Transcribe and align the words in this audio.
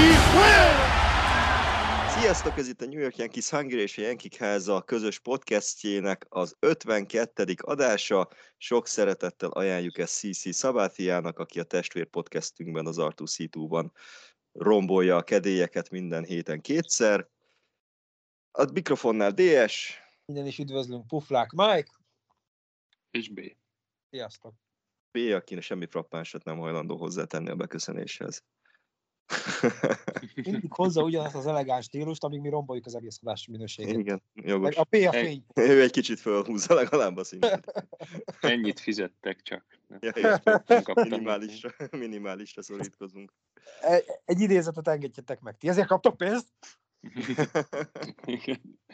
Yankees 0.00 0.32
win! 0.34 0.78
Sziasztok, 2.08 2.58
ez 2.58 2.68
itt 2.68 2.80
a 2.80 2.86
New 2.86 3.00
York 3.00 3.16
Yankees 3.16 3.50
Hungary 3.50 3.80
és 3.80 3.98
a 3.98 4.02
Yankee 4.02 4.30
Háza 4.38 4.82
közös 4.82 5.18
podcastjének 5.18 6.26
az 6.28 6.56
52. 6.58 7.54
adása. 7.56 8.28
Sok 8.56 8.86
szeretettel 8.86 9.50
ajánljuk 9.50 9.98
ezt 9.98 10.18
CC 10.18 10.54
Szabátiának, 10.54 11.38
aki 11.38 11.60
a 11.60 11.64
testvér 11.64 12.06
podcastünkben, 12.06 12.86
az 12.86 12.98
Artu 12.98 13.24
C2-ban 13.26 13.90
rombolja 14.52 15.16
a 15.16 15.22
kedélyeket 15.22 15.90
minden 15.90 16.24
héten 16.24 16.60
kétszer. 16.60 17.28
A 18.50 18.70
mikrofonnál 18.72 19.30
DS, 19.30 19.98
Minden 20.24 20.46
is 20.46 20.58
üdvözlünk, 20.58 21.06
Puflák 21.06 21.50
Mike. 21.50 21.90
És 23.10 23.28
B. 23.28 23.40
Sziasztok. 24.10 24.54
B, 25.10 25.16
aki 25.34 25.60
semmi 25.60 25.86
frappánsat 25.86 26.44
nem 26.44 26.58
hajlandó 26.58 26.96
hozzátenni 26.96 27.50
a 27.50 27.54
beköszönéshez. 27.54 28.44
Mindig 30.34 30.72
hozza 30.72 31.02
ugyanazt 31.02 31.34
az 31.34 31.46
elegáns 31.46 31.84
stílust, 31.84 32.24
amíg 32.24 32.40
mi 32.40 32.48
romboljuk 32.48 32.86
az 32.86 32.94
egész 32.94 33.18
adás 33.22 33.46
minőségét. 33.46 33.98
Igen, 33.98 34.22
jogos. 34.34 34.76
a 34.76 34.84
P 34.84 34.94
a 34.94 35.12
fény. 35.12 35.44
Ő 35.54 35.82
egy 35.82 35.90
kicsit 35.90 36.20
fölhúzza 36.20 36.74
legalább 36.74 37.16
a 37.16 37.24
szintet. 37.24 37.88
Ennyit 38.40 38.80
fizettek 38.80 39.42
csak. 39.42 39.80
Ja. 40.00 40.40
Minimálisra, 40.94 41.70
minimálisra 41.90 42.62
szorítkozunk. 42.62 43.32
Egy, 43.80 44.04
egy 44.24 44.40
idézetet 44.40 44.88
engedjetek 44.88 45.40
meg. 45.40 45.56
Ti 45.56 45.68
ezért 45.68 45.86
kaptok 45.88 46.16
pénzt? 46.16 46.48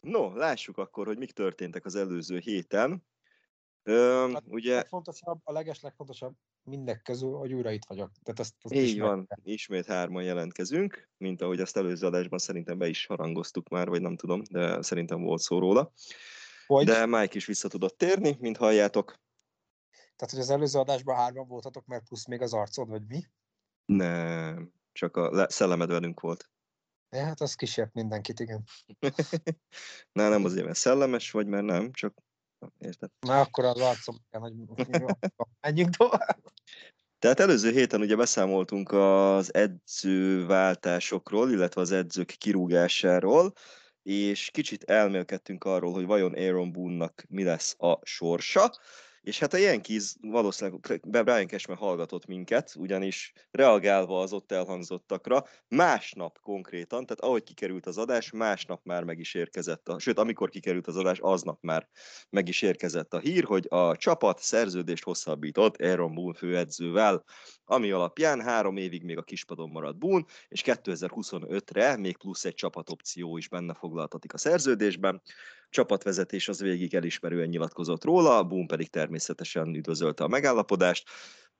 No, 0.00 0.34
lássuk 0.36 0.78
akkor, 0.78 1.06
hogy 1.06 1.18
mik 1.18 1.32
történtek 1.32 1.84
az 1.84 1.94
előző 1.94 2.38
héten. 2.38 3.06
Ö, 3.82 4.22
A 4.22 4.42
ugye, 4.44 4.74
legfontosabb, 4.74 5.40
a 5.44 5.52
leges 5.52 5.80
legfontosabb 5.80 6.34
mindek 6.64 7.02
közül, 7.02 7.32
hogy 7.32 7.52
újra 7.52 7.70
itt 7.70 7.84
vagyok. 7.84 8.10
Tehát 8.22 8.40
ezt, 8.40 8.54
ezt 8.62 8.74
így 8.74 9.00
van, 9.00 9.28
ismét 9.42 9.86
hárman 9.86 10.22
jelentkezünk, 10.22 11.10
mint 11.16 11.42
ahogy 11.42 11.60
azt 11.60 11.76
előző 11.76 12.06
adásban 12.06 12.38
szerintem 12.38 12.78
be 12.78 12.88
is 12.88 13.06
harangoztuk 13.06 13.68
már, 13.68 13.88
vagy 13.88 14.00
nem 14.00 14.16
tudom, 14.16 14.42
de 14.50 14.82
szerintem 14.82 15.22
volt 15.22 15.40
szó 15.40 15.58
róla. 15.58 15.92
Hogy? 16.66 16.86
De 16.86 17.06
Mike 17.06 17.36
is 17.36 17.46
vissza 17.46 17.68
tudott 17.68 17.98
térni, 17.98 18.36
mint 18.40 18.56
halljátok. 18.56 19.20
Tehát, 20.16 20.34
hogy 20.34 20.40
az 20.40 20.50
előző 20.50 20.78
adásban 20.78 21.16
hárman 21.16 21.46
voltatok, 21.46 21.86
mert 21.86 22.04
plusz 22.04 22.26
még 22.26 22.42
az 22.42 22.52
arcod, 22.52 22.88
vagy 22.88 23.06
mi? 23.06 23.24
Nem, 23.84 24.72
csak 24.92 25.16
a 25.16 25.30
le- 25.30 25.50
szellemed 25.50 25.88
velünk 25.88 26.20
volt. 26.20 26.50
Ja, 27.10 27.24
hát 27.24 27.40
az 27.40 27.54
kísért 27.54 27.92
mindenkit, 27.92 28.40
igen. 28.40 28.64
Na, 30.18 30.28
nem 30.28 30.44
azért, 30.44 30.64
mert 30.64 30.78
szellemes 30.78 31.30
vagy, 31.30 31.46
mert 31.46 31.64
nem, 31.64 31.92
csak 31.92 32.14
érted? 32.78 33.10
Na, 33.20 33.40
akkor 33.40 33.64
az 33.64 33.80
arcom, 33.80 34.16
hogy 34.30 34.52
menjünk 35.60 35.96
tovább. 35.96 36.42
Tehát 37.18 37.40
előző 37.40 37.70
héten 37.70 38.00
ugye 38.00 38.16
beszámoltunk 38.16 38.92
az 38.92 39.54
edzőváltásokról, 39.54 41.50
illetve 41.50 41.80
az 41.80 41.90
edzők 41.90 42.34
kirúgásáról, 42.38 43.52
és 44.02 44.50
kicsit 44.52 44.82
elmélkedtünk 44.84 45.64
arról, 45.64 45.92
hogy 45.92 46.06
vajon 46.06 46.32
Aaron 46.32 46.72
Boone-nak 46.72 47.24
mi 47.28 47.44
lesz 47.44 47.74
a 47.78 47.98
sorsa. 48.02 48.72
És 49.22 49.38
hát 49.38 49.52
a 49.52 49.56
Yankees 49.56 50.14
valószínűleg 50.20 51.00
Brian 51.08 51.48
Cashman 51.48 51.76
hallgatott 51.76 52.26
minket, 52.26 52.74
ugyanis 52.76 53.32
reagálva 53.50 54.20
az 54.20 54.32
ott 54.32 54.52
elhangzottakra, 54.52 55.46
másnap 55.68 56.38
konkrétan, 56.40 57.06
tehát 57.06 57.20
ahogy 57.20 57.42
kikerült 57.42 57.86
az 57.86 57.98
adás, 57.98 58.30
másnap 58.30 58.84
már 58.84 59.04
meg 59.04 59.18
is 59.18 59.34
érkezett, 59.34 59.88
a, 59.88 59.98
sőt, 59.98 60.18
amikor 60.18 60.48
kikerült 60.48 60.86
az 60.86 60.96
adás, 60.96 61.18
aznap 61.18 61.62
már 61.62 61.88
meg 62.30 62.48
is 62.48 62.62
érkezett 62.62 63.14
a 63.14 63.18
hír, 63.18 63.44
hogy 63.44 63.66
a 63.68 63.96
csapat 63.96 64.38
szerződést 64.38 65.04
hosszabbított 65.04 65.82
Aaron 65.82 66.14
Boone 66.14 66.38
főedzővel, 66.38 67.24
ami 67.64 67.90
alapján 67.90 68.40
három 68.40 68.76
évig 68.76 69.02
még 69.02 69.18
a 69.18 69.22
kispadon 69.22 69.70
marad 69.70 69.96
Boone, 69.96 70.24
és 70.48 70.62
2025-re 70.64 71.96
még 71.96 72.16
plusz 72.16 72.44
egy 72.44 72.54
csapatopció 72.54 73.36
is 73.36 73.48
benne 73.48 73.74
foglaltatik 73.74 74.32
a 74.32 74.38
szerződésben 74.38 75.22
csapatvezetés 75.72 76.48
az 76.48 76.60
végig 76.60 76.94
elismerően 76.94 77.48
nyilatkozott 77.48 78.04
róla, 78.04 78.44
Boom 78.44 78.66
pedig 78.66 78.90
természetesen 78.90 79.74
üdvözölte 79.74 80.24
a 80.24 80.28
megállapodást, 80.28 81.08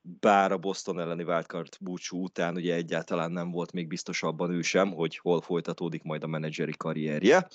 bár 0.01 0.53
a 0.53 0.59
Boston 0.59 1.01
elleni 1.01 1.23
wildcard 1.23 1.77
búcsú 1.81 2.23
után 2.23 2.55
ugye 2.55 2.75
egyáltalán 2.75 3.33
nem 3.33 3.51
volt 3.51 3.73
még 3.73 3.87
biztos 3.87 4.23
abban 4.23 4.51
ő 4.51 4.63
sem, 4.63 4.93
hogy 4.93 5.17
hol 5.17 5.41
folytatódik 5.41 6.03
majd 6.03 6.23
a 6.23 6.27
menedzseri 6.27 6.73
karrierje. 6.77 7.49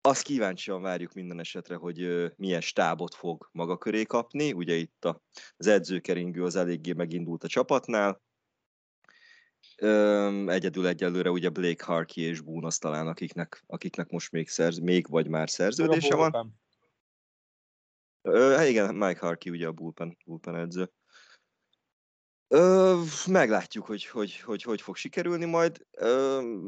Azt 0.00 0.22
kíváncsian 0.22 0.82
várjuk 0.82 1.12
minden 1.12 1.40
esetre, 1.40 1.74
hogy 1.74 2.30
milyen 2.36 2.60
stábot 2.60 3.14
fog 3.14 3.48
maga 3.52 3.78
köré 3.78 4.02
kapni. 4.02 4.52
Ugye 4.52 4.74
itt 4.74 5.08
az 5.56 5.66
edzőkeringő 5.66 6.42
az 6.42 6.56
eléggé 6.56 6.92
megindult 6.92 7.44
a 7.44 7.48
csapatnál, 7.48 8.22
Öm, 9.80 10.48
egyedül 10.48 10.86
egyelőre 10.86 11.30
ugye 11.30 11.48
Blake 11.48 11.84
Harkey 11.84 12.24
és 12.24 12.40
Boone 12.40 12.66
az 12.66 12.78
talán, 12.78 13.06
akiknek, 13.06 13.62
akiknek 13.66 14.10
most 14.10 14.32
még, 14.32 14.48
szerz, 14.48 14.78
még 14.78 15.08
vagy 15.08 15.28
már 15.28 15.50
szerződése 15.50 16.14
van. 16.14 16.60
Ö, 18.22 18.54
hát 18.56 18.66
igen, 18.66 18.94
Mike 18.94 19.20
Harkey 19.20 19.52
ugye 19.52 19.66
a 19.66 19.72
bullpen, 19.72 20.16
bullpen 20.24 20.56
edző. 20.56 20.92
Ö, 22.48 23.02
meglátjuk, 23.26 23.86
hogy 23.86 24.06
hogy, 24.06 24.40
hogy 24.40 24.62
hogy 24.62 24.80
fog 24.80 24.96
sikerülni 24.96 25.44
majd. 25.44 25.86
Ö, 25.90 26.66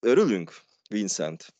örülünk, 0.00 0.52
Vincent? 0.88 1.54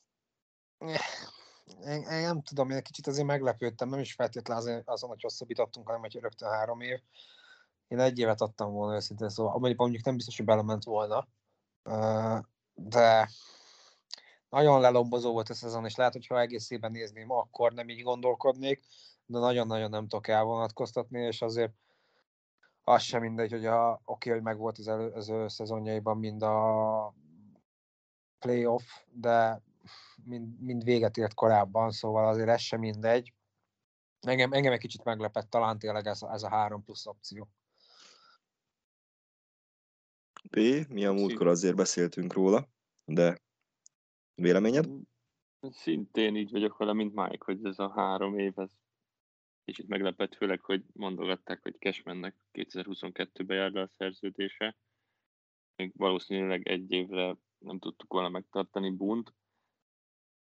Én, 1.85 2.03
én 2.03 2.23
nem 2.23 2.43
tudom, 2.43 2.71
én 2.71 2.83
kicsit 2.83 3.07
azért 3.07 3.27
meglepődtem, 3.27 3.89
nem 3.89 4.01
is 4.01 4.13
feltétlenül 4.13 4.83
azon, 4.85 5.09
hogy 5.09 5.23
hosszabbítottunk, 5.23 5.87
hanem 5.87 6.01
hogy 6.01 6.19
rögtön 6.21 6.49
három 6.49 6.81
év. 6.81 6.99
Én 7.91 7.99
egy 7.99 8.19
évet 8.19 8.41
adtam 8.41 8.73
volna 8.73 8.95
őszintén, 8.95 9.29
szóval 9.29 9.75
mondjuk 9.77 10.05
nem 10.05 10.17
biztos, 10.17 10.37
hogy 10.37 10.47
belement 10.47 10.85
volna, 10.85 11.29
de 12.75 13.29
nagyon 14.49 14.81
lelombozó 14.81 15.33
volt 15.33 15.49
a 15.49 15.55
szezon, 15.55 15.85
és 15.85 15.97
lehet, 15.97 16.13
hogy 16.13 16.27
ha 16.27 16.41
egészében 16.41 16.91
nézném, 16.91 17.31
akkor 17.31 17.73
nem 17.73 17.89
így 17.89 18.03
gondolkodnék, 18.03 18.85
de 19.27 19.39
nagyon-nagyon 19.39 19.91
nem 19.91 20.09
tudok 20.09 20.29
elvonatkoztatni, 20.29 21.21
és 21.21 21.43
azért 21.43 21.73
az 22.83 23.03
sem 23.03 23.21
mindegy, 23.21 23.51
hogy 23.51 23.67
a, 23.67 23.93
oké, 23.93 24.01
okay, 24.05 24.33
hogy 24.33 24.43
megvolt 24.43 24.79
az 24.79 24.89
előző 24.89 25.49
szezonjaiban 25.49 26.19
mind 26.19 26.43
a 26.43 27.15
playoff, 28.39 28.85
de 29.13 29.63
mind, 30.25 30.61
mind 30.61 30.85
véget 30.85 31.17
ért 31.17 31.35
korábban, 31.35 31.91
szóval 31.91 32.29
azért 32.29 32.49
ez 32.49 32.61
sem 32.61 32.81
mindegy. 32.81 33.33
Engem, 34.21 34.53
engem 34.53 34.73
egy 34.73 34.79
kicsit 34.79 35.05
meglepett 35.05 35.51
talán 35.51 35.79
tényleg 35.79 36.07
ez, 36.07 36.23
ez 36.23 36.43
a 36.43 36.49
három 36.49 36.85
plusz 36.85 37.07
opció. 37.07 37.49
P, 40.51 40.87
mi 40.89 41.05
a 41.05 41.13
múltkor 41.13 41.47
azért 41.47 41.77
beszéltünk 41.77 42.33
róla, 42.33 42.69
de 43.05 43.39
véleményed? 44.35 44.89
Szintén 45.61 46.37
így 46.37 46.51
vagyok 46.51 46.77
vele, 46.77 46.93
mint 46.93 47.15
Mike, 47.15 47.45
hogy 47.45 47.65
ez 47.65 47.79
a 47.79 47.91
három 47.91 48.39
év, 48.39 48.59
ez 48.59 48.71
kicsit 49.65 49.89
meglepett, 49.89 50.35
főleg, 50.35 50.61
hogy 50.61 50.85
mondogatták, 50.93 51.63
hogy 51.63 51.77
Cashmannek 51.79 52.37
2022-ben 52.53 53.57
jár 53.57 53.71
le 53.71 53.81
a 53.81 53.91
szerződése. 53.97 54.77
Még 55.77 55.93
valószínűleg 55.97 56.69
egy 56.69 56.91
évre 56.91 57.37
nem 57.59 57.79
tudtuk 57.79 58.13
volna 58.13 58.29
megtartani 58.29 58.91
Bunt. 58.91 59.35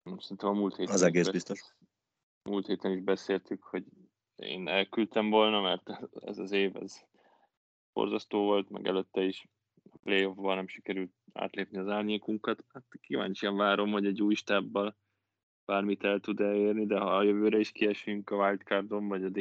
Szerintem 0.04 0.50
a 0.50 0.54
múlt 0.54 0.76
héten 0.76 0.94
az 0.94 1.02
egész 1.02 1.30
biztos. 1.30 1.76
Múlt 2.50 2.66
héten 2.66 2.92
is 2.92 3.02
beszéltük, 3.02 3.64
hogy 3.64 3.86
én 4.36 4.68
elküldtem 4.68 5.30
volna, 5.30 5.62
mert 5.62 5.90
ez 6.14 6.38
az 6.38 6.52
év, 6.52 6.76
ez 6.76 7.06
borzasztó 7.94 8.44
volt, 8.44 8.70
meg 8.70 8.88
előtte 8.88 9.24
is 9.24 9.48
playoffban 10.04 10.56
nem 10.56 10.68
sikerült 10.68 11.12
átlépni 11.34 11.78
az 11.78 11.88
árnyékunkat. 11.88 12.66
Hát 12.74 12.84
kíváncsian 13.02 13.56
várom, 13.56 13.92
hogy 13.92 14.06
egy 14.06 14.22
új 14.22 14.34
stábbal 14.34 14.98
bármit 15.66 16.04
el 16.04 16.20
tud 16.20 16.40
elérni, 16.40 16.86
de 16.86 17.00
ha 17.00 17.16
a 17.16 17.24
jövőre 17.24 17.60
is 17.60 17.72
kiesünk 17.72 18.30
a 18.30 18.36
wildcardon, 18.36 19.08
vagy 19.08 19.24
a 19.24 19.32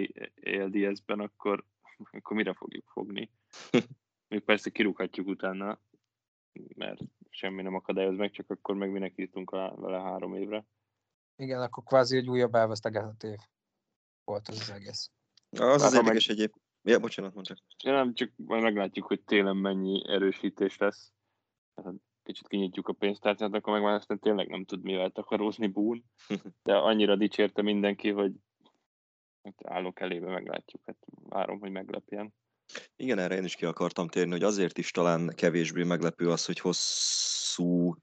ALDS-ben, 0.42 1.20
akkor, 1.20 1.64
akkor 2.10 2.37
mire 2.37 2.54
fogjuk 2.54 2.88
fogni? 2.88 3.31
Még 4.28 4.40
persze 4.40 4.70
kirúghatjuk 4.70 5.26
utána, 5.26 5.81
mert 6.75 7.00
semmi 7.28 7.62
nem 7.62 7.75
akadályoz 7.75 8.16
meg, 8.16 8.31
csak 8.31 8.50
akkor 8.50 8.75
meg 8.75 8.90
minek 8.90 9.12
írtunk 9.16 9.50
vele 9.50 10.00
három 10.00 10.34
évre. 10.34 10.66
Igen, 11.37 11.60
akkor 11.60 11.82
kvázi 11.84 12.16
egy 12.16 12.28
újabb 12.28 12.54
elvesztegetett 12.54 13.22
év 13.22 13.38
volt 14.25 14.48
az, 14.48 14.60
az 14.60 14.70
egész. 14.70 15.10
Az 15.50 15.82
az 15.82 15.94
érdekes 15.94 16.26
meg... 16.26 16.37
egyéb. 16.37 16.52
Ja, 16.82 16.98
bocsánat, 16.98 17.34
mondj 17.34 17.48
csak. 17.48 17.58
Ja, 17.84 17.92
nem, 17.92 18.14
csak 18.14 18.32
majd 18.36 18.62
meglátjuk, 18.62 19.06
hogy 19.06 19.20
télen 19.20 19.56
mennyi 19.56 20.02
erősítés 20.08 20.76
lesz. 20.76 21.12
Hát, 21.84 21.94
kicsit 22.22 22.48
kinyitjuk 22.48 22.88
a 22.88 22.92
pénztárcát, 22.92 23.54
akkor 23.54 23.72
meg 23.72 23.82
már 23.82 23.94
aztán 23.94 24.18
tényleg 24.18 24.48
nem 24.48 24.64
tud 24.64 24.82
mivel 24.82 25.10
takarózni 25.10 25.66
Boone. 25.66 26.00
De 26.62 26.76
annyira 26.76 27.16
dicsérte 27.16 27.62
mindenki, 27.62 28.10
hogy 28.10 28.32
hát 29.42 29.54
állok 29.64 30.00
elébe, 30.00 30.30
meglátjuk. 30.30 30.82
Hát 30.86 30.96
várom, 31.28 31.60
hogy 31.60 31.70
meglepjen. 31.70 32.34
Igen, 32.96 33.18
erre 33.18 33.36
én 33.36 33.44
is 33.44 33.54
ki 33.54 33.64
akartam 33.64 34.08
térni, 34.08 34.30
hogy 34.30 34.42
azért 34.42 34.78
is 34.78 34.90
talán 34.90 35.32
kevésbé 35.36 35.82
meglepő 35.82 36.30
az, 36.30 36.44
hogy 36.44 36.58
hosszú 36.58 37.94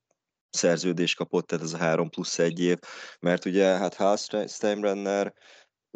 szerződés 0.49 1.15
kapott, 1.15 1.47
tehát 1.47 1.63
ez 1.63 1.73
a 1.73 1.77
három 1.77 2.09
plusz 2.09 2.39
egy 2.39 2.59
év, 2.59 2.77
mert 3.19 3.45
ugye 3.45 3.65
hát 3.65 3.95
Hal 3.95 4.17
Steinbrenner 4.47 5.33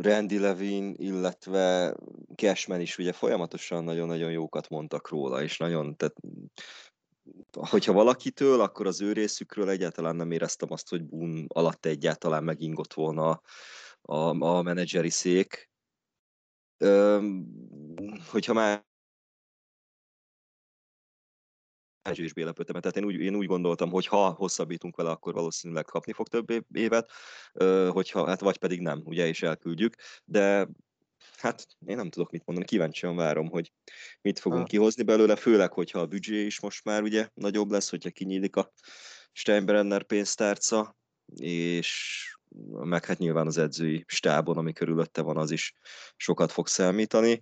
Randy 0.01 0.39
Levin, 0.39 0.94
illetve 0.98 1.95
Cashman 2.36 2.81
is 2.81 2.98
ugye 2.98 3.12
folyamatosan 3.12 3.83
nagyon-nagyon 3.83 4.31
jókat 4.31 4.70
mondtak 4.70 5.10
róla, 5.10 5.43
és 5.43 5.58
nagyon, 5.58 5.96
tehát 5.96 6.15
hogyha 7.51 7.93
valakitől, 7.93 8.62
akkor 8.62 8.88
az 8.88 9.01
ő 9.01 9.13
részükről 9.13 9.70
egyáltalán 9.70 10.15
nem 10.15 10.31
éreztem 10.31 10.72
azt, 10.72 10.89
hogy 10.89 11.03
Boone 11.03 11.43
alatt 11.48 11.86
egyáltalán 11.86 12.43
megingott 12.43 12.93
volna 12.93 13.41
a, 14.01 14.46
a 14.46 14.62
menedzseri 14.62 15.10
szék. 15.10 15.70
Öm, 16.77 17.48
hogyha 18.29 18.53
már 18.53 18.89
kevésbé 22.01 22.43
lepődtem, 22.43 22.81
tehát 22.81 22.98
én 22.98 23.05
úgy, 23.05 23.15
én 23.15 23.36
úgy 23.36 23.46
gondoltam, 23.46 23.89
hogy 23.89 24.05
ha 24.05 24.29
hosszabbítunk 24.29 24.96
vele, 24.96 25.10
akkor 25.10 25.34
valószínűleg 25.34 25.86
kapni 25.86 26.13
fog 26.13 26.27
több 26.27 26.65
évet, 26.74 27.12
hogyha, 27.89 28.27
hát 28.27 28.39
vagy 28.39 28.58
pedig 28.58 28.81
nem, 28.81 29.01
ugye, 29.05 29.27
és 29.27 29.41
elküldjük, 29.41 29.96
de 30.25 30.67
hát 31.38 31.65
én 31.86 31.96
nem 31.96 32.10
tudok 32.10 32.31
mit 32.31 32.46
mondani, 32.46 32.67
kíváncsian 32.67 33.15
várom, 33.15 33.50
hogy 33.50 33.72
mit 34.22 34.39
fogunk 34.39 34.62
ha. 34.62 34.67
kihozni 34.67 35.03
belőle, 35.03 35.36
főleg, 35.36 35.74
hogyha 35.74 36.00
a 36.00 36.05
büdzsé 36.05 36.46
is 36.46 36.60
most 36.60 36.84
már 36.84 37.01
ugye 37.01 37.29
nagyobb 37.34 37.72
lesz, 37.72 37.89
hogyha 37.89 38.10
kinyílik 38.10 38.55
a 38.55 38.72
Steinbrenner 39.31 40.03
pénztárca, 40.03 40.98
és 41.36 42.20
meg 42.65 43.05
hát 43.05 43.17
nyilván 43.17 43.48
az 43.48 43.58
edzői 43.58 44.03
stábon, 44.08 44.58
ami 44.58 44.74
körülötte 44.74 45.22
van, 45.22 45.38
az 45.38 45.51
is 45.51 45.74
sokat 46.15 46.51
fog 46.51 46.67
számítani. 46.67 47.41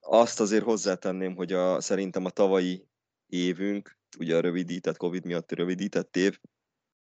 Azt 0.00 0.40
azért 0.40 0.64
hozzátenném, 0.64 1.34
hogy 1.34 1.52
a, 1.52 1.80
szerintem 1.80 2.24
a 2.24 2.30
tavalyi 2.30 2.87
évünk, 3.28 3.98
ugye 4.18 4.36
a 4.36 4.40
rövidített, 4.40 4.96
Covid 4.96 5.24
miatt 5.24 5.52
rövidített 5.52 6.16
év, 6.16 6.38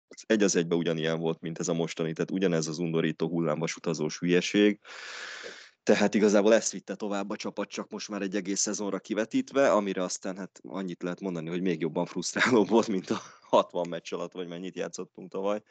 az 0.08 0.24
egy 0.26 0.42
az 0.42 0.56
egybe 0.56 0.74
ugyanilyen 0.74 1.18
volt, 1.18 1.40
mint 1.40 1.58
ez 1.58 1.68
a 1.68 1.72
mostani, 1.72 2.12
tehát 2.12 2.30
ugyanez 2.30 2.66
az 2.66 2.78
undorító 2.78 3.28
hullámvasutazós 3.28 4.18
hülyeség. 4.18 4.80
Tehát 5.82 6.14
igazából 6.14 6.54
ezt 6.54 6.72
vitte 6.72 6.94
tovább 6.94 7.30
a 7.30 7.36
csapat, 7.36 7.68
csak 7.68 7.90
most 7.90 8.08
már 8.08 8.22
egy 8.22 8.36
egész 8.36 8.60
szezonra 8.60 8.98
kivetítve, 8.98 9.72
amire 9.72 10.02
aztán 10.02 10.36
hát 10.36 10.60
annyit 10.62 11.02
lehet 11.02 11.20
mondani, 11.20 11.48
hogy 11.48 11.60
még 11.60 11.80
jobban 11.80 12.06
frusztráló 12.06 12.64
volt, 12.64 12.88
mint 12.88 13.10
a 13.10 13.20
60 13.40 13.88
meccs 13.88 14.12
alatt, 14.12 14.32
vagy 14.32 14.48
mennyit 14.48 14.76
játszottunk 14.76 15.30
tavaly. 15.30 15.62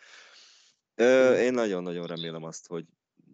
Ö, 0.95 1.37
én 1.37 1.53
nagyon-nagyon 1.53 2.07
remélem 2.07 2.43
azt, 2.43 2.67
hogy 2.67 2.85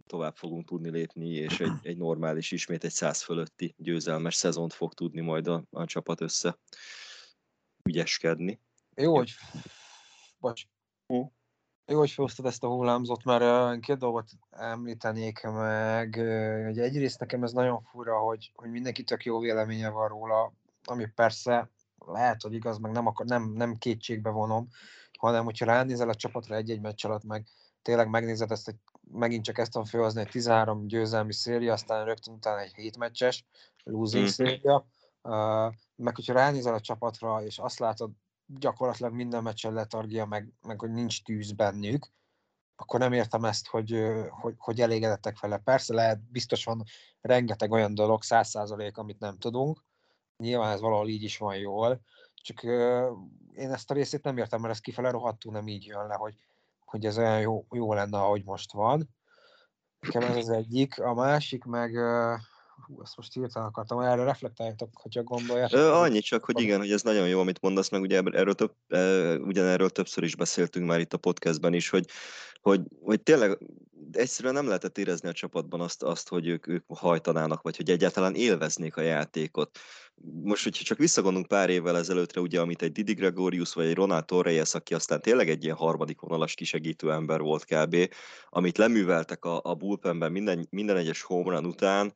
tovább 0.08 0.36
fogunk 0.36 0.66
tudni 0.66 0.90
lépni, 0.90 1.30
és 1.30 1.60
egy, 1.60 1.72
egy 1.90 1.98
normális, 1.98 2.52
ismét 2.52 2.84
egy 2.84 2.92
száz 2.92 3.22
fölötti 3.22 3.76
győzelmes 3.78 4.36
szezont 4.36 4.74
fog 4.74 4.94
tudni 4.94 5.22
majd 5.22 5.48
a, 5.48 5.64
a 5.70 5.86
csapat 5.86 6.22
össze 6.22 6.58
ügyeskedni. 7.88 8.60
Jó, 8.96 9.16
hogy... 9.16 9.32
Bocs. 10.40 10.64
Hm. 11.08 11.22
Jó, 11.86 11.98
hogy 11.98 12.12
felhoztad 12.12 12.46
ezt 12.46 12.64
a 12.64 12.68
hullámzót, 12.68 13.24
mert 13.24 13.80
két 13.80 13.98
dolgot 13.98 14.30
említenék 14.50 15.42
meg. 15.42 16.16
Ugye 16.70 16.84
egyrészt 16.84 17.20
nekem 17.20 17.44
ez 17.44 17.52
nagyon 17.52 17.82
fura, 17.82 18.20
hogy, 18.20 18.52
hogy 18.56 18.70
mindenki 18.70 19.04
tök 19.04 19.26
jó 19.26 19.40
véleménye 19.40 19.90
van 19.90 20.08
róla, 20.08 20.54
ami 20.84 21.06
persze 21.16 21.70
lehet, 22.06 22.42
hogy 22.42 22.54
igaz, 22.54 22.78
meg 22.78 22.92
nem, 22.92 23.08
akar, 23.08 23.26
nem, 23.26 23.52
nem 23.54 23.76
kétségbe 23.76 24.30
vonom, 24.30 24.68
hanem 25.20 25.44
hogyha 25.44 25.66
ránézel 25.66 26.10
a 26.10 26.16
csapatra 26.16 26.56
egy-egy 26.56 26.82
meccs 26.82 27.06
alatt, 27.06 27.24
meg 27.24 27.48
tényleg 27.82 28.10
megnézed 28.10 28.52
ezt, 28.52 28.66
hogy 28.66 28.76
megint 29.12 29.44
csak 29.44 29.58
ezt 29.58 29.72
tudom 29.72 29.88
főhozni, 29.88 30.22
egy 30.22 30.30
13 30.30 30.88
győzelmi 30.88 31.34
széria, 31.34 31.74
aztán 31.74 32.06
rögtön 32.06 32.34
utána 32.34 32.60
egy 32.60 32.74
7 32.74 32.98
meccses 32.98 33.46
losing 33.84 34.24
mm. 34.24 34.28
széria, 34.28 34.88
meg 35.96 36.16
hogyha 36.16 36.34
ránézel 36.34 36.74
a 36.74 36.80
csapatra, 36.80 37.44
és 37.44 37.58
azt 37.58 37.80
látod, 37.80 38.12
gyakorlatilag 38.46 39.14
minden 39.14 39.44
meccsen 39.44 39.74
letargia, 39.74 40.26
meg, 40.26 40.54
meg 40.62 40.80
hogy 40.80 40.92
nincs 40.92 41.24
tűz 41.24 41.52
bennük, 41.52 42.08
akkor 42.76 43.00
nem 43.00 43.14
értem 43.14 43.46
ezt, 43.46 43.68
hogy, 43.68 44.04
hogy, 44.30 44.54
hogy 44.58 44.82
elégedettek 44.82 45.40
vele. 45.40 45.58
Persze 45.58 45.94
lehet, 45.94 46.20
biztos 46.20 46.64
van 46.64 46.84
rengeteg 47.22 47.72
olyan 47.72 47.94
dolog, 47.94 48.24
száz 48.24 48.50
százalék, 48.50 48.98
amit 48.98 49.20
nem 49.20 49.38
tudunk. 49.38 49.84
Nyilván 50.38 50.72
ez 50.72 50.82
valahol 50.82 51.08
így 51.08 51.24
is 51.24 51.38
van 51.38 51.58
jól, 51.58 52.02
csak 52.34 52.64
én 53.54 53.72
ezt 53.72 53.92
a 53.92 53.94
részét 53.94 54.24
nem 54.24 54.38
értem, 54.38 54.62
mert 54.62 54.74
ez 54.74 54.80
kifele 54.80 55.10
rohadtul 55.10 55.52
nem 55.52 55.68
így 55.68 55.86
jön 55.86 56.08
le, 56.08 56.16
hogy, 56.16 56.36
hogy 56.86 57.06
ez 57.06 57.18
olyan 57.18 57.40
jó, 57.40 57.66
jó 57.72 57.94
lenne, 57.94 58.18
ahogy 58.18 58.44
most 58.44 58.72
van. 58.72 59.10
Nekem 60.00 60.22
ez 60.22 60.36
az 60.36 60.50
egyik. 60.50 61.00
A 61.00 61.14
másik 61.14 61.64
meg, 61.64 61.96
hú, 62.86 63.02
ezt 63.02 63.18
most 63.18 63.34
hirtelen 63.34 63.68
akartam, 63.68 64.00
erre 64.00 64.24
reflektáljatok, 64.24 64.90
hogyha 64.94 65.24
gondoljátok. 65.24 65.80
Annyi 65.80 66.20
csak, 66.20 66.46
hogy 66.46 66.62
igen, 66.62 66.80
hogy 66.80 66.92
ez 66.92 67.02
nagyon 67.02 67.28
jó, 67.28 67.40
amit 67.40 67.62
mondasz, 67.62 67.90
meg 67.90 68.02
ugye 68.02 68.22
erről 68.32 68.54
több, 68.54 68.72
e, 68.88 69.34
ugyanerről 69.36 69.90
többször 69.90 70.24
is 70.24 70.36
beszéltünk 70.36 70.88
már 70.88 71.00
itt 71.00 71.14
a 71.14 71.18
podcastben 71.18 71.74
is, 71.74 71.90
hogy, 71.90 72.06
hogy, 72.62 72.82
hogy 73.02 73.22
tényleg 73.22 73.58
egyszerűen 74.12 74.54
nem 74.54 74.66
lehetett 74.66 74.98
érezni 74.98 75.30
a 75.30 75.34
csapatban 75.34 75.82
azt, 75.82 76.04
azt 76.04 76.30
hogy 76.30 76.48
ők, 76.48 76.68
ők 76.68 76.84
hajtanának, 76.88 77.62
vagy 77.62 77.78
hogy 77.78 77.90
egyáltalán 77.90 78.36
élveznék 78.36 78.98
a 78.98 79.02
játékot. 79.02 79.78
Most, 80.44 80.64
hogyha 80.64 80.84
csak 80.84 80.98
visszagondolunk 80.98 81.48
pár 81.48 81.70
évvel 81.70 81.98
ezelőttre, 81.98 82.42
ugye, 82.42 82.60
amit 82.60 82.82
egy 82.82 82.92
Didi 82.92 83.14
Gregorius 83.14 83.74
vagy 83.74 83.86
egy 83.86 83.96
Ronald 83.96 84.26
Torreyes, 84.26 84.74
aki 84.74 84.94
aztán 84.94 85.22
tényleg 85.22 85.50
egy 85.50 85.64
ilyen 85.64 85.76
harmadik 85.76 86.20
vonalas 86.20 86.54
kisegítő 86.54 87.12
ember 87.12 87.40
volt 87.40 87.66
kb., 87.66 87.96
amit 88.50 88.78
leműveltek 88.78 89.46
a, 89.46 89.60
a 89.64 89.74
bullpenben 89.74 90.32
minden, 90.32 90.68
minden 90.70 90.98
egyes 90.98 91.22
homerun 91.22 91.66
után, 91.66 92.14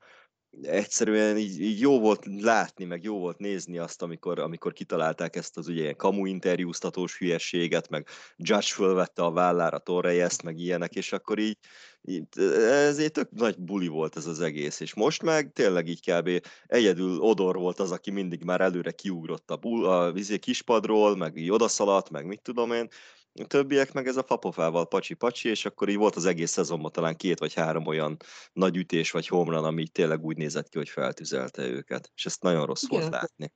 egyszerűen 0.62 1.38
így, 1.38 1.62
így, 1.62 1.80
jó 1.80 2.00
volt 2.00 2.26
látni, 2.42 2.86
meg 2.86 3.04
jó 3.04 3.20
volt 3.20 3.38
nézni 3.38 3.78
azt, 3.78 4.02
amikor, 4.02 4.40
amikor 4.40 4.74
kitalálták 4.74 5.36
ezt 5.36 5.58
az 5.58 5.68
ugye 5.68 5.82
ilyen 5.82 5.96
kamu 5.96 6.26
interjúztatós 6.26 7.18
hülyeséget, 7.18 7.90
meg 7.90 8.08
Judge 8.38 8.68
fölvette 8.68 9.24
a 9.24 9.32
vállára 9.32 9.78
Torreyes-t, 9.78 10.44
meg 10.44 10.58
ilyenek, 10.58 10.96
és 10.96 11.12
akkor 11.12 11.40
így, 11.40 11.58
így 12.02 12.24
ez 12.60 12.98
egy 12.98 13.12
tök 13.12 13.32
nagy 13.32 13.58
buli 13.58 13.88
volt 13.88 14.18
ez 14.18 14.26
az 14.26 14.42
egész, 14.42 14.80
és 14.80 14.94
most 14.94 15.24
meg 15.24 15.52
tényleg 15.54 15.88
így 15.88 16.12
kb. 16.12 16.30
egyedül 16.68 17.20
Odor 17.20 17.56
volt 17.56 17.80
az, 17.80 17.92
aki 17.92 18.12
mindig 18.12 18.44
már 18.44 18.62
előre 18.62 18.92
kiugrott 18.92 19.52
a, 19.52 19.58
bull, 19.58 19.86
a 19.88 20.12
vizé 20.12 20.38
kispadról, 20.38 21.18
meg 21.18 21.38
így 21.38 21.52
odaszaladt, 21.52 22.10
meg 22.10 22.26
mit 22.26 22.42
tudom 22.42 22.72
én, 22.72 22.90
a 23.34 23.48
többiek 23.48 23.94
meg 23.94 24.08
ez 24.08 24.18
a 24.18 24.24
fapofával 24.24 24.88
pacsi-pacsi, 24.88 25.50
és 25.50 25.66
akkor 25.66 25.90
így 25.90 25.98
volt 25.98 26.16
az 26.16 26.26
egész 26.26 26.52
szezonban 26.52 26.92
talán 26.92 27.16
két 27.16 27.40
vagy 27.40 27.54
három 27.54 27.86
olyan 27.86 28.18
nagy 28.54 28.78
ütés 28.78 29.12
vagy 29.12 29.28
homran, 29.28 29.64
ami 29.64 29.88
tényleg 29.88 30.24
úgy 30.24 30.38
nézett 30.38 30.70
ki, 30.70 30.78
hogy 30.78 30.90
feltüzelte 30.90 31.68
őket. 31.68 32.12
És 32.16 32.26
ezt 32.26 32.42
nagyon 32.42 32.66
rossz 32.66 32.84
Igen, 32.84 33.00
volt 33.00 33.12
látni. 33.12 33.54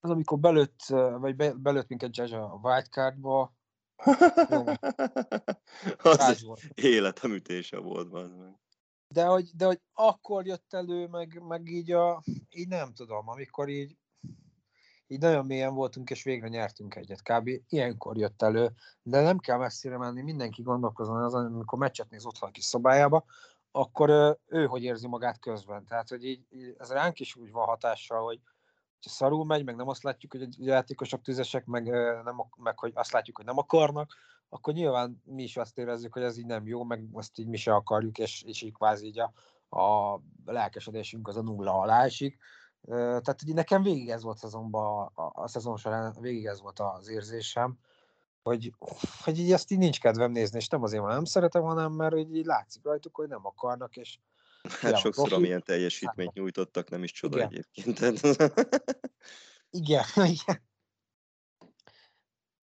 Az, 0.00 0.10
amikor 0.10 0.38
belőtt, 0.38 0.80
vagy 1.18 1.36
be, 1.36 1.52
belőtt 1.52 1.88
minket 1.88 2.16
Jazz 2.16 2.32
a 2.32 2.60
wildcardba, 2.62 3.54
az 6.02 6.44
életem 6.74 7.32
ütése 7.32 7.78
volt. 7.78 8.08
Van. 8.08 8.60
De 9.08 9.24
hogy, 9.24 9.50
de 9.54 9.66
hogy 9.66 9.80
akkor 9.92 10.46
jött 10.46 10.72
elő, 10.72 11.06
meg, 11.06 11.42
meg 11.42 11.68
így, 11.68 11.92
a, 11.92 12.22
így 12.50 12.68
nem 12.68 12.94
tudom, 12.94 13.28
amikor 13.28 13.68
így 13.68 13.96
így 15.12 15.20
nagyon 15.20 15.46
mélyen 15.46 15.74
voltunk, 15.74 16.10
és 16.10 16.22
végre 16.22 16.48
nyertünk 16.48 16.94
egyet. 16.94 17.22
Kb. 17.22 17.50
ilyenkor 17.68 18.16
jött 18.16 18.42
elő, 18.42 18.72
de 19.02 19.20
nem 19.20 19.38
kell 19.38 19.58
messzire 19.58 19.98
menni, 19.98 20.22
mindenki 20.22 20.62
gondolkozon 20.62 21.22
azon, 21.22 21.52
amikor 21.52 21.78
meccset 21.78 22.10
néz 22.10 22.26
otthon 22.26 22.48
a 22.48 22.52
kis 22.52 22.64
szobájába, 22.64 23.24
akkor 23.70 24.38
ő 24.46 24.66
hogy 24.66 24.82
érzi 24.82 25.08
magát 25.08 25.38
közben. 25.38 25.84
Tehát, 25.84 26.08
hogy 26.08 26.24
így, 26.24 26.46
ez 26.78 26.90
ránk 26.90 27.20
is 27.20 27.36
úgy 27.36 27.50
van 27.50 27.66
hatással, 27.66 28.24
hogy 28.24 28.40
ha 29.02 29.08
szarul 29.08 29.44
megy, 29.44 29.64
meg 29.64 29.76
nem 29.76 29.88
azt 29.88 30.02
látjuk, 30.02 30.32
hogy 30.32 30.42
a 30.42 30.48
játékosok 30.58 31.22
tüzesek, 31.22 31.64
meg, 31.64 31.84
nem, 32.24 32.42
meg 32.56 32.78
hogy 32.78 32.92
azt 32.94 33.12
látjuk, 33.12 33.36
hogy 33.36 33.46
nem 33.46 33.58
akarnak, 33.58 34.14
akkor 34.48 34.74
nyilván 34.74 35.22
mi 35.24 35.42
is 35.42 35.56
azt 35.56 35.78
érezzük, 35.78 36.12
hogy 36.12 36.22
ez 36.22 36.38
így 36.38 36.46
nem 36.46 36.66
jó, 36.66 36.84
meg 36.84 37.04
azt 37.12 37.38
így 37.38 37.46
mi 37.46 37.56
se 37.56 37.74
akarjuk, 37.74 38.18
és, 38.18 38.42
és 38.42 38.62
így 38.62 38.72
kvázi 38.72 39.06
így 39.06 39.18
a, 39.18 39.32
a 39.78 40.20
lelkesedésünk 40.44 41.28
az 41.28 41.36
a 41.36 41.42
nulla 41.42 41.78
alá 41.78 42.04
esik. 42.04 42.38
Tehát 42.88 43.40
hogy 43.44 43.54
nekem 43.54 43.82
végig 43.82 44.08
ez 44.08 44.22
volt 44.22 44.38
szezonban, 44.38 45.10
a, 45.14 45.42
a 45.42 45.48
szezon 45.48 45.76
során 45.76 46.16
végig 46.20 46.46
ez 46.46 46.60
volt 46.60 46.78
az 46.78 47.08
érzésem, 47.08 47.78
hogy, 48.42 48.72
hogy 49.24 49.38
így 49.38 49.52
ezt 49.52 49.70
így 49.70 49.78
nincs 49.78 50.00
kedvem 50.00 50.30
nézni, 50.30 50.58
és 50.58 50.68
nem 50.68 50.82
azért, 50.82 51.02
mert 51.02 51.14
nem 51.14 51.24
szeretem, 51.24 51.62
hanem 51.62 51.92
mert 51.92 52.16
így, 52.16 52.36
így 52.36 52.44
látszik 52.44 52.84
rajtuk, 52.84 53.16
hogy 53.16 53.28
nem 53.28 53.46
akarnak, 53.46 53.96
és 53.96 54.18
Hát 54.68 54.98
sokszor, 54.98 55.12
profi, 55.12 55.34
amilyen 55.34 55.62
teljesítményt 55.62 56.32
nyújtottak, 56.32 56.90
nem 56.90 57.02
is 57.02 57.12
csoda 57.12 57.36
igen. 57.36 57.48
egyébként. 57.48 57.98
igen, 59.80 60.04
igen. 60.36 60.62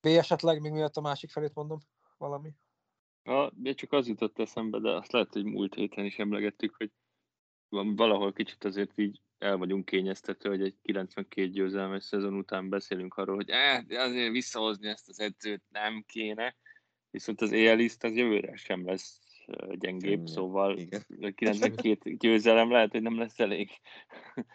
B 0.02 0.06
esetleg 0.06 0.62
még 0.62 0.72
miatt 0.72 0.98
a 0.98 1.02
másik 1.02 1.30
felét 1.30 1.54
mondom 1.54 1.80
valami? 2.18 2.56
A, 3.24 3.52
csak 3.74 3.92
az 3.92 4.08
jutott 4.08 4.40
eszembe, 4.40 4.80
de 4.80 4.92
azt 4.92 5.12
lehet, 5.12 5.34
hogy 5.34 5.44
múlt 5.44 5.76
héten 5.76 6.06
is 6.06 6.18
emlegettük, 6.18 6.76
hogy 6.76 6.92
valahol 7.96 8.34
kicsit 8.34 8.64
azért 8.64 8.98
így 8.98 9.22
el 9.40 9.58
vagyunk 9.58 9.86
kényeztetve, 9.86 10.50
hogy 10.50 10.62
egy 10.62 10.76
92 10.82 11.50
győzelmes 11.50 12.04
szezon 12.04 12.34
után 12.34 12.70
beszélünk 12.70 13.14
arról, 13.14 13.36
hogy 13.36 13.50
eh, 13.50 13.84
azért 13.90 14.32
visszahozni 14.32 14.88
ezt 14.88 15.10
az 15.10 15.20
edzőt 15.20 15.64
nem 15.70 16.04
kéne, 16.08 16.56
viszont 17.12 17.42
az 17.42 17.52
éjjeliszt 17.52 18.04
az 18.04 18.16
jövőre 18.16 18.56
sem 18.56 18.86
lesz 18.86 19.20
gyengébb, 19.72 20.22
Igen. 20.22 20.26
szóval 20.26 20.78
Igen. 20.78 21.04
92 21.36 22.16
győzelem 22.16 22.72
lehet, 22.72 22.92
hogy 22.92 23.02
nem 23.02 23.18
lesz 23.18 23.40
elég. 23.40 23.70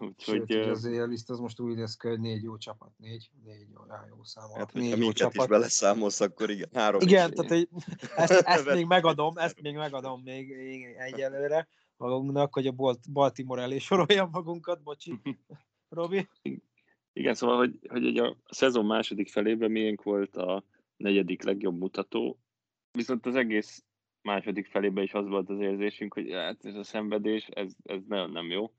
Úgyhogy 0.00 0.44
Sőt, 0.48 0.66
az 0.66 0.84
éjjeliszt 0.84 1.30
az 1.30 1.38
most 1.38 1.60
úgy 1.60 1.74
néz 1.74 1.96
ki, 1.96 2.08
hogy 2.08 2.20
négy 2.20 2.42
jó 2.42 2.56
csapat, 2.56 2.92
négy, 2.96 3.30
négy 3.44 3.68
jó, 3.74 3.80
jó 4.08 4.24
számol. 4.24 4.58
Hát, 4.58 4.72
négy 4.72 4.98
jó 4.98 5.12
csapat. 5.12 5.34
is 5.34 5.46
beleszámolsz, 5.46 6.20
akkor 6.20 6.50
igen, 6.50 6.68
három 6.72 7.00
Igen, 7.00 7.30
tehát 7.34 7.50
hogy 7.50 7.68
ezt, 8.16 8.32
ezt 8.32 8.74
még 8.74 8.86
megadom, 8.86 9.36
ezt 9.36 9.60
még 9.60 9.74
megadom 9.74 10.22
még, 10.22 10.56
még 10.56 10.84
egyelőre 10.98 11.68
magunknak, 12.02 12.54
hogy 12.54 12.66
a 12.66 12.74
Baltimore 13.12 13.62
elé 13.62 13.78
soroljam 13.78 14.28
magunkat, 14.30 14.82
bocsi, 14.82 15.20
Robi. 15.96 16.28
Igen, 17.12 17.34
szóval, 17.34 17.56
hogy, 17.56 17.78
hogy 17.88 18.18
a 18.18 18.36
szezon 18.48 18.86
második 18.86 19.28
felében 19.28 19.70
miénk 19.70 20.02
volt 20.02 20.36
a 20.36 20.64
negyedik 20.96 21.42
legjobb 21.42 21.78
mutató, 21.78 22.38
viszont 22.90 23.26
az 23.26 23.34
egész 23.34 23.84
második 24.22 24.66
felében 24.66 25.04
is 25.04 25.14
az 25.14 25.28
volt 25.28 25.48
az 25.48 25.60
érzésünk, 25.60 26.14
hogy 26.14 26.30
hát 26.32 26.64
ez 26.64 26.74
a 26.74 26.82
szenvedés, 26.82 27.46
ez, 27.46 27.72
ez 27.82 28.00
nagyon 28.06 28.30
nem 28.30 28.50
jó. 28.50 28.72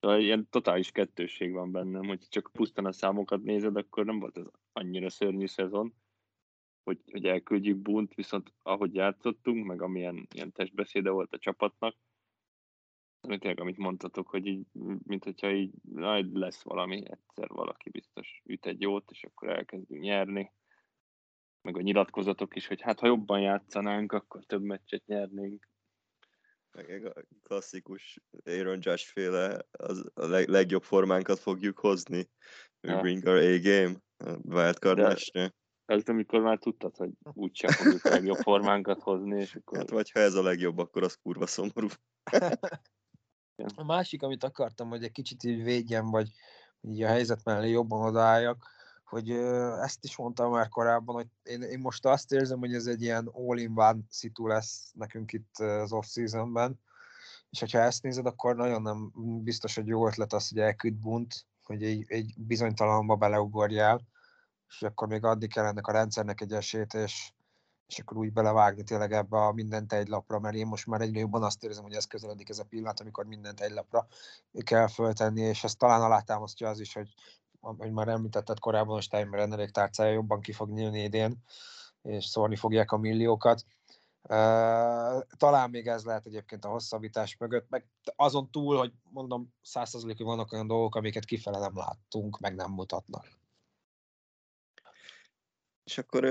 Szóval 0.00 0.20
ilyen 0.20 0.48
totális 0.50 0.90
kettősség 0.90 1.52
van 1.52 1.70
bennem, 1.70 2.06
hogy 2.06 2.26
csak 2.28 2.50
pusztán 2.52 2.86
a 2.86 2.92
számokat 2.92 3.42
nézed, 3.42 3.76
akkor 3.76 4.04
nem 4.04 4.18
volt 4.18 4.36
ez 4.36 4.44
annyira 4.72 5.10
szörnyű 5.10 5.46
szezon, 5.46 5.94
hogy, 6.82 7.00
hogy 7.10 7.24
elküldjük 7.24 7.78
Bunt, 7.78 8.14
viszont 8.14 8.52
ahogy 8.62 8.94
játszottunk, 8.94 9.66
meg 9.66 9.82
amilyen 9.82 10.26
ilyen 10.34 10.52
testbeszéde 10.52 11.10
volt 11.10 11.32
a 11.32 11.38
csapatnak, 11.38 11.96
tényleg, 13.20 13.60
amit 13.60 13.76
mondtatok, 13.76 14.28
hogy 14.28 14.46
így, 14.46 14.66
mint 15.06 15.24
hogyha 15.24 15.50
így 15.50 15.72
majd 15.82 16.36
lesz 16.36 16.62
valami, 16.62 16.96
egyszer 16.96 17.48
valaki 17.48 17.90
biztos 17.90 18.42
üt 18.44 18.66
egy 18.66 18.80
jót, 18.80 19.10
és 19.10 19.24
akkor 19.24 19.48
elkezdünk 19.48 20.02
nyerni. 20.02 20.52
Meg 21.62 21.76
a 21.76 21.80
nyilatkozatok 21.80 22.56
is, 22.56 22.66
hogy 22.66 22.80
hát 22.80 23.00
ha 23.00 23.06
jobban 23.06 23.40
játszanánk, 23.40 24.12
akkor 24.12 24.44
több 24.44 24.62
meccset 24.62 25.06
nyernénk. 25.06 25.68
Meg 26.72 27.04
a 27.04 27.22
klasszikus 27.42 28.20
Aaron 28.44 28.78
Josh 28.80 29.12
féle 29.12 29.66
az 29.70 30.10
a 30.14 30.26
leg, 30.26 30.48
legjobb 30.48 30.82
formánkat 30.82 31.38
fogjuk 31.38 31.78
hozni. 31.78 32.30
We 32.82 32.92
ja. 32.92 33.00
bring 33.00 33.24
our 33.24 33.36
A-game, 33.36 33.94
a 34.16 34.38
wildcard 34.42 35.00
De... 35.32 35.54
Ez 35.84 36.08
amikor 36.08 36.40
már 36.40 36.58
tudtad, 36.58 36.96
hogy 36.96 37.10
úgyse 37.32 37.72
fogjuk 37.72 38.04
a 38.04 38.08
legjobb 38.08 38.36
formánkat 38.36 39.02
hozni, 39.02 39.40
és 39.40 39.54
akkor... 39.54 39.78
Hát 39.78 39.90
vagy 39.90 40.10
ha 40.10 40.20
ez 40.20 40.34
a 40.34 40.42
legjobb, 40.42 40.78
akkor 40.78 41.02
az 41.02 41.14
kurva 41.14 41.46
szomorú. 41.46 41.88
A 43.74 43.84
másik, 43.84 44.22
amit 44.22 44.44
akartam, 44.44 44.88
hogy 44.88 45.04
egy 45.04 45.12
kicsit 45.12 45.44
így 45.44 45.62
védjem, 45.62 46.06
vagy 46.06 46.32
így 46.80 47.02
a 47.02 47.08
helyzet 47.08 47.44
mellé 47.44 47.70
jobban 47.70 48.06
odaálljak, 48.06 48.66
hogy 49.04 49.30
ezt 49.80 50.04
is 50.04 50.16
mondtam 50.16 50.50
már 50.50 50.68
korábban, 50.68 51.14
hogy 51.14 51.26
én, 51.42 51.62
én 51.62 51.78
most 51.78 52.06
azt 52.06 52.32
érzem, 52.32 52.58
hogy 52.58 52.74
ez 52.74 52.86
egy 52.86 53.02
ilyen 53.02 53.30
all-in-one 53.32 53.98
szitu 54.08 54.46
lesz 54.46 54.92
nekünk 54.94 55.32
itt 55.32 55.58
az 55.58 55.92
off-seasonben, 55.92 56.80
és 57.50 57.60
hogyha 57.60 57.78
ezt 57.78 58.02
nézed, 58.02 58.26
akkor 58.26 58.56
nagyon 58.56 58.82
nem 58.82 59.12
biztos, 59.42 59.74
hogy 59.74 59.86
jó 59.86 60.06
ötlet 60.06 60.32
az, 60.32 60.48
hogy 60.48 60.58
elküld 60.58 60.94
bunt, 60.94 61.46
hogy 61.62 61.82
egy, 61.82 62.04
egy 62.08 62.34
bizonytalanba 62.36 63.16
beleugorjál, 63.16 64.00
és 64.68 64.82
akkor 64.82 65.08
még 65.08 65.24
addig 65.24 65.52
kell 65.52 65.64
ennek 65.64 65.86
a 65.86 65.92
rendszernek 65.92 66.40
egy 66.40 66.52
esélyt, 66.52 66.94
és, 66.94 67.32
és 67.90 67.98
akkor 67.98 68.16
úgy 68.16 68.32
belevágni 68.32 68.82
tényleg 68.82 69.12
ebbe 69.12 69.36
a 69.36 69.52
mindent 69.52 69.92
egy 69.92 70.08
lapra, 70.08 70.38
mert 70.38 70.54
én 70.54 70.66
most 70.66 70.86
már 70.86 71.00
egyre 71.00 71.18
jobban 71.18 71.42
azt 71.42 71.64
érzem, 71.64 71.82
hogy 71.82 71.94
ez 71.94 72.06
közeledik 72.06 72.48
ez 72.48 72.58
a 72.58 72.64
pillanat, 72.64 73.00
amikor 73.00 73.24
mindent 73.24 73.60
egy 73.60 73.70
lapra 73.70 74.06
kell 74.64 74.88
föltenni, 74.88 75.40
és 75.40 75.64
ezt 75.64 75.78
talán 75.78 76.02
alátámasztja 76.02 76.68
az 76.68 76.80
is, 76.80 76.92
hogy, 76.92 77.14
hogy 77.60 77.92
már 77.92 78.08
említetted 78.08 78.58
korábban, 78.58 78.94
hogy 78.94 79.02
Steinbrennerék 79.02 79.70
tárcája 79.70 80.12
jobban 80.12 80.40
ki 80.40 80.52
fog 80.52 80.70
nyílni 80.70 81.02
idén, 81.02 81.42
és 82.02 82.24
szórni 82.24 82.56
fogják 82.56 82.92
a 82.92 82.96
milliókat. 82.96 83.64
Talán 85.36 85.70
még 85.70 85.86
ez 85.86 86.04
lehet 86.04 86.26
egyébként 86.26 86.64
a 86.64 86.68
hosszabbítás 86.68 87.36
mögött, 87.36 87.68
meg 87.68 87.86
azon 88.16 88.50
túl, 88.50 88.76
hogy 88.76 88.92
mondom, 89.02 89.54
százszerzalékig 89.62 90.26
vannak 90.26 90.52
olyan 90.52 90.66
dolgok, 90.66 90.94
amiket 90.94 91.24
kifele 91.24 91.58
nem 91.58 91.76
láttunk, 91.76 92.38
meg 92.38 92.54
nem 92.54 92.70
mutatnak. 92.70 93.38
És 95.84 95.98
akkor 95.98 96.24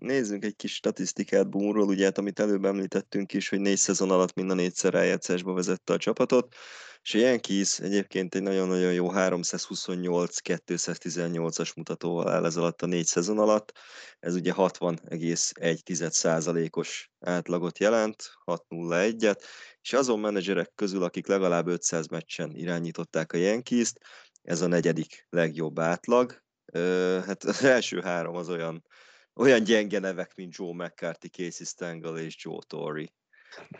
nézzünk 0.00 0.44
egy 0.44 0.56
kis 0.56 0.74
statisztikát 0.74 1.50
Boomról, 1.50 1.86
ugye, 1.86 2.04
hát, 2.04 2.18
amit 2.18 2.40
előbb 2.40 2.64
említettünk 2.64 3.32
is, 3.32 3.48
hogy 3.48 3.60
négy 3.60 3.76
szezon 3.76 4.10
alatt 4.10 4.34
mind 4.34 4.50
a 4.50 4.54
négyszer 4.54 4.92
rájátszásba 4.92 5.52
vezette 5.52 5.92
a 5.92 5.96
csapatot, 5.96 6.54
és 7.02 7.14
a 7.14 7.18
Yankees 7.18 7.80
egyébként 7.80 8.34
egy 8.34 8.42
nagyon-nagyon 8.42 8.92
jó 8.92 9.10
328-218-as 9.12 11.76
mutatóval 11.76 12.28
áll 12.28 12.44
ez 12.44 12.56
alatt 12.56 12.82
a 12.82 12.86
négy 12.86 13.06
szezon 13.06 13.38
alatt. 13.38 13.72
Ez 14.18 14.34
ugye 14.34 14.52
60,1%-os 14.56 17.10
átlagot 17.20 17.78
jelent, 17.78 18.30
6-0-1-et, 18.44 19.42
és 19.80 19.92
azon 19.92 20.18
menedzserek 20.18 20.72
közül, 20.74 21.02
akik 21.02 21.26
legalább 21.26 21.66
500 21.66 22.06
meccsen 22.06 22.50
irányították 22.54 23.32
a 23.32 23.36
Yankees-t, 23.36 24.00
ez 24.42 24.60
a 24.60 24.66
negyedik 24.66 25.26
legjobb 25.28 25.78
átlag. 25.78 26.42
Hát 27.26 27.44
az 27.44 27.64
első 27.64 28.00
három 28.00 28.34
az 28.34 28.48
olyan 28.48 28.84
olyan 29.38 29.64
gyenge 29.64 29.98
nevek, 29.98 30.34
mint 30.34 30.54
Joe 30.54 30.72
McCarthy, 30.72 31.28
Casey 31.28 31.66
Stengel 31.66 32.18
és 32.18 32.44
Joe 32.44 32.58
Torrey. 32.66 33.12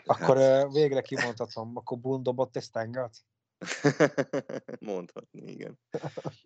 Akkor 0.05 0.37
hát... 0.37 0.71
végre 0.71 1.01
kimondhatom, 1.01 1.75
akkor 1.75 1.99
Boone 1.99 2.21
dobott 2.21 2.55
egy 2.55 2.63
Stengelt? 2.63 3.17
Mondhatni, 4.79 5.51
igen. 5.51 5.79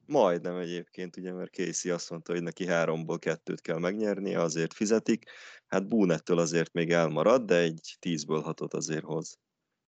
Majdnem 0.06 0.58
egyébként, 0.58 1.18
ugye, 1.18 1.34
mert 1.34 1.54
Casey 1.54 1.92
azt 1.92 2.10
mondta, 2.10 2.32
hogy 2.32 2.44
neki 2.44 2.66
háromból 2.68 3.20
kettőt 3.20 3.62
kell 3.62 3.78
megnyernie, 3.78 4.40
azért 4.40 4.74
fizetik. 4.74 5.30
Hát 5.68 5.88
Boone 5.88 6.14
ettől 6.14 6.40
azért 6.40 6.74
még 6.74 6.92
elmarad, 6.92 7.46
de 7.46 7.56
egy 7.56 7.96
tízből 8.00 8.42
hatot 8.42 8.74
azért 8.74 9.04
hoz. 9.04 9.40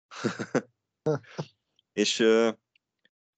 és 1.93 2.23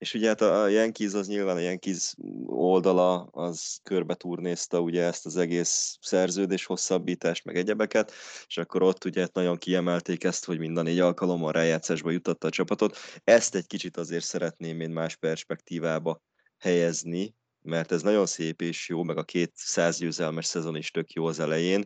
és 0.02 0.14
ugye 0.14 0.28
hát 0.28 0.42
a 0.42 0.68
Yankees 0.68 1.14
az 1.14 1.28
nyilván 1.28 1.56
a 1.56 1.60
Yankees 1.60 2.14
oldala 2.46 3.22
az 3.22 3.80
körbe 3.84 4.16
turnézta 4.16 4.80
ugye 4.80 5.04
ezt 5.04 5.26
az 5.26 5.38
egész 5.38 5.98
szerződés 6.02 6.66
hosszabbítást, 6.66 7.46
meg 7.46 7.58
egyebeket, 7.58 8.12
és 8.48 8.58
akkor 8.58 8.84
ott 8.84 9.06
ugye 9.06 9.22
hát 9.22 9.34
nagyon 9.34 9.58
kiemelték 9.58 10.24
ezt, 10.24 10.46
hogy 10.46 10.60
minden 10.60 10.84
négy 10.84 11.00
alkalommal 11.00 11.52
rájátszásba 11.52 12.12
jutatta 12.12 12.48
a 12.48 12.52
csapatot. 12.52 12.98
Ezt 13.24 13.56
egy 13.56 13.68
kicsit 13.68 13.98
azért 13.98 14.24
szeretném 14.24 14.80
én 14.80 14.90
más 14.90 15.16
perspektívába 15.16 16.22
helyezni, 16.58 17.36
mert 17.62 17.92
ez 17.92 18.02
nagyon 18.02 18.26
szép 18.26 18.62
és 18.62 18.90
jó, 18.90 19.04
meg 19.04 19.18
a 19.18 19.24
két 19.24 19.52
száz 19.56 19.98
győzelmes 19.98 20.46
szezon 20.46 20.76
is 20.76 20.92
tök 20.92 21.12
jó 21.12 21.26
az 21.26 21.40
elején, 21.40 21.86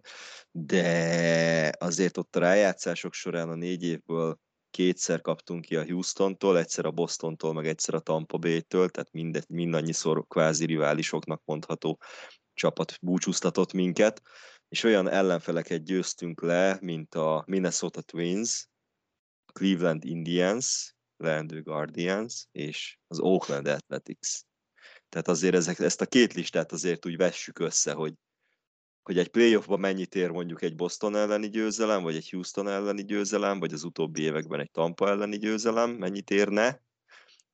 de 0.51 1.72
azért 1.79 2.17
ott 2.17 2.36
a 2.36 2.39
rájátszások 2.39 3.13
során 3.13 3.50
a 3.50 3.55
négy 3.55 3.84
évből 3.84 4.39
kétszer 4.75 5.22
kaptunk 5.22 5.65
ki 5.65 5.75
a 5.75 5.86
Houstontól, 5.86 6.58
egyszer 6.58 6.86
a 6.86 6.91
Bostontól, 6.91 7.53
meg 7.53 7.67
egyszer 7.67 7.94
a 7.94 8.00
Tampa 8.00 8.38
Bay-től, 8.38 8.89
tehát 8.89 9.12
mindegy, 9.12 9.50
mindannyiszor 9.50 10.27
kvázi 10.27 10.65
riválisoknak 10.65 11.41
mondható 11.46 12.00
csapat 12.53 12.98
búcsúztatott 13.01 13.74
minket, 13.74 14.22
és 14.67 14.84
olyan 14.84 15.10
ellenfeleket 15.10 15.84
győztünk 15.84 16.41
le, 16.41 16.77
mint 16.82 17.15
a 17.15 17.44
Minnesota 17.48 18.01
Twins, 18.01 18.67
a 19.46 19.51
Cleveland 19.51 20.05
Indians, 20.05 20.96
leendő 21.17 21.62
Guardians, 21.62 22.46
és 22.51 22.98
az 23.08 23.20
Oakland 23.20 23.67
Athletics. 23.67 24.39
Tehát 25.10 25.27
azért 25.27 25.55
ezek, 25.55 25.80
ezt 25.80 26.02
a 26.02 26.06
két 26.06 26.34
listát 26.34 26.71
azért 26.71 27.06
úgy 27.06 27.17
vessük 27.17 27.60
össze, 27.60 27.93
hogy 27.93 28.13
hogy 29.06 29.18
egy 29.18 29.28
playoffban 29.28 29.80
mennyit 29.80 30.15
ér 30.15 30.30
mondjuk 30.30 30.62
egy 30.62 30.76
Boston 30.76 31.15
elleni 31.15 31.50
győzelem, 31.50 32.04
vagy 32.04 32.15
egy 32.15 32.30
Houston 32.30 32.68
elleni 32.68 33.04
győzelem, 33.04 33.60
vagy 33.60 33.74
az 33.74 33.84
utóbbi 33.84 34.22
években 34.22 34.60
egy 34.60 34.72
Tampa 34.72 35.08
elleni 35.08 35.38
győzelem, 35.38 35.89
mennyit 35.89 36.30
érne, 36.30 36.84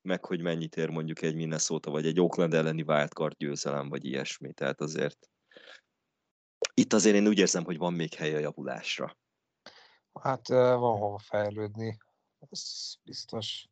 meg 0.02 0.26
hogy 0.26 0.42
mennyit 0.42 0.76
ér 0.76 0.90
mondjuk 0.90 1.22
egy 1.22 1.36
Minnesota, 1.36 1.92
vagy 1.92 2.06
egy 2.06 2.20
Oakland 2.20 2.54
elleni 2.54 2.82
wildcard 2.82 3.38
győzelem, 3.38 3.90
vagy 3.90 4.06
ilyesmi. 4.06 4.54
Tehát 4.54 4.82
azért 4.82 5.30
itt 6.74 6.94
azért 6.94 7.16
én 7.16 7.28
úgy 7.28 7.40
érzem, 7.40 7.64
hogy 7.64 7.78
van 7.78 7.94
még 7.94 8.14
hely 8.14 8.36
a 8.36 8.40
javulásra. 8.40 9.18
Hát 10.22 10.48
van 10.48 10.98
hova 10.98 11.18
fejlődni, 11.18 11.98
ez 12.50 12.94
biztos. 13.04 13.68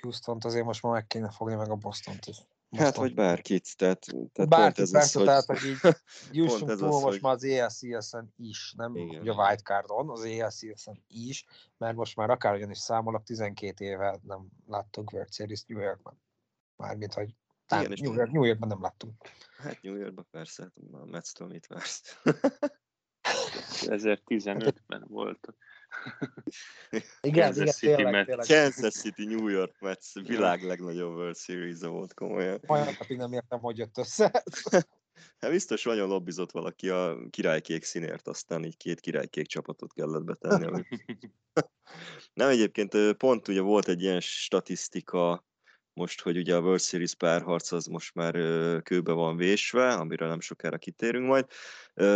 Houston-t 0.00 0.44
azért 0.44 0.64
most 0.64 0.82
már 0.82 0.92
meg 0.92 1.06
kéne 1.06 1.30
fogni, 1.30 1.54
meg 1.54 1.70
a 1.70 1.76
Boston-t 1.76 2.26
is. 2.26 2.36
Hát, 2.76 2.96
vagy 2.96 3.14
bárkit. 3.14 3.76
Tehát, 3.76 4.06
tehát 4.32 4.50
Bárkit, 4.50 4.82
ez 4.82 4.90
persze, 4.90 5.18
az, 5.18 5.24
tehát, 5.24 5.44
hogy, 5.44 5.58
hogy 5.58 5.94
így 6.32 6.36
jussunk 6.36 6.76
túl 6.76 6.88
most 6.88 7.02
hogy... 7.02 7.20
már 7.20 7.32
az 7.32 7.44
ELCS-en 7.44 8.32
is, 8.36 8.74
nem 8.76 8.96
Igen. 8.96 9.18
hogy 9.18 9.28
a 9.28 9.34
wildcardon, 9.34 10.10
az 10.10 10.24
ELCS-en 10.24 11.04
is, 11.06 11.44
mert 11.76 11.96
most 11.96 12.16
már 12.16 12.30
akárhogyan 12.30 12.70
is 12.70 12.78
számolok, 12.78 13.22
12 13.22 13.84
éve 13.84 14.20
nem 14.22 14.48
láttunk 14.66 15.12
World 15.12 15.32
Series 15.32 15.64
New 15.66 15.80
Yorkban. 15.80 16.22
Mármint, 16.76 17.14
hogy 17.14 17.34
nem, 17.68 17.80
Igen, 17.80 17.98
New, 18.00 18.14
York, 18.14 18.30
New 18.30 18.44
Yorkban 18.44 18.68
nem 18.68 18.82
láttunk. 18.82 19.14
Hát 19.56 19.82
New 19.82 19.96
Yorkban 19.96 20.26
persze, 20.30 20.62
hát 20.62 20.72
a 20.92 21.04
Metsztől 21.04 21.48
mit 21.48 21.66
vársz? 21.66 22.02
2015-ben 23.22 25.04
volt. 25.08 25.54
igen, 27.20 27.44
Kansas 27.44 27.56
igen, 27.56 27.72
City 27.72 27.94
tényleg, 27.94 28.26
tényleg. 28.26 28.46
Kansas 28.46 28.94
City, 28.94 29.24
New 29.24 29.48
York 29.48 29.80
Mets, 29.80 30.12
világ 30.12 30.62
legnagyobb 30.62 31.14
World 31.14 31.36
series 31.36 31.78
volt 31.80 32.14
komolyan. 32.14 32.60
Olyan 32.66 32.84
napig 32.98 33.16
nem 33.16 33.32
értem, 33.32 33.58
hogy 33.58 33.78
jött 33.78 33.98
össze. 33.98 34.42
Hát 35.38 35.50
biztos 35.50 35.82
nagyon 35.82 36.08
lobbizott 36.08 36.50
valaki 36.50 36.88
a 36.88 37.18
királykék 37.30 37.84
színért, 37.84 38.28
aztán 38.28 38.64
így 38.64 38.76
két 38.76 39.00
királykék 39.00 39.46
csapatot 39.46 39.92
kellett 39.92 40.24
betenni. 40.24 40.84
nem 42.40 42.48
egyébként 42.48 43.12
pont 43.12 43.48
ugye 43.48 43.60
volt 43.60 43.88
egy 43.88 44.02
ilyen 44.02 44.20
statisztika 44.20 45.46
most, 45.94 46.20
hogy 46.20 46.36
ugye 46.36 46.56
a 46.56 46.60
World 46.60 46.80
Series 46.80 47.14
párharc 47.14 47.72
az 47.72 47.86
most 47.86 48.14
már 48.14 48.32
kőbe 48.82 49.12
van 49.12 49.36
vésve, 49.36 49.92
amiről 49.92 50.28
nem 50.28 50.40
sokára 50.40 50.78
kitérünk 50.78 51.26
majd. 51.26 51.46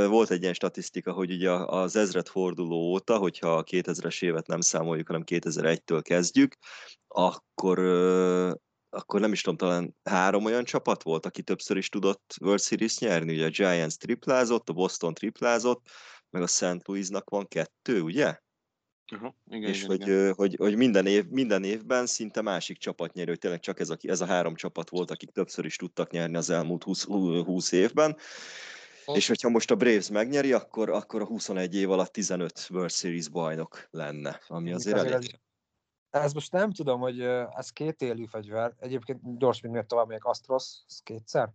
Volt 0.08 0.30
egy 0.30 0.42
ilyen 0.42 0.54
statisztika, 0.54 1.12
hogy 1.12 1.30
ugye 1.30 1.50
az 1.50 1.96
ezred 1.96 2.28
forduló 2.28 2.76
óta, 2.76 3.16
hogyha 3.18 3.56
a 3.56 3.64
2000-es 3.64 4.22
évet 4.22 4.46
nem 4.46 4.60
számoljuk, 4.60 5.06
hanem 5.06 5.22
2001-től 5.26 6.00
kezdjük, 6.02 6.54
akkor 7.08 7.78
akkor 8.90 9.20
nem 9.20 9.32
is 9.32 9.42
tudom, 9.42 9.56
talán 9.56 9.96
három 10.04 10.44
olyan 10.44 10.64
csapat 10.64 11.02
volt, 11.02 11.26
aki 11.26 11.42
többször 11.42 11.76
is 11.76 11.88
tudott 11.88 12.34
World 12.40 12.60
Series 12.60 12.98
nyerni. 12.98 13.34
Ugye 13.34 13.44
a 13.44 13.48
Giants 13.48 13.96
triplázott, 13.96 14.68
a 14.68 14.72
Boston 14.72 15.14
triplázott, 15.14 15.86
meg 16.30 16.42
a 16.42 16.46
St. 16.46 16.86
Louisnak 16.86 17.30
van 17.30 17.48
kettő, 17.48 18.00
ugye? 18.00 18.38
Uh-huh. 19.12 19.32
Igen, 19.50 19.68
és 19.68 19.76
igen, 19.82 19.88
hogy, 19.88 20.00
igen. 20.00 20.34
hogy, 20.34 20.56
hogy 20.58 20.76
minden, 20.76 21.06
év, 21.06 21.28
minden 21.28 21.64
évben 21.64 22.06
szinte 22.06 22.42
másik 22.42 22.78
csapat 22.78 23.12
nyerő, 23.12 23.30
hogy 23.30 23.38
tényleg 23.38 23.60
csak 23.60 23.80
ez 23.80 23.90
a, 23.90 23.96
ez 24.02 24.20
a 24.20 24.26
három 24.26 24.54
csapat 24.54 24.90
volt, 24.90 25.10
akik 25.10 25.30
többször 25.30 25.64
is 25.64 25.76
tudtak 25.76 26.10
nyerni 26.10 26.36
az 26.36 26.50
elmúlt 26.50 26.82
20, 26.82 27.04
20 27.04 27.72
évben. 27.72 28.16
Oh. 29.04 29.16
És 29.16 29.28
hogyha 29.28 29.48
most 29.48 29.70
a 29.70 29.74
Braves 29.74 30.10
megnyeri, 30.10 30.52
akkor, 30.52 30.90
akkor 30.90 31.20
a 31.20 31.24
21 31.24 31.74
év 31.74 31.90
alatt 31.90 32.12
15 32.12 32.68
World 32.70 32.90
Series 32.90 33.28
bajnok 33.28 33.88
lenne, 33.90 34.40
ami 34.46 34.72
azért, 34.72 34.96
azért 34.96 35.14
elég. 35.14 35.40
Ez, 36.10 36.22
ez 36.22 36.32
most 36.32 36.52
nem 36.52 36.70
tudom, 36.70 37.00
hogy 37.00 37.20
ez 37.56 37.70
két 37.70 38.02
élő 38.02 38.26
fegyver. 38.26 38.74
Egyébként 38.78 39.38
gyors, 39.38 39.60
még 39.60 39.84
tovább 39.86 40.08
még 40.08 40.20
Astros, 40.22 40.64
ez 40.88 41.00
kétszer? 41.02 41.52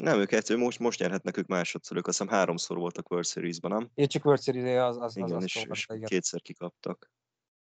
Nem, 0.00 0.20
ők 0.20 0.32
egyszer, 0.32 0.56
most, 0.56 0.78
most 0.78 1.00
nyerhetnek 1.00 1.36
ők 1.36 1.46
másodszor, 1.46 1.96
ők 1.96 2.06
azt 2.06 2.18
hiszem 2.18 2.34
háromszor 2.34 2.76
voltak 2.76 3.10
World 3.10 3.26
Series-ban, 3.26 3.70
nem? 3.70 3.90
Én 3.94 4.06
csak 4.06 4.24
World 4.24 4.42
Series 4.42 4.78
az, 4.78 4.96
az, 4.96 5.16
igen, 5.16 5.32
az, 5.32 5.44
és, 5.44 5.56
az 5.56 5.76
és 5.76 5.86
igen. 5.88 6.08
kétszer 6.08 6.40
kikaptak. 6.40 7.10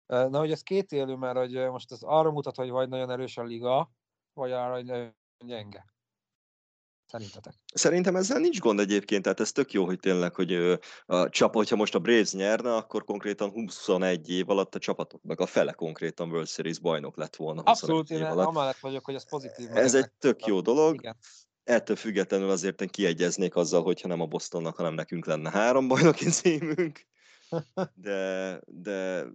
Na, 0.06 0.40
hogy 0.40 0.52
ez 0.52 0.62
két 0.62 0.92
élő, 0.92 1.16
mert 1.16 1.38
hogy 1.38 1.54
most 1.54 1.92
ez 1.92 2.02
arra 2.02 2.32
mutat, 2.32 2.56
hogy 2.56 2.70
vagy 2.70 2.90
nagyon 2.90 3.12
erős 3.12 3.38
a 3.38 3.44
liga, 3.44 3.92
vagy 4.34 4.52
arra, 4.52 4.74
hogy 4.74 4.86
nagyon 4.86 5.16
gyenge. 5.46 5.86
Szerintetek? 7.06 7.54
Szerintem 7.74 8.16
ezzel 8.16 8.40
nincs 8.40 8.60
gond 8.60 8.80
egyébként, 8.80 9.24
tehát 9.24 9.40
ez 9.40 9.52
tök 9.52 9.72
jó, 9.72 9.86
hogy 9.86 10.00
tényleg, 10.00 10.36
hogy 10.36 10.54
a 11.06 11.30
csapat, 11.30 11.56
hogyha 11.56 11.76
most 11.76 11.96
a 11.96 12.00
Braves 12.00 12.32
nyerne, 12.32 12.76
akkor 12.76 13.04
konkrétan 13.04 13.50
21 13.50 14.30
év 14.30 14.50
alatt 14.50 14.76
a 14.76 14.80
csapatoknak 14.80 15.40
a 15.40 15.46
fele 15.46 15.72
konkrétan 15.72 16.30
World 16.30 16.48
Series 16.48 16.80
bajnok 16.80 17.18
lett 17.18 17.36
volna. 17.36 17.62
Abszolút, 17.62 18.10
én 18.10 18.24
amellett 18.24 18.80
vagyok, 18.80 19.06
hogy 19.06 19.16
ez 19.16 19.30
pozitív. 19.30 19.70
Ez 19.72 19.96
egy 19.96 20.12
tök 20.12 20.46
jó 20.46 20.62
dolog. 20.62 20.94
Igen 20.94 21.18
ettől 21.70 21.96
függetlenül 21.96 22.50
azért 22.50 22.82
én 22.82 22.88
kiegyeznék 22.88 23.56
azzal, 23.56 23.82
hogyha 23.82 24.08
nem 24.08 24.22
a 24.22 24.26
Bostonnak, 24.26 24.76
hanem 24.76 24.94
nekünk 24.94 25.26
lenne 25.26 25.50
három 25.50 25.88
bajnoki 25.88 26.30
címünk. 26.40 27.06
De, 27.94 28.62
de 28.66 29.26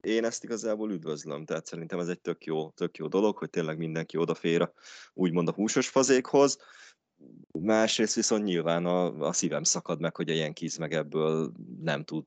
én 0.00 0.24
ezt 0.24 0.44
igazából 0.44 0.90
üdvözlöm, 0.90 1.44
tehát 1.44 1.66
szerintem 1.66 1.98
ez 1.98 2.08
egy 2.08 2.20
tök 2.20 2.44
jó, 2.44 2.70
tök 2.70 2.96
jó 2.96 3.06
dolog, 3.08 3.36
hogy 3.36 3.50
tényleg 3.50 3.78
mindenki 3.78 4.16
odafér 4.16 4.62
a, 4.62 4.72
úgymond 5.12 5.48
a 5.48 5.52
húsos 5.52 5.88
fazékhoz. 5.88 6.58
másrészt 7.52 8.14
viszont 8.14 8.44
nyilván 8.44 8.86
a, 8.86 9.26
a 9.26 9.32
szívem 9.32 9.62
szakad 9.62 10.00
meg, 10.00 10.16
hogy 10.16 10.30
a 10.30 10.34
Yankees 10.34 10.78
meg 10.78 10.92
ebből 10.92 11.52
nem 11.80 12.04
tud 12.04 12.24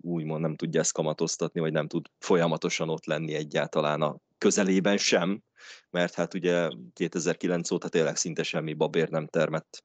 úgymond 0.00 0.40
nem 0.40 0.56
tudja 0.56 0.80
ezt 0.80 0.92
kamatoztatni, 0.92 1.60
vagy 1.60 1.72
nem 1.72 1.88
tud 1.88 2.06
folyamatosan 2.18 2.88
ott 2.88 3.04
lenni 3.04 3.34
egyáltalán 3.34 4.02
a 4.02 4.18
közelében 4.38 4.96
sem, 4.96 5.42
mert 5.90 6.14
hát 6.14 6.34
ugye 6.34 6.68
2009 6.92 7.70
óta 7.70 7.88
tényleg 7.88 8.16
szinte 8.16 8.42
semmi 8.42 8.74
babér 8.74 9.08
nem 9.08 9.26
termett 9.26 9.84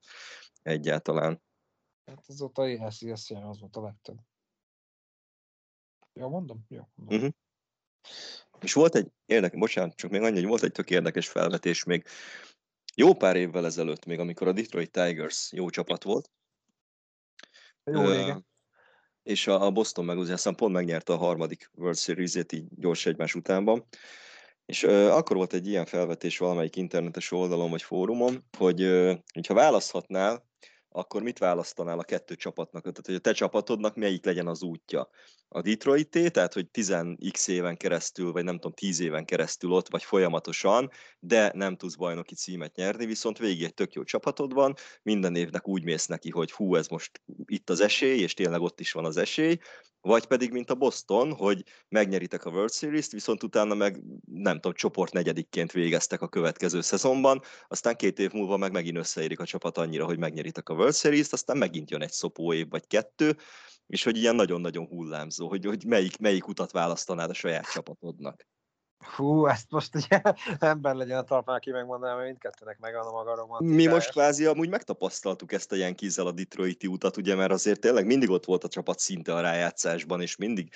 egyáltalán. 0.61 1.41
Hát 2.05 2.23
azóta 2.27 2.67
ESCS 2.67 3.31
az 3.31 3.59
volt 3.59 3.75
a 3.75 3.81
legtöbb. 3.81 4.17
Jó, 6.13 6.29
mondom? 6.29 6.65
Jó, 6.67 6.87
mondom. 6.95 7.17
Uh-huh. 7.17 7.33
És 8.59 8.73
volt 8.73 8.95
egy 8.95 9.11
érdekes, 9.25 9.59
bocsánat, 9.59 9.95
csak 9.95 10.11
még 10.11 10.21
annyi, 10.21 10.35
hogy 10.35 10.45
volt 10.45 10.63
egy 10.63 10.71
tök 10.71 10.89
érdekes 10.89 11.27
felvetés 11.27 11.83
még 11.83 12.07
jó 12.95 13.13
pár 13.13 13.35
évvel 13.35 13.65
ezelőtt, 13.65 14.05
még 14.05 14.19
amikor 14.19 14.47
a 14.47 14.51
Detroit 14.51 14.91
Tigers 14.91 15.51
jó 15.51 15.69
csapat 15.69 16.03
volt. 16.03 16.31
Jó 17.83 18.01
uh, 18.01 18.37
És 19.25 19.47
a, 19.47 19.71
Boston 19.71 20.05
meg 20.05 20.17
ugye 20.17 20.35
pont 20.55 20.73
megnyerte 20.73 21.13
a 21.13 21.17
harmadik 21.17 21.71
World 21.75 21.97
Series-ét 21.97 22.51
így 22.51 22.65
gyors 22.75 23.05
egymás 23.05 23.35
utánban. 23.35 23.87
És 24.65 24.83
uh, 24.83 25.15
akkor 25.15 25.35
volt 25.35 25.53
egy 25.53 25.67
ilyen 25.67 25.85
felvetés 25.85 26.37
valamelyik 26.37 26.75
internetes 26.75 27.31
oldalon 27.31 27.69
vagy 27.69 27.81
fórumon, 27.81 28.45
hogy 28.57 28.83
uh, 28.83 29.17
ha 29.47 29.53
választhatnál, 29.53 30.45
akkor 30.89 31.21
mit 31.21 31.37
választanál 31.37 31.99
a 31.99 32.03
kettő 32.03 32.35
csapatnak? 32.35 32.81
Tehát, 32.81 33.05
hogy 33.05 33.15
a 33.15 33.19
te 33.19 33.31
csapatodnak 33.31 33.95
melyik 33.95 34.25
legyen 34.25 34.47
az 34.47 34.63
útja? 34.63 35.09
A 35.47 35.61
Detroit, 35.61 36.31
tehát, 36.31 36.53
hogy 36.53 36.67
10x 36.73 37.47
éven 37.47 37.77
keresztül, 37.77 38.31
vagy 38.31 38.43
nem 38.43 38.55
tudom, 38.55 38.73
10 38.73 38.99
éven 38.99 39.25
keresztül 39.25 39.71
ott 39.71 39.89
vagy 39.89 40.03
folyamatosan, 40.03 40.89
de 41.19 41.51
nem 41.53 41.75
tudsz 41.75 41.95
bajnoki 41.95 42.35
címet 42.35 42.75
nyerni, 42.75 43.05
viszont 43.05 43.37
végig 43.37 43.63
egy 43.63 43.73
tök 43.73 43.93
jó 43.93 44.03
csapatod 44.03 44.53
van, 44.53 44.73
minden 45.01 45.35
évnek 45.35 45.67
úgy 45.67 45.83
mész 45.83 46.05
neki, 46.05 46.29
hogy 46.29 46.51
hú, 46.51 46.75
ez 46.75 46.87
most 46.87 47.21
itt 47.45 47.69
az 47.69 47.81
esély, 47.81 48.19
és 48.19 48.33
tényleg 48.33 48.61
ott 48.61 48.79
is 48.79 48.91
van 48.91 49.05
az 49.05 49.17
esély, 49.17 49.57
vagy 50.01 50.25
pedig, 50.25 50.51
mint 50.51 50.69
a 50.69 50.75
Boston, 50.75 51.33
hogy 51.33 51.63
megnyeritek 51.89 52.45
a 52.45 52.49
World 52.49 52.71
Series-t, 52.71 53.11
viszont 53.11 53.43
utána 53.43 53.73
meg, 53.73 54.03
nem 54.25 54.53
tudom, 54.53 54.73
csoport 54.73 55.13
negyedikként 55.13 55.71
végeztek 55.71 56.21
a 56.21 56.27
következő 56.27 56.81
szezonban, 56.81 57.41
aztán 57.67 57.95
két 57.95 58.19
év 58.19 58.31
múlva 58.31 58.57
meg 58.57 58.71
megint 58.71 58.97
összeérik 58.97 59.39
a 59.39 59.45
csapat 59.45 59.77
annyira, 59.77 60.05
hogy 60.05 60.17
megnyeritek 60.17 60.69
a 60.69 60.73
World 60.73 60.95
Series-t, 60.95 61.33
aztán 61.33 61.57
megint 61.57 61.91
jön 61.91 62.01
egy 62.01 62.11
szopó 62.11 62.53
év 62.53 62.69
vagy 62.69 62.87
kettő, 62.87 63.37
és 63.87 64.03
hogy 64.03 64.17
ilyen 64.17 64.35
nagyon-nagyon 64.35 64.85
hullámzó, 64.87 65.47
hogy, 65.47 65.65
hogy 65.65 65.85
melyik, 65.85 66.17
melyik 66.17 66.47
utat 66.47 66.71
választanád 66.71 67.29
a 67.29 67.33
saját 67.33 67.71
csapatodnak. 67.71 68.47
Hú, 69.15 69.45
ezt 69.45 69.71
most 69.71 69.95
ugye 69.95 70.21
ember 70.59 70.95
legyen 70.95 71.17
a 71.17 71.23
talpán, 71.23 71.55
aki 71.55 71.71
megmondaná, 71.71 72.13
mert 72.13 72.25
mindkettőnek 72.25 72.79
megvan 72.79 73.27
a 73.27 73.35
romantikája. 73.35 73.75
Mi 73.75 73.85
most 73.85 74.09
kvázi 74.09 74.45
amúgy 74.45 74.69
megtapasztaltuk 74.69 75.51
ezt 75.51 75.71
a 75.71 75.93
kízzel 75.95 76.27
a 76.27 76.31
Detroiti 76.31 76.87
utat, 76.87 77.17
ugye, 77.17 77.35
mert 77.35 77.51
azért 77.51 77.79
tényleg 77.79 78.05
mindig 78.05 78.29
ott 78.29 78.45
volt 78.45 78.63
a 78.63 78.67
csapat 78.67 78.99
szinte 78.99 79.33
a 79.33 79.41
rájátszásban, 79.41 80.21
és 80.21 80.35
mindig 80.35 80.73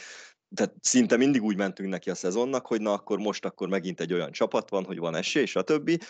tehát 0.56 0.74
szinte 0.82 1.18
mindig 1.18 1.44
úgy 1.44 1.58
mentünk 1.58 1.90
neki 1.90 2.10
a 2.10 2.16
szezonnak, 2.16 2.68
hogy 2.68 2.82
na 2.82 2.94
akkor 2.94 3.18
most 3.20 3.46
akkor 3.46 3.70
megint 3.70 4.00
egy 4.00 4.14
olyan 4.14 4.32
csapat 4.32 4.70
van, 4.70 4.86
hogy 4.86 4.98
van 4.98 5.16
esély, 5.16 5.46
stb. 5.46 6.04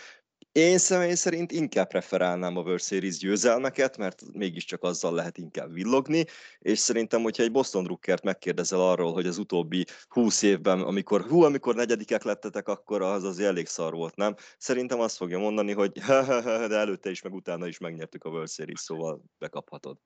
Én 0.51 0.77
személy 0.77 1.13
szerint 1.13 1.51
inkább 1.51 1.87
preferálnám 1.87 2.57
a 2.57 2.61
World 2.61 2.81
Series 2.81 3.17
győzelmeket, 3.17 3.97
mert 3.97 4.23
mégiscsak 4.33 4.83
azzal 4.83 5.13
lehet 5.13 5.37
inkább 5.37 5.73
villogni, 5.73 6.25
és 6.59 6.79
szerintem, 6.79 7.21
hogyha 7.21 7.43
egy 7.43 7.51
Boston 7.51 7.83
Druckert 7.83 8.23
megkérdezel 8.23 8.79
arról, 8.81 9.13
hogy 9.13 9.25
az 9.25 9.37
utóbbi 9.37 9.85
20 10.07 10.41
évben, 10.41 10.81
amikor 10.81 11.21
hú, 11.21 11.41
amikor 11.41 11.75
negyedikek 11.75 12.23
lettetek, 12.23 12.67
akkor 12.67 13.01
az 13.01 13.23
az 13.23 13.39
elég 13.39 13.67
szar 13.67 13.93
volt, 13.93 14.15
nem? 14.15 14.35
Szerintem 14.57 14.99
azt 14.99 15.17
fogja 15.17 15.39
mondani, 15.39 15.73
hogy 15.73 15.91
de 16.69 16.77
előtte 16.77 17.09
is, 17.09 17.21
meg 17.21 17.33
utána 17.33 17.67
is 17.67 17.77
megnyertük 17.77 18.23
a 18.23 18.29
World 18.29 18.49
Series, 18.49 18.79
szóval 18.79 19.23
bekaphatod. 19.37 19.97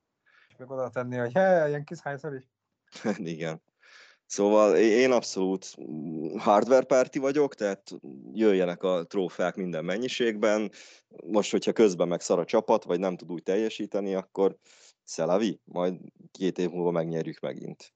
És 0.48 0.56
meg 0.58 0.72
oda 0.72 0.90
tenni, 0.90 1.18
hogy 1.18 1.34
he, 1.34 1.68
ilyen 1.68 1.84
kis 1.84 2.00
hányszor 2.00 2.34
is. 2.34 2.44
Igen. 3.18 3.62
Szóval 4.34 4.76
én 4.78 5.12
abszolút 5.12 5.76
hardware 6.38 6.86
párti 6.86 7.20
vagyok, 7.20 7.56
tehát 7.56 7.92
jöjjenek 8.34 8.84
a 8.84 9.04
trófeák 9.06 9.56
minden 9.56 9.86
mennyiségben. 9.86 10.72
Most, 11.26 11.52
hogyha 11.52 11.72
közben 11.72 12.08
meg 12.08 12.22
szar 12.22 12.40
a 12.40 12.46
csapat, 12.46 12.84
vagy 12.84 13.00
nem 13.00 13.16
tud 13.16 13.32
úgy 13.32 13.44
teljesíteni, 13.44 14.16
akkor 14.16 14.58
szelavi, 15.04 15.60
majd 15.64 16.00
két 16.32 16.58
év 16.58 16.70
múlva 16.70 16.92
megnyerjük 16.92 17.40
megint. 17.40 17.94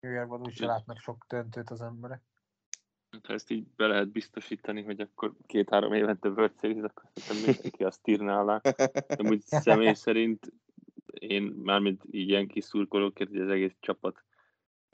Jöjjön, 0.00 0.30
úgy 0.30 0.54
se 0.54 0.66
látnak 0.66 0.98
sok 0.98 1.24
döntőt 1.28 1.70
az 1.70 1.80
emberek. 1.80 2.22
Hát, 3.10 3.26
ha 3.26 3.32
ezt 3.32 3.50
így 3.50 3.66
be 3.76 3.86
lehet 3.86 4.12
biztosítani, 4.12 4.82
hogy 4.82 5.00
akkor 5.00 5.34
két-három 5.46 5.92
évente 5.92 6.28
World 6.28 6.60
Series, 6.60 6.82
akkor 6.82 7.10
szerintem 7.14 7.52
mindenki 7.52 7.84
azt 7.84 8.08
írná 8.08 8.40
alá. 8.40 8.60
De 9.18 9.28
úgy 9.30 9.42
személy 9.46 9.94
szerint 9.94 10.52
én 11.12 11.42
mármint 11.42 12.02
így 12.10 12.28
ilyen 12.28 12.46
kis 12.46 12.64
szurkolóként, 12.64 13.30
hogy 13.30 13.40
az 13.40 13.48
egész 13.48 13.74
csapat 13.80 14.24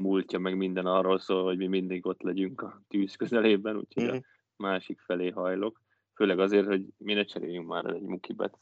múltja, 0.03 0.39
meg 0.39 0.57
minden 0.57 0.87
arról 0.87 1.19
szól, 1.19 1.45
hogy 1.45 1.57
mi 1.57 1.67
mindig 1.67 2.07
ott 2.07 2.23
legyünk 2.23 2.61
a 2.61 2.83
tűz 2.89 3.15
közelében, 3.15 3.77
úgyhogy 3.77 4.03
mm-hmm. 4.03 4.13
a 4.13 4.17
mhm. 4.17 4.23
másik 4.69 5.01
felé 5.01 5.29
hajlok. 5.29 5.83
Főleg 6.15 6.39
azért, 6.39 6.67
hogy 6.67 6.87
mi 6.97 7.15
ne 7.15 7.25
cseréljünk 7.25 7.67
már 7.67 7.85
egy 7.85 8.03
mukibet 8.03 8.59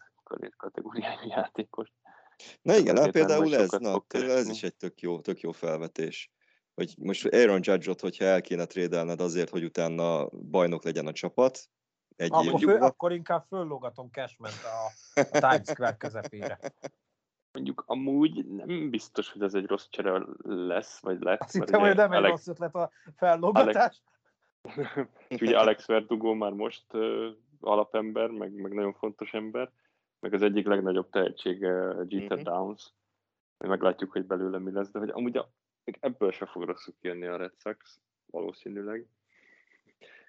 kategóriájú 0.57 1.29
játékos. 1.37 1.93
Na 2.63 2.77
igen, 2.77 2.97
hát 2.97 3.11
például 3.11 3.55
ez, 3.55 3.71
na, 3.71 4.05
ez 4.09 4.49
is 4.49 4.63
egy 4.63 4.77
tök 4.77 5.01
jó, 5.01 5.21
tök 5.21 5.41
jó 5.41 5.53
felvetés. 5.53 6.31
Hogy 6.75 6.95
most 6.99 7.27
Aaron 7.27 7.61
Judge-ot, 7.63 8.01
hogyha 8.01 8.25
el 8.25 8.41
kéne 8.41 8.65
trédelned 8.67 9.21
azért, 9.21 9.51
hogy 9.51 9.65
utána 9.65 10.29
bajnok 10.29 10.85
legyen 10.85 11.07
a 11.07 11.13
csapat, 11.13 11.69
egy 12.17 12.33
akkor, 12.33 12.61
fő, 12.61 12.77
akkor 12.77 13.13
inkább 13.13 13.45
föllógatom 13.49 14.09
Cashment 14.11 14.55
a, 14.65 15.21
a 15.21 15.39
Times 15.39 15.69
Square 15.69 15.97
közepére. 15.97 16.59
Mondjuk 17.57 17.83
amúgy 17.87 18.47
nem 18.47 18.91
biztos, 18.91 19.33
hogy 19.33 19.43
ez 19.43 19.55
egy 19.55 19.67
rossz 19.67 19.87
csere 19.89 20.23
lesz, 20.43 21.01
vagy 21.01 21.21
lett. 21.21 21.41
Azt 21.41 21.53
hittem, 21.53 21.81
hogy 21.81 21.95
nem 21.95 22.11
Alex... 22.11 22.25
egy 22.25 22.31
rossz 22.31 22.47
ötlet 22.47 22.75
a 22.75 22.91
fellógatás. 23.17 24.03
Alex... 24.63 25.01
ugye 25.43 25.59
Alex 25.59 25.87
Verdugo 25.87 26.35
már 26.35 26.53
most 26.53 26.95
uh, 26.95 27.27
alapember, 27.61 28.31
meg, 28.31 28.53
meg 28.53 28.73
nagyon 28.73 28.93
fontos 28.93 29.35
ember, 29.35 29.71
meg 30.21 30.33
az 30.33 30.43
egyik 30.43 30.67
legnagyobb 30.67 31.11
tehetsége 31.11 31.73
uh, 31.73 32.05
Jeter 32.09 32.37
mm-hmm. 32.37 32.45
Downs. 32.45 32.93
Meglátjuk, 33.59 34.13
hogy 34.13 34.27
belőle 34.27 34.59
mi 34.59 34.73
lesz, 34.73 34.91
de 34.91 34.99
hogy 34.99 35.11
amúgy 35.11 35.37
a, 35.37 35.53
ebből 36.01 36.33
se 36.33 36.47
fog 36.47 36.63
rosszul 36.63 36.95
kijönni 37.01 37.27
a 37.27 37.37
Red 37.37 37.55
Sox, 37.59 38.01
valószínűleg. 38.27 39.07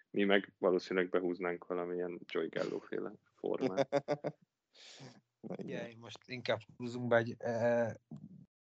Mi 0.09 0.23
meg 0.23 0.53
valószínűleg 0.57 1.09
behúznánk 1.09 1.67
valamilyen 1.67 2.19
Joy 2.25 2.47
Gallo 2.47 2.79
féle 2.79 3.11
formát. 3.35 4.03
Ugye, 5.41 5.93
most 5.99 6.19
inkább 6.25 6.59
húzunk 6.77 7.07
be 7.07 7.17
egy 7.17 7.35
eh, 7.37 7.93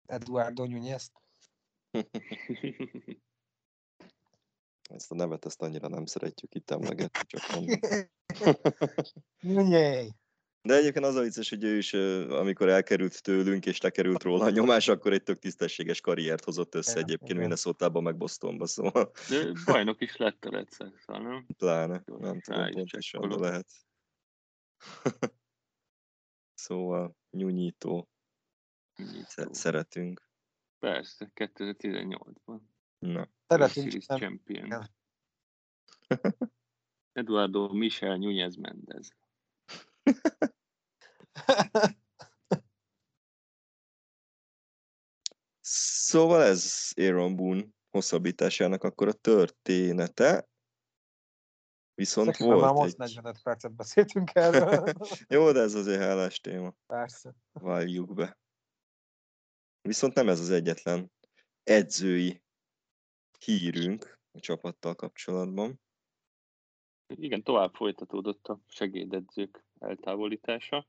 Eduardo 0.06 0.66
Nunez-t. 0.66 1.12
Ezt 4.90 5.12
a 5.12 5.16
nevet 5.16 5.46
ezt 5.46 5.62
annyira 5.62 5.88
nem 5.88 6.06
szeretjük 6.06 6.56
itt 6.56 6.72
emlegetni, 6.72 7.20
csak 7.28 7.42
Nunez. 9.40 10.10
De 10.64 10.76
egyébként 10.76 11.06
az 11.06 11.16
a 11.16 11.22
vicces, 11.22 11.50
hogy 11.50 11.64
ő 11.64 11.78
is, 11.78 11.94
amikor 12.30 12.70
elkerült 12.70 13.22
tőlünk, 13.22 13.66
és 13.66 13.82
lekerült 13.82 14.24
róla 14.24 14.46
a 14.46 14.50
nyomás, 14.50 14.88
akkor 14.88 15.14
egy 15.14 15.24
tök 15.24 15.40
tisztességes 15.40 16.02
karriert 16.02 16.44
hozott 16.44 16.76
össze 16.76 16.94
ja, 16.96 17.02
egyébként 17.02 17.40
Minnesota-ba, 17.40 18.02
meg 18.02 18.18
Bostonba, 18.18 18.66
szóval. 18.66 19.12
De 19.30 19.52
bajnok 19.66 20.02
is 20.02 20.18
lett 20.18 20.46
a 20.46 20.50
Red 20.50 20.68
nem? 21.06 21.46
Pláne, 21.58 22.04
nem 22.06 22.42
tudom 22.42 22.70
pontosan, 22.72 23.30
de 23.30 23.36
lehet. 23.36 23.68
Szóval 26.62 27.16
nyújító. 27.30 28.10
nyújító. 28.96 29.54
Szeretünk. 29.54 30.30
Persze, 30.80 31.32
2018-ban. 31.36 32.62
Na. 33.00 33.30
Szeretünk. 33.48 34.02
Champion. 34.02 34.90
Eduardo 37.20 37.74
Michel 37.74 38.18
Núñez 38.18 38.58
Mendez. 38.60 39.10
szóval 45.60 46.44
ez 46.44 46.92
Aaron 46.96 47.36
Boone 47.36 47.66
hosszabbításának 47.90 48.84
akkor 48.84 49.08
a 49.08 49.14
története. 49.14 50.50
Viszont 51.96 52.28
Ezek 52.28 52.48
volt 52.48 52.62
már 52.62 52.74
most 52.74 52.92
egy... 52.92 52.98
45 52.98 53.42
percet 53.44 53.76
beszéltünk 53.76 54.30
erről. 54.34 54.84
Jó, 55.36 55.52
de 55.52 55.60
ez 55.60 55.74
azért 55.74 56.02
hálás 56.02 56.40
téma. 56.40 56.74
Persze. 56.86 57.36
Váljuk 57.52 58.14
be. 58.14 58.38
Viszont 59.82 60.14
nem 60.14 60.30
ez 60.30 60.40
az 60.40 60.50
egyetlen 60.50 61.12
edzői 61.64 62.42
hírünk 63.46 64.20
a 64.32 64.40
csapattal 64.40 64.96
kapcsolatban. 64.96 65.80
Igen, 67.16 67.44
tovább 67.44 67.74
folytatódott 67.74 68.48
a 68.48 68.60
segédedzők 68.68 69.66
eltávolítása. 69.80 70.88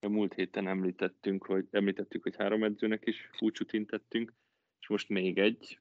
A 0.00 0.08
múlt 0.08 0.34
héten 0.34 0.68
említettünk, 0.68 1.46
hogy, 1.46 1.66
említettük, 1.70 2.22
hogy 2.22 2.36
három 2.36 2.64
edzőnek 2.64 3.06
is 3.06 3.30
búcsút 3.38 3.72
intettünk, 3.72 4.34
és 4.80 4.88
most 4.88 5.08
még 5.08 5.38
egy 5.38 5.80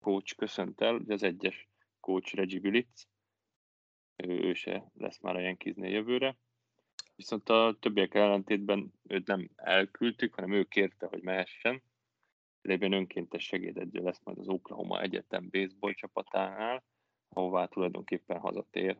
coach 0.00 0.36
köszönt 0.36 0.80
el, 0.80 1.02
az 1.08 1.22
egyes 1.22 1.68
coach 2.00 2.34
Reggie 2.34 2.60
Bilitz, 2.60 3.08
ő, 4.28 4.42
ő 4.42 4.54
se 4.54 4.90
lesz 4.94 5.20
már 5.20 5.36
a 5.36 5.40
Yankeesnél 5.40 5.90
jövőre. 5.90 6.36
Viszont 7.16 7.48
a 7.48 7.76
többiek 7.80 8.14
ellentétben 8.14 8.92
őt 9.08 9.26
nem 9.26 9.50
elküldtük, 9.56 10.34
hanem 10.34 10.52
ő 10.52 10.64
kérte, 10.64 11.06
hogy 11.06 11.22
mehessen. 11.22 11.82
Lében 12.62 12.92
önkéntes 12.92 13.44
segédedző 13.44 14.02
lesz 14.02 14.20
majd 14.24 14.38
az 14.38 14.48
Oklahoma 14.48 15.00
Egyetem 15.00 15.48
baseball 15.50 15.92
csapatánál, 15.92 16.84
ahová 17.28 17.66
tulajdonképpen 17.66 18.38
hazatér. 18.38 18.98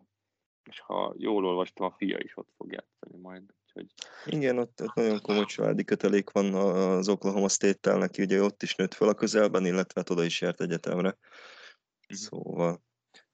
És 0.70 0.80
ha 0.80 1.14
jól 1.16 1.46
olvastam, 1.46 1.86
a 1.86 1.94
fia 1.96 2.18
is 2.18 2.36
ott 2.36 2.48
fog 2.56 2.72
játszani 2.72 3.22
majd. 3.22 3.42
Úgyhogy... 3.64 3.92
Igen, 4.24 4.58
ott, 4.58 4.82
ott 4.82 4.94
nagyon 4.94 5.20
komoly 5.20 5.44
családi 5.44 5.84
kötelék 5.84 6.30
van 6.30 6.54
az 6.54 7.08
Oklahoma 7.08 7.48
State-tel 7.48 7.98
neki, 7.98 8.22
ugye 8.22 8.42
ott 8.42 8.62
is 8.62 8.74
nőtt 8.74 8.94
fel 8.94 9.08
a 9.08 9.14
közelben, 9.14 9.66
illetve 9.66 10.00
hát 10.00 10.10
oda 10.10 10.24
is 10.24 10.40
járt 10.40 10.60
egyetemre. 10.60 11.16
Szóval... 12.08 12.88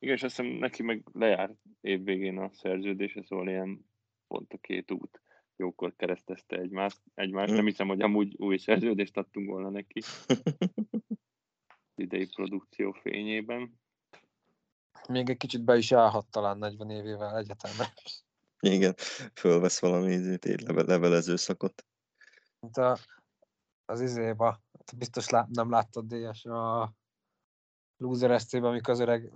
Igen, 0.07 0.19
és 0.19 0.25
azt 0.25 0.37
hiszem 0.37 0.53
neki 0.53 0.83
meg 0.83 1.05
lejár 1.13 1.55
évvégén 1.81 2.39
a 2.39 2.51
szerződése, 2.53 3.23
szóval 3.23 3.49
ilyen 3.49 3.87
pont 4.27 4.53
a 4.53 4.59
két 4.59 4.91
út 4.91 5.21
jókor 5.57 5.95
keresztezte 5.97 6.57
egymást. 6.57 7.01
egymást. 7.15 7.53
Nem 7.53 7.65
hiszem, 7.65 7.89
hogy 7.89 8.01
amúgy 8.01 8.35
új 8.39 8.57
szerződést 8.57 9.17
adtunk 9.17 9.49
volna 9.49 9.71
neki 9.71 10.01
idei 11.95 12.27
produkció 12.27 12.93
fényében. 12.93 13.81
Még 15.09 15.31
egy 15.31 15.37
kicsit 15.37 15.65
be 15.65 15.77
is 15.77 15.93
állhat 15.93 16.31
talán 16.31 16.59
40 16.59 16.91
évével 16.91 17.37
egyetemre. 17.37 17.93
Igen, 18.61 18.95
fölvesz 19.35 19.81
valami 19.81 20.39
levelező 20.67 21.37
szakot. 21.37 21.87
Mint 22.61 22.77
a, 22.77 22.97
az 23.85 24.01
izéba, 24.01 24.63
biztos 24.97 25.29
lát, 25.29 25.49
nem 25.49 25.71
láttad 25.71 26.05
DS 26.07 26.45
a 26.45 26.95
Loser 27.97 28.41
SC-ben, 28.41 28.65
amikor 28.65 28.95
az 28.95 29.01
öreg 29.01 29.33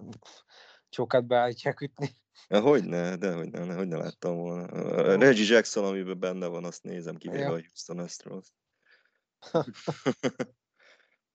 csókát 0.88 1.26
beállítják 1.26 1.80
ütni. 1.80 2.08
Ja, 2.48 2.60
hogyne, 2.60 3.16
de 3.16 3.34
hogy 3.34 3.50
ne, 3.50 3.74
hogy 3.74 3.88
ne 3.88 3.96
láttam 3.96 4.36
volna. 4.36 4.64
A 4.64 5.16
Reggie 5.16 5.54
Jackson, 5.54 5.84
amiben 5.84 6.18
benne 6.18 6.46
van, 6.46 6.64
azt 6.64 6.82
nézem, 6.82 7.16
kivéve 7.16 7.42
ja. 7.42 7.48
a 7.48 7.58
Houston 7.58 7.98
Astros. 7.98 8.46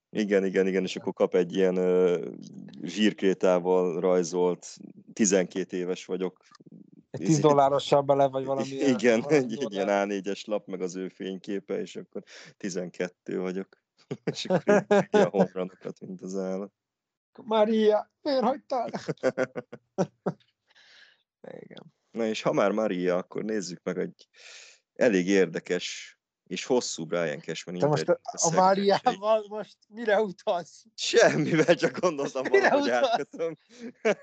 igen, 0.10 0.46
igen, 0.46 0.68
igen, 0.68 0.84
és 0.84 0.96
akkor 0.96 1.14
kap 1.14 1.36
egy 1.36 1.56
ilyen 1.56 1.78
uh, 1.78 2.34
zsírkrétával 2.82 4.00
rajzolt, 4.00 4.78
12 5.14 5.78
éves 5.78 6.06
vagyok. 6.06 6.46
Egy 7.10 7.26
10 7.26 7.40
dollárossal 7.40 8.02
bele, 8.02 8.28
vagy 8.28 8.46
valami. 8.46 8.68
Igen, 8.96 9.20
valami 9.20 9.44
egy, 9.44 9.64
egy 9.64 9.74
ilyen 9.74 9.88
A4-es 9.90 10.46
lap, 10.48 10.68
meg 10.68 10.82
az 10.82 10.96
ő 10.96 11.08
fényképe, 11.08 11.80
és 11.80 11.96
akkor 11.96 12.24
12 12.58 13.40
vagyok. 13.40 13.84
és 14.32 14.46
akkor 14.46 14.86
a 15.10 15.28
homranokat, 15.30 16.00
mint 16.00 16.22
az 16.22 16.36
állat. 16.38 16.74
Maria, 17.44 18.12
miért 18.22 18.44
hagytál? 18.44 18.90
Igen. 21.64 21.94
Na 22.12 22.26
és 22.26 22.42
ha 22.42 22.52
már 22.52 22.72
Maria, 22.72 23.18
akkor 23.18 23.44
nézzük 23.44 23.84
meg 23.84 23.98
egy 23.98 24.28
elég 24.94 25.28
érdekes 25.28 26.16
és 26.48 26.66
hosszú 26.66 27.06
Brian 27.06 27.40
Cashman 27.40 27.78
Te 27.78 27.88
most 27.88 28.10
a, 28.10 28.20
a 28.24 28.56
Máriával 28.56 29.46
most 29.48 29.78
mire 29.88 30.22
utalsz? 30.22 30.86
Semmivel, 30.96 31.76
csak 31.76 32.00
gondoltam 32.00 32.44
valahogy 32.44 32.90
átkötöm. 32.90 33.58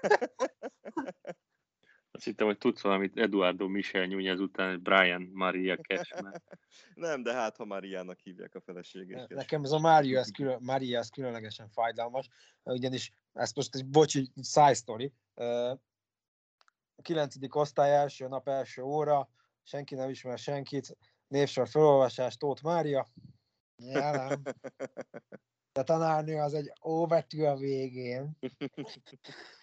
Azt 2.14 2.24
hittem, 2.24 2.46
hogy 2.46 2.58
tudsz 2.58 2.80
valamit 2.80 3.18
Eduardo 3.18 3.68
Michel 3.68 4.06
Nunez 4.06 4.40
után, 4.40 4.82
Brian 4.82 5.30
Maria 5.32 5.76
Cashman. 5.76 6.42
Nem, 6.94 7.22
de 7.22 7.32
hát 7.32 7.56
ha 7.56 7.64
Mariának 7.64 8.18
hívják 8.18 8.54
a 8.54 8.60
feleségét. 8.60 9.28
Nekem 9.28 9.64
ez 9.64 9.70
a 9.70 9.78
Maria, 9.78 10.18
ez, 10.18 10.30
külön, 10.30 10.58
Maria, 10.62 10.98
ez 10.98 11.08
különlegesen 11.08 11.68
fájdalmas, 11.68 12.28
ugyanis 12.62 13.12
ez 13.32 13.52
most 13.52 13.74
egy 13.74 13.86
bocsi 13.86 14.30
side 14.42 14.74
story. 14.74 15.12
A 15.34 17.02
9. 17.02 17.34
osztály 17.48 17.94
első 17.94 18.28
nap, 18.28 18.48
első 18.48 18.82
óra, 18.82 19.28
senki 19.62 19.94
nem 19.94 20.10
ismer 20.10 20.38
senkit, 20.38 20.96
névsor 21.28 21.68
felolvasás, 21.68 22.36
Tóth 22.36 22.62
Mária. 22.62 23.08
Jelen. 23.76 24.42
De 25.72 25.82
tanárnő 25.82 26.36
az 26.36 26.54
egy 26.54 26.72
óvetű 26.84 27.42
a 27.42 27.56
végén. 27.56 28.38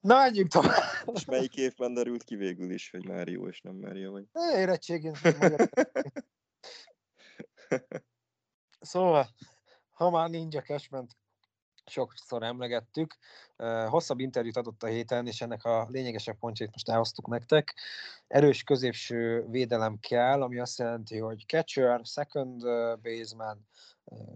Na, 0.00 0.16
menjünk 0.16 0.50
tovább. 0.50 1.08
És 1.12 1.24
melyik 1.24 1.56
évben 1.56 1.94
derült 1.94 2.24
ki 2.24 2.36
végül 2.36 2.70
is, 2.70 2.90
hogy 2.90 3.06
Mário 3.06 3.48
és 3.48 3.60
nem 3.60 3.74
Mária 3.74 4.10
vagy? 4.10 4.24
Érettségén. 4.54 5.14
szóval, 8.80 9.28
ha 9.90 10.10
már 10.10 10.30
Ninja 10.30 10.62
Cashment 10.62 11.16
sokszor 11.84 12.42
emlegettük. 12.42 13.16
Hosszabb 13.88 14.18
interjút 14.18 14.56
adott 14.56 14.82
a 14.82 14.86
héten, 14.86 15.26
és 15.26 15.40
ennek 15.40 15.64
a 15.64 15.86
lényegesebb 15.90 16.38
pontjait 16.38 16.72
most 16.72 16.88
elhoztuk 16.88 17.28
nektek. 17.28 17.74
Erős 18.26 18.62
középső 18.62 19.46
védelem 19.50 19.98
kell, 20.00 20.42
ami 20.42 20.58
azt 20.58 20.78
jelenti, 20.78 21.18
hogy 21.18 21.44
catcher, 21.46 22.00
second 22.04 22.62
baseman, 23.02 23.66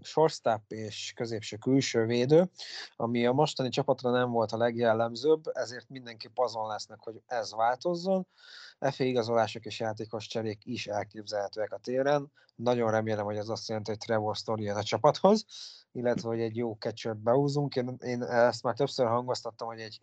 shortstop 0.01 0.61
és 0.67 1.13
középső 1.15 1.57
külső 1.57 2.05
védő, 2.05 2.49
ami 2.95 3.25
a 3.25 3.31
mostani 3.31 3.69
csapatra 3.69 4.11
nem 4.11 4.31
volt 4.31 4.51
a 4.51 4.57
legjellemzőbb, 4.57 5.43
ezért 5.53 5.89
mindenki 5.89 6.29
azon 6.35 6.67
lesznek, 6.67 6.99
hogy 6.99 7.21
ez 7.25 7.55
változzon. 7.55 8.27
FA 8.79 9.03
igazolások 9.03 9.65
és 9.65 9.79
játékos 9.79 10.27
cserék 10.27 10.65
is 10.65 10.87
elképzelhetőek 10.87 11.71
a 11.73 11.77
téren. 11.77 12.31
Nagyon 12.55 12.91
remélem, 12.91 13.25
hogy 13.25 13.37
ez 13.37 13.49
azt 13.49 13.67
jelenti, 13.67 13.89
hogy 13.89 13.99
Trevor 13.99 14.35
Story 14.35 14.63
jön 14.63 14.75
a 14.75 14.83
csapathoz, 14.83 15.45
illetve 15.91 16.27
hogy 16.27 16.39
egy 16.39 16.55
jó 16.55 16.73
catcher 16.79 17.15
beúzunk. 17.15 17.75
Én, 17.75 17.97
én 17.99 18.23
ezt 18.23 18.63
már 18.63 18.73
többször 18.73 19.05
hangoztattam, 19.13 19.67
hogy 19.67 19.79
egy 19.79 19.99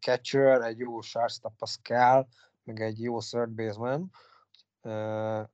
catcher, 0.00 0.60
egy 0.60 0.78
jó 0.78 1.00
shortstop 1.00 1.54
az 1.58 1.74
kell, 1.82 2.26
meg 2.64 2.80
egy 2.80 3.02
jó 3.02 3.20
third 3.20 3.50
baseman, 3.50 4.10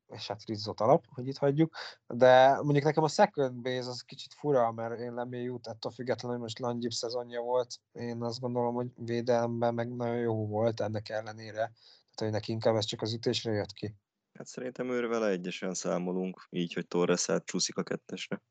és 0.07 0.27
hát 0.27 0.45
Rizzot 0.45 0.81
alap, 0.81 1.05
hogy 1.09 1.27
itt 1.27 1.37
hagyjuk, 1.37 1.75
de 2.07 2.55
mondjuk 2.55 2.85
nekem 2.85 3.03
a 3.03 3.09
second 3.09 3.55
base 3.55 3.89
az 3.89 4.01
kicsit 4.01 4.35
fura, 4.35 4.73
mert 4.73 5.01
én 5.01 5.15
Lemé 5.15 5.43
jut, 5.43 5.67
ettől 5.67 5.93
függetlenül, 5.93 6.37
hogy 6.37 6.47
most 6.47 6.59
Langyib 6.59 6.93
szezonja 6.93 7.41
volt, 7.41 7.75
én 7.93 8.23
azt 8.23 8.41
gondolom, 8.41 8.75
hogy 8.75 8.89
védelemben 8.97 9.75
meg 9.75 9.95
nagyon 9.95 10.17
jó 10.19 10.47
volt 10.47 10.81
ennek 10.81 11.09
ellenére, 11.09 11.53
tehát 11.55 12.17
hogy 12.17 12.31
neki 12.31 12.53
inkább 12.53 12.77
ez 12.77 12.85
csak 12.85 13.03
az 13.03 13.13
ütésre 13.13 13.53
jött 13.53 13.73
ki. 13.73 13.95
Hát 14.33 14.47
szerintem 14.47 14.91
őre 14.91 15.07
vele 15.07 15.29
egyesen 15.29 15.75
számolunk, 15.75 16.47
így, 16.51 16.73
hogy 16.73 16.87
Torres 16.87 17.27
csúszik 17.45 17.77
a 17.77 17.83
kettesre. 17.83 18.43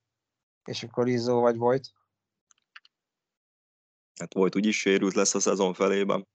És 0.66 0.84
akkor 0.84 1.06
Rizzo 1.06 1.40
vagy 1.40 1.58
volt? 1.58 1.92
Hát 4.20 4.34
volt 4.34 4.56
úgyis 4.56 4.80
sérült 4.80 5.14
lesz 5.14 5.36
a 5.36 5.40
szezon 5.40 5.74
felében 5.74 6.28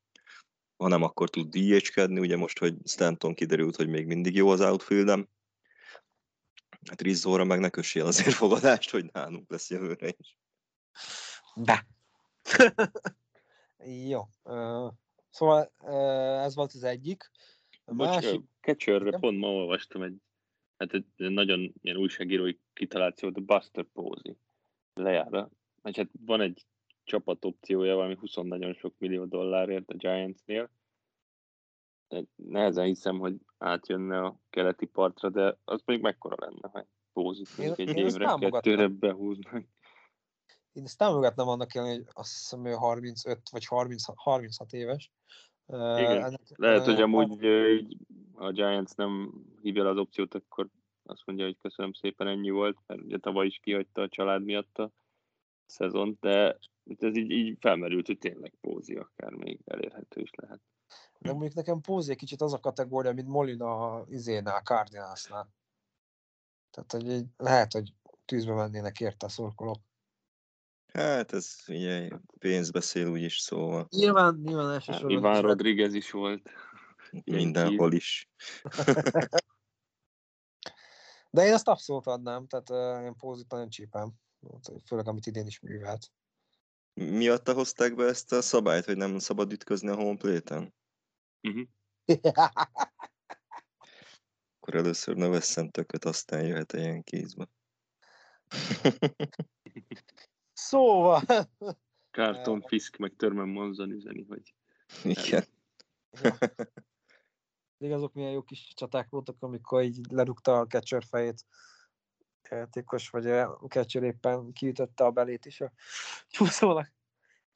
ha 0.81 0.88
nem, 0.88 1.03
akkor 1.03 1.31
tud 1.31 1.49
DH-kedni, 1.49 2.21
ugye 2.21 2.37
most, 2.37 2.59
hogy 2.59 2.75
Stanton 2.85 3.35
kiderült, 3.35 3.77
hogy 3.77 3.88
még 3.88 4.07
mindig 4.07 4.35
jó 4.35 4.49
az 4.49 4.61
outfieldem. 4.61 5.29
Hát 6.88 7.01
Rizzóra 7.01 7.45
meg 7.45 7.61
ne 7.61 7.69
kössél 7.69 8.07
azért 8.07 8.35
fogadást, 8.35 8.90
hogy 8.90 9.05
nálunk 9.12 9.51
lesz 9.51 9.71
jövőre 9.71 10.12
is. 10.19 10.37
De. 11.55 11.87
jó. 14.09 14.21
Uh, 14.43 14.93
szóval 15.31 15.73
uh, 15.81 16.45
ez 16.45 16.55
volt 16.55 16.73
az 16.73 16.83
egyik. 16.83 17.31
A 17.85 17.95
Bocs, 17.95 18.09
másik... 18.09 18.40
Catcherre 18.61 19.19
pont 19.19 19.38
ma 19.38 19.49
olvastam 19.49 20.03
egy, 20.03 20.16
hát 20.77 20.93
egy 20.93 21.07
nagyon 21.16 21.73
ilyen 21.83 21.97
újságírói 21.97 22.57
kitalációt, 22.73 23.37
a 23.37 23.40
Buster 23.40 23.85
Posey 23.85 24.37
lejára. 24.95 25.51
Hát 25.83 26.09
van 26.21 26.40
egy 26.40 26.66
csapat 27.11 27.44
opciója, 27.44 27.94
valami 27.94 28.16
20 28.20 28.35
nagyon 28.35 28.75
sok 28.75 28.94
millió 28.99 29.25
dollárért 29.25 29.90
a 29.90 29.94
Giantsnél. 29.94 30.70
Nehezen 32.37 32.85
hiszem, 32.85 33.18
hogy 33.18 33.35
átjönne 33.59 34.20
a 34.20 34.40
keleti 34.51 34.87
partra, 34.87 35.29
de 35.29 35.59
az 35.64 35.83
még 35.85 36.01
mekkora 36.01 36.37
lenne, 36.38 36.68
hogy 36.73 36.85
pózit 37.12 37.49
egy 37.59 37.96
évre, 37.96 38.35
kettőre 38.38 38.88
behúznak. 38.88 39.64
Én 40.73 40.85
ezt 40.85 40.99
támogatnám 40.99 41.49
annak 41.49 41.75
ellen, 41.75 41.96
hogy 41.96 42.07
azt 42.12 42.33
hiszem, 42.33 42.61
hogy 42.61 42.75
35 42.75 43.51
vagy 43.51 43.66
30, 43.66 44.05
36 44.14 44.73
éves. 44.73 45.12
Igen, 45.66 46.25
ennek, 46.25 46.40
lehet, 46.57 46.85
hogy 46.85 47.01
amúgy 47.01 47.44
a 48.35 48.51
Giants 48.51 48.94
nem 48.94 49.33
hívja 49.62 49.88
az 49.88 49.96
opciót, 49.96 50.35
akkor 50.35 50.68
azt 51.03 51.23
mondja, 51.27 51.44
hogy 51.44 51.57
köszönöm 51.62 51.92
szépen, 51.92 52.27
ennyi 52.27 52.51
volt, 52.51 52.79
mert 52.87 53.01
ugye 53.01 53.18
tavaly 53.18 53.46
is 53.46 53.59
kihagyta 53.62 54.03
a 54.03 54.09
család 54.09 54.44
miatt 54.44 54.79
a 54.79 54.90
szezont, 55.66 56.20
de 56.20 56.59
ez 56.98 57.16
így, 57.16 57.31
így 57.31 57.57
felmerült, 57.61 58.07
hogy 58.07 58.18
tényleg 58.18 58.55
Pózi 58.61 58.94
akár 58.94 59.33
még 59.33 59.61
elérhető 59.64 60.20
is 60.20 60.31
lehet. 60.35 60.61
De 61.18 61.33
mondjuk 61.33 61.55
nekem 61.55 61.81
Pózi 61.81 62.11
egy 62.11 62.16
kicsit 62.16 62.40
az 62.40 62.53
a 62.53 62.61
kategória, 62.61 63.12
mint 63.12 63.29
Molina 63.29 63.94
a 63.94 64.07
izénál, 64.09 64.62
Cardinalsnál. 64.62 65.55
Tehát 66.70 66.92
hogy 66.92 67.24
lehet, 67.37 67.72
hogy 67.72 67.94
tűzbe 68.24 68.55
mennének 68.55 69.00
érte 69.00 69.26
a 69.26 69.29
szurkolók. 69.29 69.81
Hát 70.92 71.33
ez 71.33 71.57
ugye 71.68 72.09
pénz 72.38 72.70
beszél 72.70 73.09
úgyis, 73.09 73.38
szóval. 73.38 73.87
Nyilván, 73.90 74.40
nyilván 74.44 74.70
elsősorban. 74.70 75.11
Hát, 75.11 75.18
Iván 75.18 75.42
Rodriguez 75.42 75.94
is 75.94 76.11
volt. 76.11 76.50
Mindenhol 77.24 77.92
is. 77.92 78.31
De 81.33 81.46
én 81.46 81.53
ezt 81.53 81.68
abszolút 81.68 82.07
adnám, 82.07 82.46
tehát 82.46 82.70
uh, 82.70 83.05
én 83.05 83.16
pózit 83.16 83.50
nagyon 83.50 83.68
csípem. 83.68 84.12
Főleg, 84.87 85.09
amit 85.09 85.26
idén 85.26 85.46
is 85.46 85.61
művelt 85.61 86.11
miatta 86.94 87.53
hozták 87.53 87.94
be 87.94 88.05
ezt 88.05 88.33
a 88.33 88.42
szabályt, 88.42 88.85
hogy 88.85 88.96
nem 88.96 89.18
szabad 89.18 89.53
ütközni 89.53 89.88
a 89.88 89.94
home 89.94 90.16
plate-en? 90.16 90.74
Uh-huh. 91.48 91.66
Akkor 94.61 94.74
először 94.74 95.16
ne 95.16 95.29
vesszen 95.29 95.70
tököt, 95.70 96.05
aztán 96.05 96.46
jöhet 96.46 96.72
a 96.72 96.79
ilyen 96.79 97.03
kézbe. 97.03 97.48
szóval, 100.53 101.22
Carlton 102.11 102.61
Fisk 102.61 102.96
meg 102.96 103.14
Törmen 103.16 103.48
Monzon 103.48 103.90
üzeni, 103.90 104.24
hogy 104.29 104.55
Igen. 105.05 105.44
ja. 106.22 106.38
Még 107.79 107.92
azok 107.92 108.12
milyen 108.12 108.33
jó 108.33 108.42
kis 108.42 108.72
csaták 108.74 109.09
voltak, 109.09 109.37
amikor 109.42 109.83
így 109.83 110.11
lerúgta 110.11 110.59
a 110.59 110.66
catcher 110.66 111.05
fejét 111.05 111.44
játékos, 112.50 113.11
vagy 113.11 113.26
a 113.26 113.59
catcher 113.68 114.03
éppen 114.03 114.53
kiütötte 114.53 115.05
a 115.05 115.11
belét 115.11 115.46
is 115.46 115.61
a 115.61 115.72
csúszónak. 116.29 116.92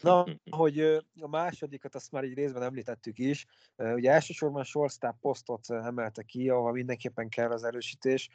Na, 0.01 0.25
hogy 0.51 0.81
a 1.21 1.29
másodikat 1.29 1.95
azt 1.95 2.13
már 2.13 2.25
így 2.25 2.35
részben 2.35 2.63
említettük 2.63 3.19
is. 3.19 3.47
Ugye 3.77 4.11
elsősorban 4.11 4.65
shortstop 4.65 5.21
posztot 5.21 5.71
emelte 5.71 6.23
ki, 6.23 6.49
ahol 6.49 6.73
mindenképpen 6.73 7.29
kell 7.29 7.51
az 7.51 7.65
erősítés. 7.65 8.31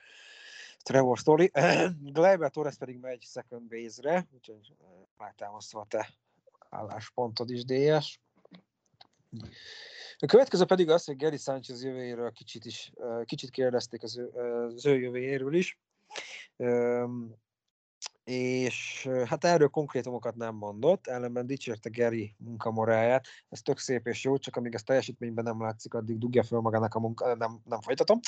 Trevor 0.83 1.17
Story. 1.17 1.51
Gleyber 2.13 2.51
Torres 2.51 2.75
pedig 2.75 2.99
megy 2.99 3.23
second 3.23 3.69
base-re, 3.69 4.27
úgyhogy 4.33 4.75
megtámasztva 5.17 5.79
a 5.79 5.85
te 5.85 6.09
álláspontod 6.69 7.49
is, 7.49 7.63
DS. 7.65 8.19
A 10.17 10.25
következő 10.25 10.65
pedig 10.65 10.89
az, 10.89 11.05
hogy 11.05 11.17
Gary 11.17 11.37
Sanchez 11.37 11.83
jövőjéről 11.83 12.31
kicsit 12.31 12.65
is, 12.65 12.91
kicsit 13.23 13.49
kérdezték 13.49 14.03
az 14.03 14.17
ő, 14.17 14.27
az 14.75 14.85
ő 14.85 14.99
jövőjéről 14.99 15.53
is. 15.53 15.79
És 18.29 19.09
hát 19.25 19.43
erről 19.43 19.67
konkrétumokat 19.67 20.35
nem 20.35 20.55
mondott, 20.55 21.07
ellenben 21.07 21.45
dicsérte 21.45 21.89
Gary 21.89 22.35
munkamoráját, 22.37 23.25
ez 23.49 23.61
tök 23.61 23.77
szép 23.77 24.07
és 24.07 24.23
jó, 24.23 24.37
csak 24.37 24.55
amíg 24.55 24.73
ez 24.73 24.83
teljesítményben 24.83 25.43
nem 25.43 25.61
látszik, 25.61 25.93
addig 25.93 26.17
dugja 26.17 26.43
föl 26.43 26.59
magának 26.59 26.95
a 26.95 26.99
munka, 26.99 27.35
nem, 27.35 27.61
nem 27.65 27.81
folytatom. 27.81 28.19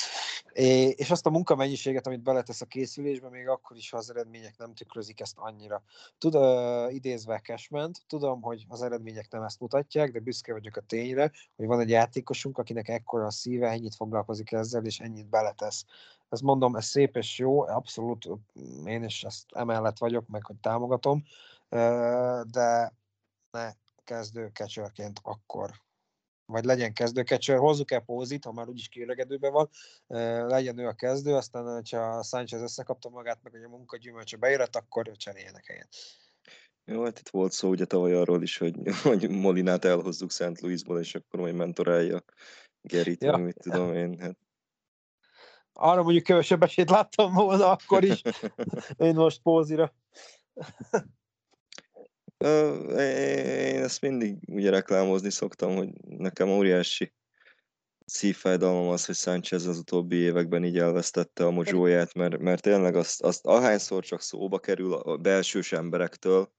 És 0.52 1.10
azt 1.10 1.26
a 1.26 1.30
munkamennyiséget, 1.30 2.06
amit 2.06 2.22
beletesz 2.22 2.60
a 2.60 2.66
készülésbe, 2.66 3.28
még 3.28 3.48
akkor 3.48 3.76
is, 3.76 3.90
ha 3.90 3.96
az 3.96 4.10
eredmények 4.10 4.58
nem 4.58 4.74
tükrözik 4.74 5.20
ezt 5.20 5.36
annyira. 5.38 5.82
Tud, 6.18 6.34
uh, 6.34 6.94
idézve 6.94 7.40
cashman 7.40 7.90
tudom, 8.06 8.42
hogy 8.42 8.64
az 8.68 8.82
eredmények 8.82 9.30
nem 9.30 9.42
ezt 9.42 9.60
mutatják, 9.60 10.12
de 10.12 10.20
büszke 10.20 10.52
vagyok 10.52 10.76
a 10.76 10.80
tényre, 10.80 11.30
hogy 11.56 11.66
van 11.66 11.80
egy 11.80 11.90
játékosunk, 11.90 12.58
akinek 12.58 12.88
ekkora 12.88 13.26
a 13.26 13.30
szíve, 13.30 13.68
ennyit 13.68 13.94
foglalkozik 13.94 14.52
ezzel, 14.52 14.84
és 14.84 15.00
ennyit 15.00 15.28
beletesz. 15.28 15.84
Ezt 16.32 16.42
mondom, 16.42 16.76
ez 16.76 16.84
szép 16.84 17.16
és 17.16 17.38
jó, 17.38 17.60
abszolút 17.60 18.28
én 18.84 19.04
is 19.04 19.24
ezt 19.24 19.44
emellett 19.50 19.98
vagyok, 19.98 20.28
meg 20.28 20.46
hogy 20.46 20.56
támogatom, 20.56 21.24
de 22.50 22.92
ne 23.50 23.72
kezdő 24.04 24.50
catcherként 24.52 25.20
akkor 25.22 25.70
vagy 26.46 26.64
legyen 26.64 26.92
kezdő 26.92 27.22
catcher, 27.22 27.58
hozzuk 27.58 27.90
el 27.90 28.00
pózit, 28.00 28.44
ha 28.44 28.52
már 28.52 28.68
úgyis 28.68 28.88
kiöregedőben 28.88 29.52
van, 29.52 29.68
legyen 30.48 30.78
ő 30.78 30.86
a 30.86 30.92
kezdő, 30.92 31.34
aztán, 31.34 31.74
hogyha 31.74 32.22
Sánchez 32.22 32.60
összekapta 32.62 33.08
magát, 33.08 33.38
meg 33.42 33.52
hogy 33.52 33.62
a 33.62 33.68
munkagyümölcse 33.68 34.36
beérett, 34.36 34.76
akkor 34.76 35.10
cseréljenek 35.16 35.66
helyet. 35.66 35.88
Jó, 36.84 37.04
hát 37.04 37.18
itt 37.18 37.28
volt 37.28 37.52
szó 37.52 37.68
ugye 37.68 37.84
tavaly 37.84 38.14
arról 38.14 38.42
is, 38.42 38.58
hogy, 38.58 38.76
hogy 39.02 39.30
Molinát 39.30 39.84
elhozzuk 39.84 40.30
Szent 40.30 40.60
Louisból, 40.60 41.00
és 41.00 41.14
akkor 41.14 41.40
majd 41.40 41.54
mentorálja 41.54 42.24
Gerit, 42.80 43.22
ja. 43.22 43.36
mit 43.36 43.56
tudom 43.60 43.94
én. 43.94 44.18
Hát, 44.18 44.36
Arra 45.72 46.02
mondjuk 46.02 46.24
kevesebb 46.24 46.62
esélyt 46.62 46.90
láttam 46.90 47.32
volna 47.32 47.70
akkor 47.70 48.04
is, 48.04 48.22
én 48.96 49.14
most 49.14 49.42
pózira. 49.42 49.94
Én 52.98 53.82
ezt 53.82 54.00
mindig 54.00 54.38
ugye 54.48 54.70
reklámozni 54.70 55.30
szoktam, 55.30 55.76
hogy 55.76 55.88
nekem 56.00 56.48
óriási 56.48 57.12
szívfájdalmam 58.04 58.88
az, 58.88 59.04
hogy 59.04 59.14
Sánchez 59.14 59.66
az 59.66 59.78
utóbbi 59.78 60.16
években 60.16 60.64
így 60.64 60.78
elvesztette 60.78 61.44
a 61.44 61.50
mozsóját, 61.50 62.14
mert, 62.14 62.38
mert 62.38 62.62
tényleg 62.62 62.96
azt, 62.96 63.22
azt 63.22 63.46
ahányszor 63.46 64.04
csak 64.04 64.20
szóba 64.20 64.58
kerül 64.58 64.92
a 64.92 65.16
belsős 65.16 65.72
emberektől, 65.72 66.52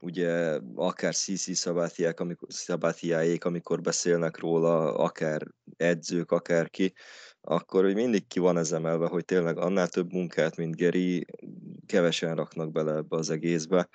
ugye 0.00 0.58
akár 0.74 1.14
CC 1.14 1.56
Szabátiák, 1.56 2.20
amikor, 2.20 2.48
Szabátiáék, 2.52 3.44
amikor 3.44 3.80
beszélnek 3.80 4.38
róla, 4.38 4.94
akár 4.94 5.46
edzők, 5.76 6.30
akárki, 6.30 6.92
akkor 7.40 7.84
hogy 7.84 7.94
mindig 7.94 8.26
ki 8.26 8.38
van 8.38 8.56
ez 8.56 8.72
emelve, 8.72 9.06
hogy 9.06 9.24
tényleg 9.24 9.58
annál 9.58 9.88
több 9.88 10.12
munkát, 10.12 10.56
mint 10.56 10.76
Geri, 10.76 11.26
kevesen 11.86 12.34
raknak 12.34 12.72
bele 12.72 12.94
ebbe 12.94 13.16
az 13.16 13.30
egészbe. 13.30 13.88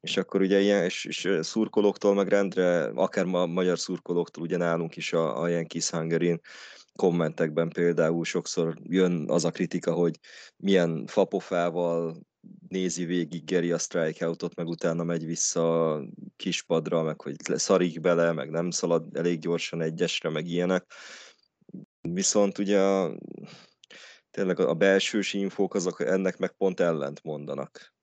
És 0.00 0.16
akkor 0.16 0.40
ugye 0.40 0.60
ilyen, 0.60 0.84
és, 0.84 1.04
és 1.04 1.28
szurkolóktól 1.40 2.14
meg 2.14 2.28
rendre, 2.28 2.84
akár 2.84 3.24
ma 3.24 3.46
magyar 3.46 3.78
szurkolóktól, 3.78 4.42
ugye 4.42 4.56
nálunk 4.56 4.96
is 4.96 5.12
a, 5.12 5.42
a 5.42 5.48
Yankees 5.48 5.90
Hungary 5.90 6.40
kommentekben 6.96 7.68
például 7.68 8.24
sokszor 8.24 8.74
jön 8.82 9.24
az 9.30 9.44
a 9.44 9.50
kritika, 9.50 9.92
hogy 9.92 10.18
milyen 10.56 11.06
fapofával 11.06 12.16
nézi 12.68 13.04
végig 13.04 13.44
Geri 13.44 13.72
a 13.72 13.78
strikeoutot, 13.78 14.54
meg 14.54 14.66
utána 14.66 15.04
megy 15.04 15.24
vissza 15.24 15.92
a 15.92 16.04
kispadra, 16.36 17.02
meg 17.02 17.20
hogy 17.20 17.36
szarik 17.54 18.00
bele, 18.00 18.32
meg 18.32 18.50
nem 18.50 18.70
szalad 18.70 19.16
elég 19.16 19.38
gyorsan 19.38 19.80
egyesre, 19.80 20.28
meg 20.28 20.46
ilyenek. 20.46 20.92
Viszont 22.08 22.58
ugye 22.58 22.80
a, 22.80 23.16
tényleg 24.30 24.58
a 24.58 24.74
belsős 24.74 25.32
infók 25.32 25.74
azok 25.74 26.00
ennek 26.00 26.36
meg 26.36 26.52
pont 26.52 26.80
ellent 26.80 27.22
mondanak. 27.22 27.94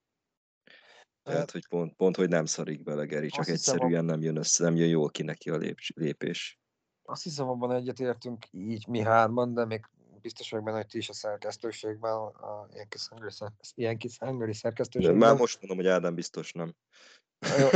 Tehát, 1.23 1.51
hogy 1.51 1.67
pont, 1.67 1.93
pont, 1.95 2.15
hogy 2.15 2.29
nem 2.29 2.45
szarik 2.45 2.83
bele 2.83 3.05
Geri, 3.05 3.29
csak 3.29 3.39
Azt 3.39 3.49
hiszem, 3.49 3.75
egyszerűen 3.75 4.05
nem 4.05 4.21
jön 4.21 4.37
össze, 4.37 4.63
nem 4.63 4.75
jön 4.75 4.87
jól 4.87 5.09
ki 5.09 5.23
neki 5.23 5.49
a 5.49 5.57
lép, 5.57 5.77
lépés. 5.95 6.59
Azt 7.03 7.23
hiszem, 7.23 7.47
abban 7.49 7.71
egyetértünk 7.71 8.45
így 8.51 8.87
mi 8.87 8.99
hárman, 8.99 9.53
de 9.53 9.65
még 9.65 9.85
biztos 10.21 10.49
vagyok 10.49 10.65
benne, 10.65 10.77
hogy 10.77 10.87
ti 10.87 10.97
is 10.97 11.09
a 11.09 11.13
szerkesztőségben, 11.13 12.11
a 12.13 12.67
Yankees 12.73 13.07
Hungary, 13.07 13.31
szer- 13.31 13.53
Yankees 13.75 14.17
Hungary 14.17 14.51
De 14.51 14.57
szerkesztőségben. 14.57 15.17
már 15.17 15.37
most 15.37 15.59
mondom, 15.59 15.77
hogy 15.77 15.87
Ádám 15.87 16.15
biztos 16.15 16.51
nem. 16.51 16.75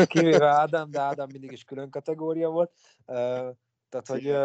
Kivéve 0.05 0.47
Ádám, 0.47 0.91
de 0.91 0.99
Ádám 0.99 1.27
mindig 1.31 1.51
is 1.51 1.63
külön 1.63 1.89
kategória 1.89 2.49
volt. 2.49 2.73
Tehát, 3.89 4.07
hogy, 4.07 4.35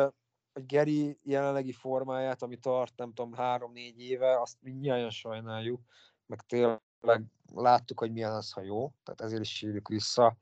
hogy 0.52 0.66
Geri 0.66 1.18
jelenlegi 1.22 1.72
formáját, 1.72 2.42
ami 2.42 2.56
tart, 2.56 2.96
nem 2.96 3.12
tudom, 3.12 3.32
három-négy 3.32 4.00
éve, 4.00 4.40
azt 4.40 4.56
mindjárt 4.60 5.10
sajnáljuk, 5.10 5.80
meg 6.26 6.40
tényleg 6.40 7.22
láttuk, 7.54 7.98
hogy 7.98 8.12
milyen 8.12 8.32
az, 8.32 8.52
ha 8.52 8.62
jó, 8.62 8.92
tehát 9.02 9.20
ezért 9.20 9.42
is 9.42 9.56
sírjuk 9.56 9.88
vissza, 9.88 10.36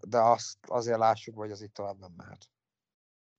de 0.00 0.18
azt 0.18 0.58
azért 0.66 0.98
lássuk, 0.98 1.36
hogy 1.36 1.50
az 1.50 1.62
itt 1.62 1.74
tovább 1.74 1.98
nem 1.98 2.12
mehet. 2.16 2.48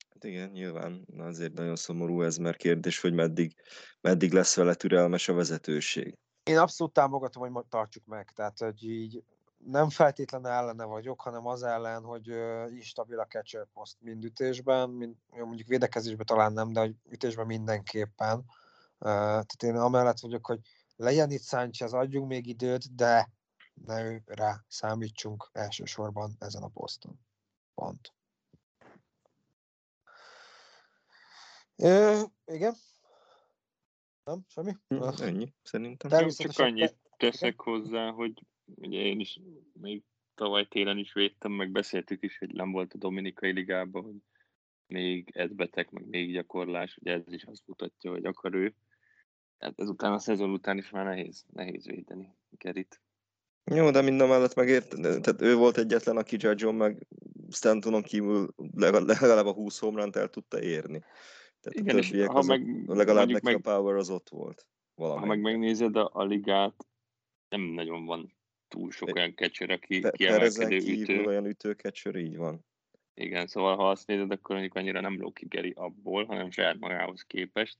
Hát 0.10 0.24
igen, 0.24 0.50
nyilván 0.50 1.06
azért 1.18 1.54
nagyon 1.54 1.76
szomorú 1.76 2.22
ez, 2.22 2.38
mert 2.38 2.58
kérdés, 2.58 3.02
hogy 3.02 3.14
meddig, 3.14 3.56
meddig 4.02 4.34
lesz 4.34 4.56
vele 4.56 4.74
türelmes 4.74 5.28
a 5.28 5.34
vezetőség. 5.34 6.18
Én 6.44 6.58
abszolút 6.58 6.94
támogatom, 6.94 7.54
hogy 7.54 7.66
tartsuk 7.66 8.06
meg, 8.06 8.32
tehát 8.32 8.60
hogy 8.60 8.84
így 8.84 9.24
nem 9.66 9.90
feltétlenül 9.90 10.48
ellene 10.48 10.84
vagyok, 10.84 11.22
hanem 11.22 11.48
az 11.48 11.64
ellen, 11.64 12.04
hogy 12.04 12.28
instabil 12.70 13.20
a 13.20 13.26
catcher 13.26 13.68
post 13.74 13.98
mind 14.00 14.24
ütésben, 14.24 14.90
mind, 14.90 15.16
mondjuk 15.30 15.68
védekezésben 15.68 16.26
talán 16.26 16.54
nem, 16.54 16.74
de 16.74 16.80
hogy 16.80 16.96
ütésben 17.10 17.46
mindenképpen. 17.46 18.46
Tehát 19.00 19.64
én 19.64 19.76
amellett 19.76 20.20
vagyok, 20.20 20.46
hogy 20.46 20.60
legyen 20.96 21.32
itt 21.32 21.44
Sánchez, 21.44 21.94
adjunk 21.94 22.28
még 22.28 22.48
időt, 22.48 22.96
de 22.96 23.30
ne 23.74 24.04
ő 24.04 24.22
rá 24.26 24.64
számítsunk 24.68 25.50
elsősorban 25.54 26.36
ezen 26.40 26.64
a 26.64 26.68
poszton. 26.68 27.20
Pont. 27.74 28.14
Ö, 31.76 32.22
igen? 32.46 32.74
Nem? 34.24 34.46
Semmi? 34.48 34.76
Hm, 34.88 35.04
Ennyi, 35.22 35.54
szerintem. 35.64 36.30
Csak 36.30 36.60
annyit 36.60 36.96
teszek 37.18 37.62
hozzá, 37.62 38.12
hogy 38.12 38.46
ugye 38.76 39.00
én 39.00 39.20
is 39.20 39.40
még 39.74 40.04
tavaly 40.36 40.68
télen 40.68 40.98
is 40.98 41.14
védtem, 41.14 41.52
meg 41.52 41.72
beszéltük 41.72 42.24
is, 42.24 42.38
hogy 42.38 42.54
nem 42.54 42.72
volt 42.72 42.94
a 42.94 42.98
Dominikai 42.98 43.52
Ligában, 43.52 44.04
hogy 44.04 44.22
még 44.88 45.30
edzbetek, 45.34 45.92
meg 45.92 46.06
még 46.08 46.32
gyakorlás, 46.32 46.98
ugye 46.98 47.12
ez 47.12 47.34
is 47.34 47.44
azt 47.44 47.68
mutatja, 47.68 48.12
hogy 48.12 48.26
akar 48.26 48.54
ő. 48.54 48.76
Hát 49.58 49.80
ezután 49.80 50.14
a 50.14 50.20
szezon 50.20 50.52
után 50.52 50.78
is 50.78 50.90
már 50.90 51.06
nehéz, 51.06 51.46
nehéz 51.54 51.86
védeni 51.86 52.36
Gerit. 52.50 53.02
Jó, 53.72 53.92
de 53.92 54.02
minden 54.02 54.28
mellett 54.28 54.56
megért, 54.56 54.90
tehát 55.02 55.42
ő 55.42 55.56
volt 55.56 55.78
egyetlen, 55.78 56.18
aki 56.18 56.36
Judge 56.40 56.72
meg 56.72 57.08
Stantonon 57.50 58.02
kívül 58.02 58.54
legalább 58.76 59.46
a 59.46 59.54
20 59.54 59.80
homránt 59.80 60.16
el 60.16 60.30
tudta 60.30 60.62
érni. 60.62 61.00
Tehát 61.60 61.80
Igen, 61.80 61.96
a 61.96 62.00
és 62.00 62.26
ha 62.26 62.42
meg, 62.42 62.88
legalább 62.88 63.28
neki 63.28 63.46
meg, 63.46 63.56
a 63.56 63.60
power 63.60 63.96
az 63.96 64.10
ott 64.10 64.30
volt. 64.30 64.68
ha 64.96 65.04
meg 65.04 65.14
Valamelyik. 65.14 65.44
megnézed 65.44 65.96
a, 65.96 66.10
a 66.14 66.24
ligát, 66.24 66.86
nem 67.50 67.62
nagyon 67.62 68.06
van 68.06 68.34
túl 68.68 68.92
sok 68.92 69.16
olyan 69.16 69.34
aki 69.68 70.00
Pe- 70.00 70.18
Perezen 70.18 70.68
kiemelkedő 70.68 71.02
ütő. 71.02 71.26
olyan 71.26 71.46
ütőkecsör, 71.46 72.16
így 72.16 72.38
van. 72.38 72.66
Igen, 73.14 73.48
szóval 73.48 73.76
ha 73.76 73.90
azt 73.90 74.08
nézed, 74.08 74.32
akkor 74.32 74.52
mondjuk 74.52 74.76
annyira 74.76 75.02
nem 75.02 75.20
ló 75.20 75.32
ki 75.32 75.46
Geri 75.46 75.74
abból, 75.76 76.26
hanem 76.26 76.52
saját 76.52 76.80
magához 76.80 77.22
képest. 77.22 77.78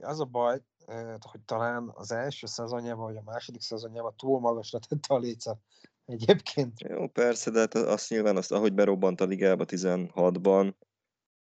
Az 0.00 0.20
a 0.20 0.24
baj, 0.24 0.60
eh, 0.86 1.14
hogy 1.20 1.40
talán 1.40 1.90
az 1.94 2.12
első 2.12 2.46
szezonjában, 2.46 3.04
vagy 3.04 3.16
a 3.16 3.30
második 3.30 3.60
szezonjában 3.60 4.14
túl 4.16 4.40
magasra 4.40 4.78
tette 4.78 5.14
a 5.14 5.18
lécet 5.18 5.58
egyébként. 6.04 6.80
Jó, 6.80 7.08
persze, 7.08 7.50
de 7.50 7.58
hát 7.58 7.74
azt 7.74 8.10
nyilván, 8.10 8.36
azt, 8.36 8.52
ahogy 8.52 8.72
berobbant 8.72 9.20
a 9.20 9.24
ligába 9.24 9.64
16-ban, 9.66 10.74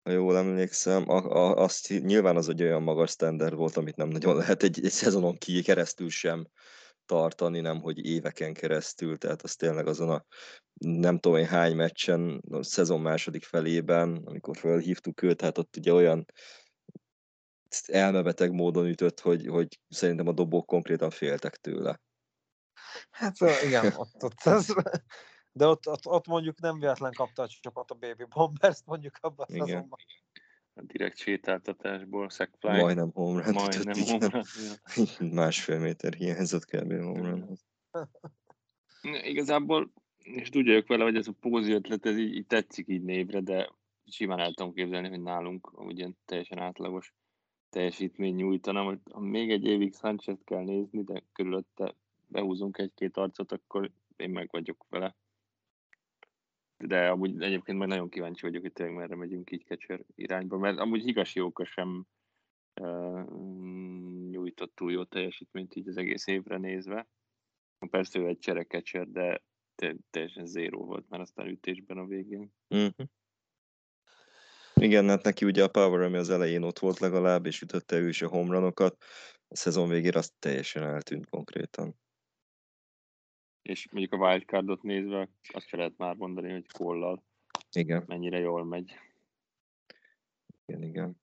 ha 0.03 0.11
jól 0.11 0.37
emlékszem, 0.37 1.11
a, 1.11 1.17
a, 1.17 1.57
azt 1.57 1.89
nyilván 1.89 2.37
az 2.37 2.49
egy 2.49 2.63
olyan 2.63 2.83
magas 2.83 3.11
standard 3.11 3.55
volt, 3.55 3.77
amit 3.77 3.97
nem 3.97 4.09
nagyon 4.09 4.37
lehet 4.37 4.63
egy, 4.63 4.85
egy 4.85 4.91
szezonon 4.91 5.39
ki 5.39 5.63
keresztül 5.63 6.11
sem 6.11 6.47
tartani, 7.07 7.61
nem 7.61 7.81
hogy 7.81 8.05
éveken 8.07 8.53
keresztül, 8.53 9.19
tehát 9.19 9.43
az 9.43 9.55
tényleg 9.55 9.87
azon 9.87 10.11
a 10.11 10.25
nem 10.81 11.19
tudom 11.19 11.39
én 11.39 11.47
hány 11.47 11.77
meccsen, 11.77 12.43
a 12.51 12.63
szezon 12.63 13.01
második 13.01 13.45
felében, 13.45 14.23
amikor 14.25 14.57
felhívtuk 14.57 15.23
őt, 15.23 15.41
hát 15.41 15.59
ott 15.59 15.77
ugye 15.77 15.93
olyan 15.93 16.27
elmebeteg 17.87 18.53
módon 18.53 18.87
ütött, 18.87 19.21
hogy, 19.21 19.47
hogy 19.47 19.81
szerintem 19.89 20.29
a 20.29 20.33
dobók 20.33 20.67
konkrétan 20.67 21.11
féltek 21.11 21.57
tőle. 21.57 22.01
Hát 23.11 23.37
igen, 23.65 23.93
ott, 23.97 24.23
ott 24.23 24.43
ez, 24.45 24.67
de 25.53 25.67
ott, 25.67 25.89
ott, 25.89 26.07
ott, 26.07 26.27
mondjuk 26.27 26.61
nem 26.61 26.79
véletlen 26.79 27.13
kapta 27.13 27.43
a 27.43 27.49
csapat 27.61 27.91
a 27.91 27.95
Baby 27.95 28.25
Bombers 28.25 28.79
mondjuk 28.85 29.19
abban 29.21 29.47
a 29.49 29.53
szezonban. 29.53 29.99
Direkt 30.83 31.17
sétáltatásból, 31.17 32.29
sackfly. 32.29 32.81
Majdnem 32.81 33.11
home 33.13 33.43
run. 33.43 33.55
Majdnem 33.55 34.03
home 34.07 34.29
run. 34.29 34.45
Másfél 35.41 35.79
méter 35.79 36.15
hiányzott 36.15 36.65
kb. 36.65 36.91
run. 36.93 37.59
Igazából, 39.23 39.93
és 40.19 40.49
tudják 40.49 40.87
vele, 40.87 41.05
hogy 41.05 41.17
ez 41.17 41.29
a 41.29 41.33
pózi 41.41 41.73
ötlet, 41.73 42.07
ez 42.07 42.17
így, 42.17 42.35
így 42.35 42.47
tetszik 42.47 42.89
így 42.89 43.03
névre, 43.03 43.41
de 43.41 43.71
simán 44.07 44.39
el 44.39 44.53
tudom 44.53 44.73
képzelni, 44.73 45.09
hogy 45.09 45.23
nálunk 45.23 45.81
ugye 45.87 46.09
teljesen 46.25 46.59
átlagos 46.59 47.15
teljesítmény 47.69 48.35
nyújtana. 48.35 48.99
Ha 49.11 49.21
még 49.21 49.51
egy 49.51 49.65
évig 49.65 49.95
sanchez 49.95 50.39
kell 50.45 50.65
nézni, 50.65 51.03
de 51.03 51.23
körülötte 51.33 51.95
behúzunk 52.27 52.79
egy-két 52.79 53.17
arcot, 53.17 53.53
akkor 53.53 53.91
én 54.17 54.31
meg 54.31 54.49
vagyok 54.51 54.87
vele. 54.89 55.17
De 56.87 57.09
amúgy 57.09 57.43
egyébként 57.43 57.79
majd 57.79 57.91
nagyon 57.91 58.09
kíváncsi 58.09 58.43
vagyok, 58.43 58.63
hogy 58.63 58.73
tényleg 58.73 58.97
merre 58.97 59.17
megyünk 59.17 59.51
így 59.51 59.65
catcher 59.65 60.01
irányba, 60.15 60.59
mert 60.59 60.79
amúgy 60.79 61.03
Higashióka 61.03 61.65
sem 61.65 62.07
uh, 62.81 63.25
nyújtott 64.31 64.75
túl 64.75 64.93
jó 64.93 65.05
teljesítményt 65.05 65.75
így 65.75 65.89
az 65.89 65.97
egész 65.97 66.27
évre 66.27 66.59
nézve. 66.59 67.09
Persze 67.91 68.19
ő 68.19 68.27
egy 68.27 68.39
cserekecser, 68.39 69.09
de 69.09 69.43
teljesen 70.11 70.47
zéró 70.47 70.85
volt 70.85 71.09
már 71.09 71.21
aztán 71.21 71.47
ütésben 71.47 71.99
a 71.99 72.07
végén. 72.07 72.53
Mm-hmm. 72.75 73.05
Igen, 74.75 75.09
hát 75.09 75.23
neki 75.23 75.45
ugye 75.45 75.63
a 75.63 75.69
power 75.69 76.01
ami 76.01 76.17
az 76.17 76.31
elején 76.31 76.63
ott 76.63 76.79
volt 76.79 76.99
legalább, 76.99 77.47
és 77.47 77.61
ütötte 77.61 77.97
ő 77.97 78.09
is 78.09 78.23
a 78.23 78.29
homranokat. 78.29 78.97
A 79.49 79.57
szezon 79.57 79.89
végére 79.89 80.19
azt 80.19 80.33
teljesen 80.39 80.83
eltűnt 80.83 81.29
konkrétan. 81.31 81.95
És 83.69 83.91
mondjuk 83.91 84.13
a 84.21 84.27
wildcardot 84.27 84.83
nézve 84.83 85.29
azt 85.53 85.67
se 85.67 85.77
lehet 85.77 85.97
már 85.97 86.17
mondani, 86.17 86.53
hogy 86.53 86.67
kollal 86.73 87.23
igen. 87.73 88.05
mennyire 88.07 88.39
jól 88.39 88.65
megy. 88.65 88.95
Igen, 90.67 90.83
igen. 90.83 91.21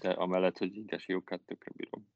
De 0.00 0.10
amellett, 0.10 0.58
hogy 0.58 0.76
ingesi 0.76 1.12
jókat 1.12 1.40
tökre 1.40 1.70
bírom. 1.76 2.08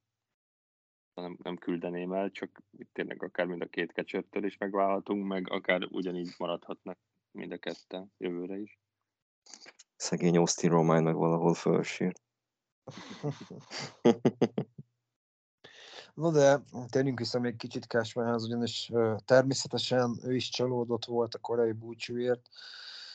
Nem, 1.14 1.36
nem 1.43 1.57
küldeném 1.57 2.12
el, 2.12 2.30
csak 2.30 2.62
tényleg 2.93 3.22
akár 3.22 3.47
mind 3.47 3.62
a 3.62 3.66
két 3.66 3.93
kecsörtől 3.93 4.45
is 4.45 4.57
megválhatunk, 4.57 5.26
meg 5.26 5.51
akár 5.51 5.84
ugyanígy 5.91 6.34
maradhatnak 6.38 6.99
mind 7.30 7.53
a 7.53 7.59
ketten 7.59 8.12
jövőre 8.18 8.59
is. 8.59 8.78
Szegény 9.97 10.36
Austin 10.36 10.70
Romány 10.70 11.03
meg 11.03 11.14
valahol 11.14 11.55
fölsír. 11.55 12.12
No 16.20 16.30
de 16.30 16.62
térjünk 16.88 17.18
vissza 17.18 17.38
még 17.38 17.56
kicsit 17.56 17.84
Cashmanhez, 17.84 18.44
ugyanis 18.44 18.90
természetesen 19.24 20.18
ő 20.22 20.34
is 20.34 20.48
csalódott 20.48 21.04
volt 21.04 21.34
a 21.34 21.38
korai 21.38 21.72
búcsúért, 21.72 22.48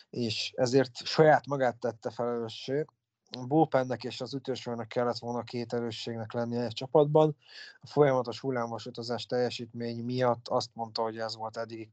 és 0.10 0.54
ezért 0.56 0.96
saját 0.96 1.48
magát 1.48 1.80
tette 1.80 2.10
felelőssé. 2.10 2.86
Bullpennek 3.48 4.04
és 4.04 4.22
az 4.22 4.34
ütősvőnek 4.34 4.88
kellett 4.88 5.18
volna 5.18 5.44
két 5.44 5.74
erősségnek 5.74 6.34
lennie 6.34 6.64
egy 6.64 6.74
csapatban. 6.74 7.38
A 7.80 7.88
folyamatos 7.88 8.40
hullámos 8.40 8.86
utazás 8.86 9.26
teljesítmény 9.26 10.04
miatt 10.04 10.48
azt 10.48 10.70
mondta, 10.74 11.02
hogy 11.02 11.18
ez 11.18 11.36
volt 11.36 11.58
eddig 11.58 11.90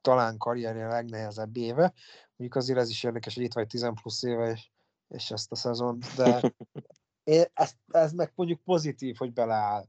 talán 0.00 0.38
karrierje 0.38 0.88
legnehezebb 0.88 1.56
éve. 1.56 1.92
Mondjuk 2.36 2.62
azért 2.62 2.78
ez 2.78 2.88
is 2.88 3.02
érdekes, 3.04 3.34
hogy 3.34 3.44
itt 3.44 3.54
vagy 3.54 3.66
10 3.66 3.90
plusz 4.00 4.22
éve, 4.22 4.50
és, 4.50 4.70
és 5.08 5.30
ezt 5.30 5.52
a 5.52 5.56
szezon, 5.56 5.98
de 6.16 6.40
én, 7.24 7.44
ez, 7.52 7.72
ez 7.88 8.12
meg 8.12 8.32
mondjuk 8.34 8.60
pozitív, 8.60 9.16
hogy 9.16 9.32
beleáll. 9.32 9.86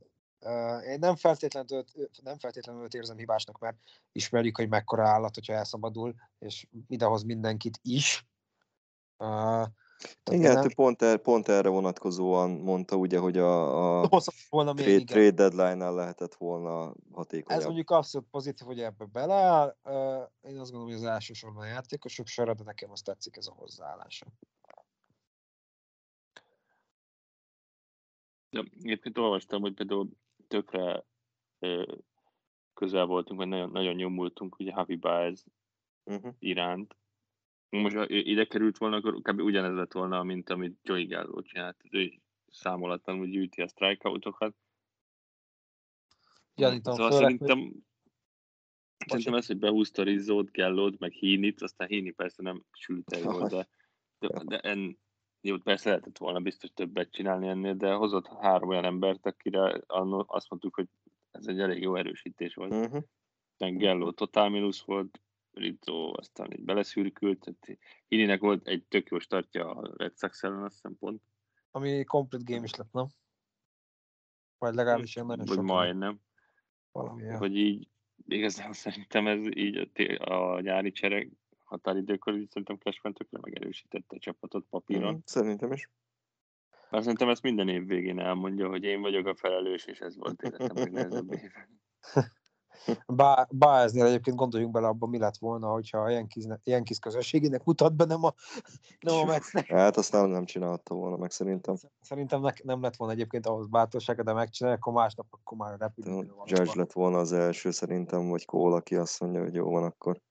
Én 0.86 1.00
nem 1.00 1.16
feltétlenül, 1.16 1.84
nem 2.24 2.38
feltétlenül 2.38 2.84
őt 2.84 2.94
érzem 2.94 3.18
hibásnak, 3.18 3.60
mert 3.60 3.78
ismerjük, 4.12 4.58
hogy 4.58 4.70
mekkora 4.70 5.08
állat, 5.08 5.34
hogyha 5.34 5.54
elszabadul, 5.54 6.16
és 6.40 6.68
idehoz 6.88 7.24
mindenkit 7.24 7.80
is. 7.82 8.26
Uh, 9.18 9.68
igen, 10.32 10.54
nem... 10.54 10.68
pont, 10.76 11.02
er, 11.02 11.18
pont 11.18 11.48
erre 11.48 11.70
vonatkozóan 11.70 12.50
mondta 12.50 12.96
ugye, 12.96 13.20
hogy 13.20 13.38
a, 13.38 14.02
a 14.02 14.10
volna 14.50 14.74
trade, 14.74 14.92
még, 14.92 15.08
trade 15.08 15.32
deadline-nál 15.32 15.94
lehetett 15.94 16.36
volna 16.36 16.94
hatékonyabb. 17.12 17.60
Ez 17.60 17.66
mondjuk 17.66 17.90
abszolút 17.90 18.28
pozitív, 18.32 18.68
hogy 18.68 18.80
ebbe 18.80 19.06
beleáll. 19.06 19.78
Én 20.42 20.60
azt 20.60 20.72
gondolom, 20.72 20.86
hogy 20.86 20.94
az 20.94 21.04
elsősorban 21.04 21.64
a 21.64 21.68
játékosok 21.68 22.28
sorra, 22.28 22.54
de 22.54 22.64
nekem 22.64 22.92
azt 22.92 23.04
tetszik 23.04 23.38
ez 23.38 23.48
a 23.48 23.54
hozzáállása. 23.54 24.26
Ja, 28.50 28.64
egyébként 28.84 29.18
olvastam, 29.18 29.62
hogy 29.62 29.74
például 29.74 30.10
tökre 30.50 31.06
közel 32.74 33.06
voltunk, 33.06 33.39
vagy 33.39 33.47
nagyon, 33.47 33.70
nagyon 33.72 33.95
nyomultunk 33.95 34.60
ugye 34.60 34.74
Happy 34.74 34.95
Baez 34.95 35.45
uh-huh. 36.04 36.34
iránt. 36.39 36.97
Most 37.70 37.95
ha 37.95 38.06
ide 38.08 38.45
került 38.45 38.78
volna, 38.78 38.95
akkor 38.95 39.22
kb. 39.22 39.41
ugyanez 39.41 39.76
lett 39.76 39.93
volna, 39.93 40.24
mint 40.24 40.50
amit 40.50 40.80
Joey 40.82 41.06
Gallo 41.06 41.41
csinált. 41.41 41.78
Ő 41.91 42.22
számolatlanul 42.47 43.28
gyűjti 43.28 43.62
a 43.62 43.68
strikeoutokat. 43.68 44.56
Gyanítom, 46.56 46.93
szóval 46.93 47.12
főleg, 47.12 47.39
szerintem, 47.39 47.74
szerintem 49.08 49.34
ez, 49.34 49.45
hogy 49.45 49.58
behúzta 49.58 50.04
Rizzót, 50.04 50.52
Gellót, 50.52 51.00
meg 51.00 51.12
Hínit, 51.12 51.62
aztán 51.62 51.88
Híni 51.88 52.12
persze 52.12 52.41
nem 52.41 52.64
sült 52.72 53.14
el 53.14 53.20
jól, 53.20 53.47
de, 53.47 53.70
de, 54.20 54.43
de 54.43 54.60
en, 54.60 55.00
jó, 55.42 55.58
persze 55.58 55.90
lehetett 55.90 56.18
volna 56.18 56.40
biztos 56.40 56.70
többet 56.74 57.12
csinálni 57.12 57.48
ennél, 57.48 57.76
de 57.76 57.94
hozott 57.94 58.28
három 58.28 58.70
olyan 58.70 58.86
embert, 58.86 59.26
akire 59.26 59.82
azt 60.26 60.50
mondtuk, 60.50 60.76
hogy 60.76 60.88
ez 61.32 61.48
egy 61.48 61.60
elég 61.60 61.82
jó 61.82 61.96
erősítés 61.96 62.56
volt. 62.56 62.74
Uh-huh. 62.74 63.04
Gelló 63.58 64.12
totál 64.12 64.50
mínusz 64.50 64.82
volt, 64.82 65.22
Rizzo 65.52 66.12
aztán 66.16 66.52
így 66.52 66.64
beleszürkült, 66.64 67.40
tehát 67.40 67.80
Hininek 68.08 68.40
volt 68.40 68.68
egy 68.68 68.86
tök 68.88 69.10
jó 69.10 69.20
startja 69.20 69.72
a 69.72 69.94
Red 69.98 70.18
Sox 70.18 70.44
ellen, 70.44 70.64
azt 70.64 70.74
hiszem 70.74 70.98
pont. 70.98 71.22
Ami 71.72 72.04
complete 72.04 72.54
game 72.54 72.64
is 72.64 72.76
lett, 72.76 72.92
nem? 72.92 73.08
Vagy 74.58 74.74
legalábbis 74.74 75.16
ilyen 75.16 75.28
nagyon 75.28 75.46
sok. 75.46 75.64
majdnem. 75.64 76.20
Valami. 76.92 77.28
Hogy 77.28 77.58
így, 77.58 77.88
igazán 78.28 78.74
szerintem 78.84 79.28
ez 79.28 79.46
így 79.56 79.92
a, 80.18 80.34
a 80.34 80.62
nyári 80.62 80.92
csereg 80.92 81.32
határidőkor 81.70 82.36
így 82.36 82.49
szerintem 82.49 82.78
Cashman 82.78 83.13
tökre 83.13 83.39
megerősítette 83.41 84.15
a 84.15 84.20
csapatot 84.20 84.65
papíron. 84.70 85.13
Mm, 85.13 85.17
szerintem 85.24 85.72
is. 85.72 85.89
Mert 86.89 87.03
szerintem 87.03 87.30
ezt 87.30 87.43
minden 87.43 87.67
év 87.67 87.86
végén 87.86 88.20
elmondja, 88.20 88.67
hogy 88.67 88.84
én 88.84 89.01
vagyok 89.01 89.26
a 89.26 89.36
felelős, 89.36 89.86
és 89.86 89.99
ez 89.99 90.17
volt 90.17 90.41
életem 90.41 90.76
legnehezebb 90.76 91.32
év. 91.34 91.51
Báznél 93.49 94.05
egyébként 94.05 94.36
gondoljunk 94.36 94.74
bele 94.74 94.88
abban, 94.88 95.09
mi 95.09 95.17
lett 95.17 95.38
volna, 95.38 95.67
hogyha 95.67 95.99
a 95.99 96.09
Yankees 96.63 96.99
közösségének 96.99 97.63
mutat 97.63 97.95
be, 97.95 98.05
nem 98.05 98.24
a, 98.24 98.34
nem 98.99 99.15
a 99.15 99.26
Metsnek. 99.26 99.67
Hát 99.72 99.97
azt 99.97 100.11
nem, 100.11 100.30
nem 100.30 100.45
csinálta 100.45 100.95
volna 100.95 101.17
meg 101.17 101.32
szerintem. 101.32 101.76
Szerintem 102.01 102.41
ne, 102.41 102.51
nem 102.63 102.82
lett 102.82 102.95
volna 102.95 103.13
egyébként 103.13 103.45
ahhoz 103.45 103.67
bátorsága, 103.67 104.24
de 104.24 104.34
megcsinálja, 104.34 104.78
akkor 104.78 104.93
másnap 104.93 105.26
akkor 105.30 105.57
már 105.57 105.80
repülő. 105.80 106.32
Judge 106.45 106.76
lett 106.76 106.91
volna 106.91 107.17
az 107.17 107.32
első 107.32 107.72
szerintem, 107.72 108.30
vagy 108.30 108.45
Cole, 108.45 108.76
aki 108.76 108.95
azt 108.95 109.20
mondja, 109.20 109.41
hogy 109.41 109.53
jó 109.53 109.70
van 109.70 109.84
akkor. 109.84 110.22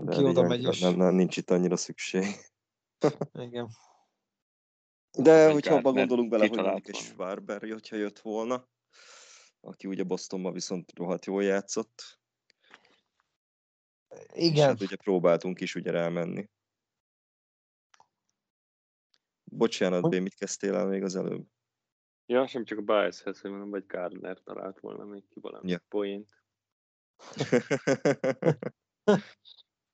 De 0.00 0.16
Ki 0.16 0.24
oda 0.24 0.42
megy 0.42 0.62
és... 0.62 0.80
nem, 0.80 0.96
nem, 0.96 1.14
nincs 1.14 1.36
itt 1.36 1.50
annyira 1.50 1.76
szükség. 1.76 2.24
Igen. 3.32 3.68
De 5.18 5.52
hogyha 5.52 5.74
abban 5.74 5.94
gondolunk 5.94 6.30
bele, 6.30 6.46
hogy 6.48 6.58
mondjuk 6.58 6.88
egy 6.88 6.94
Schwarber, 6.94 7.60
hogyha 7.60 7.96
jött 7.96 8.18
volna, 8.18 8.68
aki 9.60 9.86
ugye 9.86 10.02
Bostonban 10.02 10.52
viszont 10.52 10.92
rohadt 10.94 11.24
jól 11.24 11.44
játszott. 11.44 12.20
Igen. 14.32 14.54
És 14.54 14.60
hát 14.60 14.80
ugye 14.80 14.96
próbáltunk 14.96 15.60
is 15.60 15.74
ugye 15.74 15.90
rámenni. 15.90 16.50
Bocsánat, 19.44 20.08
B, 20.08 20.14
mit 20.14 20.34
kezdtél 20.34 20.74
el 20.74 20.86
még 20.86 21.02
az 21.02 21.16
előbb? 21.16 21.46
Ja, 22.26 22.46
sem 22.46 22.64
csak 22.64 22.78
a 22.78 22.82
Biashez, 22.82 23.40
hogy 23.40 23.50
mondom, 23.50 23.70
vagy 23.70 23.86
Gardner 23.86 24.42
talált 24.42 24.80
volna 24.80 25.04
még 25.04 25.28
ki 25.28 25.40
valami 25.40 25.70
ja. 25.70 25.78
poént. 25.88 26.42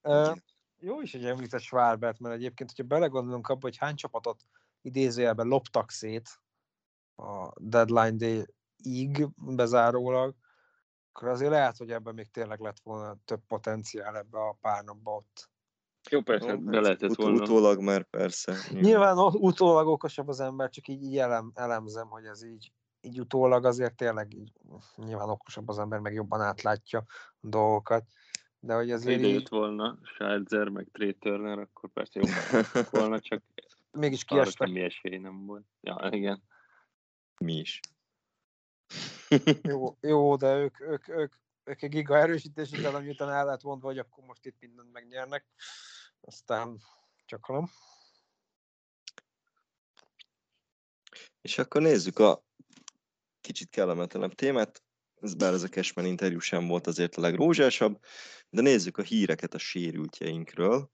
uh, 0.02 0.36
jó 0.78 1.00
is, 1.00 1.12
hogy 1.12 1.24
említett 1.24 1.60
Schwarbert, 1.60 2.18
mert 2.18 2.34
egyébként, 2.34 2.70
hogyha 2.70 2.94
belegondolunk 2.94 3.48
abba, 3.48 3.60
hogy 3.60 3.76
hány 3.76 3.94
csapatot 3.94 4.40
idézőjelben 4.82 5.46
loptak 5.46 5.90
szét 5.90 6.28
a 7.16 7.52
deadline 7.56 8.16
day 8.16 8.46
ig 8.76 9.28
bezárólag, 9.36 10.34
akkor 11.12 11.28
azért 11.28 11.50
lehet, 11.50 11.76
hogy 11.76 11.90
ebben 11.90 12.14
még 12.14 12.30
tényleg 12.30 12.60
lett 12.60 12.80
volna 12.82 13.16
több 13.24 13.40
potenciál 13.46 14.16
ebbe 14.16 14.38
a 14.38 14.56
pár 14.60 14.84
napba 14.84 15.14
ott. 15.14 15.50
Jó, 16.10 16.20
persze, 16.20 16.46
Jó, 16.52 16.58
be 16.58 16.74
hát 16.74 16.82
lehetett 16.82 17.10
ut- 17.10 17.16
volna. 17.16 17.42
Utólag 17.42 17.80
már 17.80 18.02
persze. 18.02 18.54
Nyilván 18.70 19.18
o- 19.18 19.34
utólag 19.34 19.86
okosabb 19.86 20.28
az 20.28 20.40
ember, 20.40 20.70
csak 20.70 20.88
így, 20.88 21.02
így 21.02 21.18
elem, 21.18 21.52
elemzem, 21.54 22.08
hogy 22.08 22.24
ez 22.24 22.42
így, 22.42 22.72
így 23.00 23.20
utólag 23.20 23.64
azért 23.64 23.94
tényleg 23.94 24.34
így, 24.34 24.52
nyilván 24.96 25.28
okosabb 25.28 25.68
az 25.68 25.78
ember, 25.78 25.98
meg 25.98 26.12
jobban 26.12 26.40
átlátja 26.40 26.98
a 27.40 27.46
dolgokat. 27.48 28.04
De 28.60 28.74
hogy 28.74 28.90
azért 28.90 29.18
ide 29.18 29.28
jött 29.28 29.48
volna 29.48 29.98
Scherzer, 30.02 30.68
meg 30.68 30.88
Trey 30.92 31.14
Turner, 31.14 31.58
akkor 31.58 31.90
persze 31.90 32.20
jó 32.22 32.28
lettek 32.52 32.90
volna, 33.00 33.20
csak 33.20 33.42
mégis 33.90 34.24
arra 34.24 34.42
kiestek. 34.42 34.66
semmi 34.66 34.80
esély 34.80 35.16
nem 35.16 35.46
volt. 35.46 35.64
Ja, 35.80 36.08
igen. 36.10 36.42
Mi 37.38 37.54
is. 37.54 37.80
Jó, 39.62 39.96
jó, 40.00 40.36
de 40.36 40.56
ők, 40.56 40.80
ők, 40.80 41.08
ők, 41.08 41.34
ők 41.64 41.82
egy 41.82 41.90
giga 41.90 42.16
erősítés 42.18 42.70
után, 42.70 43.02
miután 43.02 43.28
el 43.28 43.44
lehet 43.44 43.62
mondva, 43.62 43.86
hogy 43.86 43.98
akkor 43.98 44.24
most 44.24 44.46
itt 44.46 44.60
mindent 44.60 44.92
megnyernek. 44.92 45.44
Aztán 46.20 46.80
csak 47.24 47.48
nem. 47.48 47.70
És 51.40 51.58
akkor 51.58 51.82
nézzük 51.82 52.18
a 52.18 52.42
kicsit 53.40 53.70
kellemetlenebb 53.70 54.34
témát. 54.34 54.82
Ez 55.20 55.34
bár 55.34 55.52
ez 55.52 55.62
a 55.62 55.68
Cashman 55.68 56.06
interjú 56.06 56.38
sem 56.38 56.66
volt 56.66 56.86
azért 56.86 57.16
a 57.16 57.20
legrózsásabb, 57.20 57.98
de 58.50 58.62
nézzük 58.62 58.98
a 58.98 59.02
híreket 59.02 59.54
a 59.54 59.58
sérültjeinkről. 59.58 60.90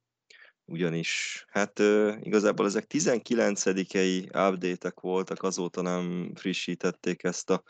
Ugyanis, 0.64 1.45
hát 1.49 1.79
igazából 2.20 2.66
ezek 2.66 2.87
19-ei 2.89 4.24
update 4.24 4.93
voltak, 5.01 5.43
azóta 5.43 5.83
nem 5.83 6.33
frissítették 6.35 7.22
ezt 7.22 7.51
a 7.51 7.62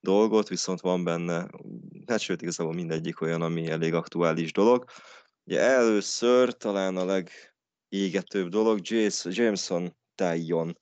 dolgot, 0.00 0.48
viszont 0.48 0.80
van 0.80 1.04
benne, 1.04 1.50
hát 2.06 2.20
sőt 2.20 2.42
igazából 2.42 2.74
mindegyik 2.74 3.20
olyan, 3.20 3.42
ami 3.42 3.66
elég 3.66 3.94
aktuális 3.94 4.52
dolog. 4.52 4.84
Ugye 5.44 5.60
először 5.60 6.56
talán 6.56 6.96
a 6.96 7.04
legégetőbb 7.90 8.48
dolog, 8.48 8.78
Jason, 8.82 9.32
Jameson 9.34 9.96
Tyon 10.14 10.78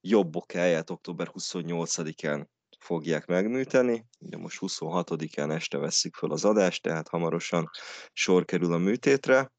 jobb 0.00 0.36
okáját 0.36 0.90
október 0.90 1.30
28-án 1.32 2.46
fogják 2.78 3.26
megműteni. 3.26 4.04
Ugye 4.20 4.36
most 4.36 4.58
26-án 4.60 5.54
este 5.54 5.78
vesszük 5.78 6.14
fel 6.14 6.30
az 6.30 6.44
adást, 6.44 6.82
tehát 6.82 7.08
hamarosan 7.08 7.70
sor 8.12 8.44
kerül 8.44 8.72
a 8.72 8.78
műtétre. 8.78 9.52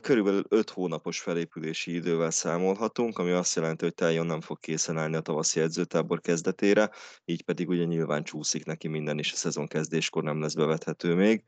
Körülbelül 0.00 0.44
5 0.48 0.70
hónapos 0.70 1.20
felépülési 1.20 1.94
idővel 1.94 2.30
számolhatunk, 2.30 3.18
ami 3.18 3.30
azt 3.30 3.54
jelenti, 3.54 3.84
hogy 3.84 3.94
Tájon 3.94 4.26
nem 4.26 4.40
fog 4.40 4.58
készen 4.58 4.98
állni 4.98 5.16
a 5.16 5.20
tavaszi 5.20 5.60
edzőtábor 5.60 6.20
kezdetére, 6.20 6.90
így 7.24 7.42
pedig 7.42 7.68
ugye 7.68 7.84
nyilván 7.84 8.24
csúszik 8.24 8.64
neki 8.64 8.88
minden, 8.88 9.18
és 9.18 9.32
a 9.32 9.36
szezon 9.36 9.66
kezdéskor 9.66 10.22
nem 10.22 10.40
lesz 10.40 10.54
bevethető 10.54 11.14
még. 11.14 11.44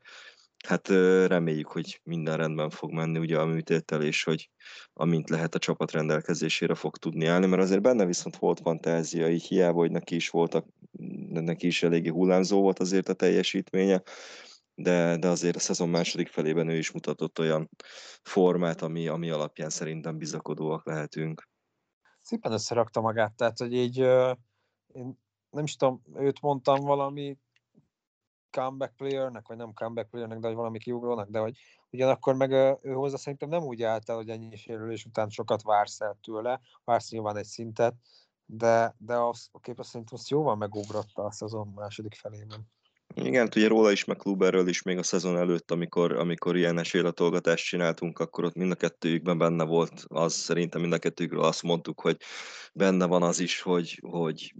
Hát 0.67 0.87
reméljük, 1.27 1.67
hogy 1.67 2.01
minden 2.03 2.37
rendben 2.37 2.69
fog 2.69 2.91
menni 2.91 3.19
ugye 3.19 3.39
a 3.39 3.45
műtéttel, 3.45 4.01
és 4.01 4.23
hogy 4.23 4.49
amint 4.93 5.29
lehet 5.29 5.55
a 5.55 5.59
csapat 5.59 5.91
rendelkezésére 5.91 6.75
fog 6.75 6.97
tudni 6.97 7.25
állni, 7.25 7.45
mert 7.45 7.61
azért 7.61 7.81
benne 7.81 8.05
viszont 8.05 8.35
volt 8.35 8.59
fantázia, 8.59 9.29
így 9.29 9.43
hiába, 9.43 9.77
hogy 9.77 9.91
neki 9.91 10.15
is 10.15 10.29
voltak, 10.29 10.65
neki 11.29 11.67
is 11.67 11.83
eléggé 11.83 12.09
hullámzó 12.09 12.61
volt 12.61 12.79
azért 12.79 13.09
a 13.09 13.13
teljesítménye, 13.13 14.01
de, 14.75 15.17
de 15.17 15.27
azért 15.27 15.55
a 15.55 15.59
szezon 15.59 15.89
második 15.89 16.27
felében 16.27 16.69
ő 16.69 16.77
is 16.77 16.91
mutatott 16.91 17.39
olyan 17.39 17.69
formát, 18.23 18.81
ami, 18.81 19.07
ami 19.07 19.29
alapján 19.29 19.69
szerintem 19.69 20.17
bizakodóak 20.17 20.85
lehetünk. 20.85 21.47
Szépen 22.21 22.51
összerakta 22.51 23.01
magát, 23.01 23.35
tehát 23.35 23.57
hogy 23.57 23.73
így 23.73 23.97
én 24.87 25.19
nem 25.49 25.63
is 25.63 25.75
tudom, 25.75 26.01
őt 26.15 26.41
mondtam 26.41 26.79
valami 26.79 27.37
comeback 28.51 28.95
playernek, 28.95 29.47
vagy 29.47 29.57
nem 29.57 29.73
comeback 29.73 30.09
playernek, 30.09 30.39
de 30.39 30.47
hogy 30.47 30.55
valami 30.55 30.79
kiugrónak, 30.79 31.29
de 31.29 31.39
hogy 31.39 31.57
ugyanakkor 31.89 32.35
meg 32.35 32.51
ő 32.81 32.91
hozzá 32.93 33.17
szerintem 33.17 33.49
nem 33.49 33.63
úgy 33.63 33.83
állt 33.83 34.09
el, 34.09 34.15
hogy 34.15 34.29
ennyi 34.29 34.55
sérülés 34.55 35.05
után 35.05 35.29
sokat 35.29 35.61
vársz 35.61 36.01
el 36.01 36.17
tőle, 36.21 36.61
vársz 36.83 37.11
nyilván 37.11 37.37
egy 37.37 37.45
szintet, 37.45 37.95
de, 38.45 38.95
de 38.97 39.15
az, 39.15 39.49
a 39.51 39.59
képes 39.59 39.85
szerintem 39.85 40.17
azt 40.19 40.29
jóval 40.29 40.55
megugrotta 40.55 41.23
a 41.23 41.31
szezon 41.31 41.71
második 41.75 42.15
felében. 42.15 42.67
Igen, 43.15 43.49
ugye 43.55 43.67
róla 43.67 43.91
is, 43.91 44.05
meg 44.05 44.17
Kluberről 44.17 44.67
is 44.67 44.81
még 44.81 44.97
a 44.97 45.03
szezon 45.03 45.37
előtt, 45.37 45.71
amikor, 45.71 46.11
amikor 46.11 46.55
ilyen 46.55 46.77
esélylatolgatást 46.77 47.65
csináltunk, 47.65 48.19
akkor 48.19 48.43
ott 48.43 48.55
mind 48.55 48.71
a 48.71 48.75
kettőjükben 48.75 49.37
benne 49.37 49.63
volt 49.63 50.03
az, 50.07 50.33
szerintem 50.33 50.81
mind 50.81 50.93
a 50.93 50.97
kettőjükről 50.97 51.43
azt 51.43 51.63
mondtuk, 51.63 52.01
hogy 52.01 52.17
benne 52.73 53.05
van 53.05 53.23
az 53.23 53.39
is, 53.39 53.61
hogy, 53.61 53.99
hogy 54.01 54.53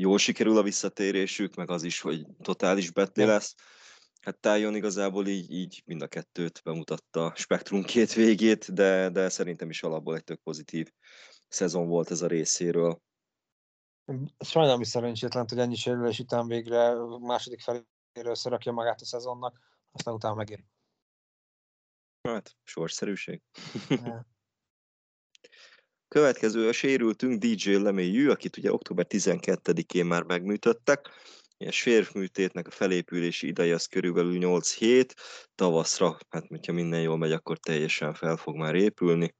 jól 0.00 0.18
sikerül 0.18 0.58
a 0.58 0.62
visszatérésük, 0.62 1.54
meg 1.54 1.70
az 1.70 1.82
is, 1.82 2.00
hogy 2.00 2.26
totális 2.42 2.90
betlé 2.90 3.24
lesz. 3.24 3.54
Hát 4.20 4.38
Tájon 4.38 4.74
igazából 4.74 5.26
így, 5.26 5.50
így 5.50 5.82
mind 5.86 6.02
a 6.02 6.06
kettőt 6.06 6.60
bemutatta 6.64 7.24
a 7.24 7.34
spektrum 7.34 7.82
két 7.82 8.12
végét, 8.12 8.72
de, 8.72 9.08
de 9.08 9.28
szerintem 9.28 9.70
is 9.70 9.82
alapból 9.82 10.16
egy 10.16 10.24
tök 10.24 10.40
pozitív 10.40 10.92
szezon 11.48 11.88
volt 11.88 12.10
ez 12.10 12.22
a 12.22 12.26
részéről. 12.26 13.02
Sajnálom 14.38 14.80
is 14.80 14.88
szerencsétlen, 14.88 15.46
hogy 15.48 15.58
ennyi 15.58 15.76
sérülés 15.76 16.18
után 16.18 16.46
végre 16.46 16.94
második 17.20 17.60
feléről 17.60 17.84
összerakja 18.32 18.72
magát 18.72 19.00
a 19.00 19.04
szezonnak, 19.04 19.58
aztán 19.90 20.14
utána 20.14 20.34
megér. 20.34 20.64
Hát, 22.28 22.56
sorszerűség. 22.62 23.42
Következő 26.14 26.68
a 26.68 26.72
sérültünk 26.72 27.38
DJ 27.38 27.72
Lemélyű, 27.72 28.28
akit 28.28 28.56
ugye 28.56 28.72
október 28.72 29.06
12-én 29.08 30.06
már 30.06 30.22
megműtöttek. 30.22 31.08
A 31.58 31.70
sérvműtétnek 31.70 32.66
a 32.66 32.70
felépülési 32.70 33.46
ideje 33.46 33.74
az 33.74 33.86
körülbelül 33.86 34.38
8 34.38 34.74
hét, 34.74 35.14
tavaszra, 35.54 36.18
hát 36.28 36.46
hogyha 36.46 36.72
minden 36.72 37.00
jól 37.00 37.18
megy, 37.18 37.32
akkor 37.32 37.58
teljesen 37.58 38.14
fel 38.14 38.36
fog 38.36 38.56
már 38.56 38.74
épülni. 38.74 39.34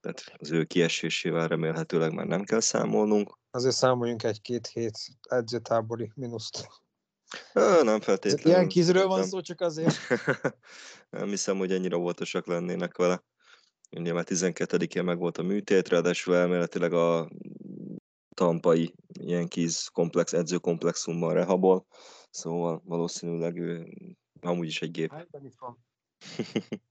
Tehát 0.00 0.32
az 0.38 0.50
ő 0.50 0.64
kiesésével 0.64 1.48
remélhetőleg 1.48 2.12
már 2.12 2.26
nem 2.26 2.44
kell 2.44 2.60
számolnunk. 2.60 3.38
Azért 3.50 3.74
számoljunk 3.74 4.22
egy-két 4.22 4.66
hét 4.66 4.98
edzőtábori 5.28 6.12
mínuszt. 6.14 6.68
Ö, 7.52 7.82
nem 7.82 8.00
feltétlenül. 8.00 8.50
Ilyen 8.52 8.68
kizről 8.68 9.06
van 9.06 9.24
szó, 9.24 9.40
csak 9.40 9.60
azért. 9.60 9.96
nem 11.18 11.28
hiszem, 11.28 11.58
hogy 11.58 11.72
ennyire 11.72 11.96
óvatosak 11.96 12.46
lennének 12.46 12.96
vele. 12.96 13.24
Már 13.90 14.24
12-én 14.28 15.04
meg 15.04 15.18
volt 15.18 15.38
a 15.38 15.42
műtét, 15.42 15.88
ráadásul 15.88 16.36
elméletileg 16.36 16.92
a 16.92 17.30
tampai 18.34 18.94
ilyen 19.12 19.48
kis 19.48 19.90
komplex, 19.92 20.32
edzőkomplexumban 20.32 21.34
rehabol, 21.34 21.86
szóval 22.30 22.82
valószínűleg 22.84 23.56
ő 23.58 23.86
amúgy 24.40 24.66
is 24.66 24.82
egy 24.82 24.90
gép. 24.90 25.12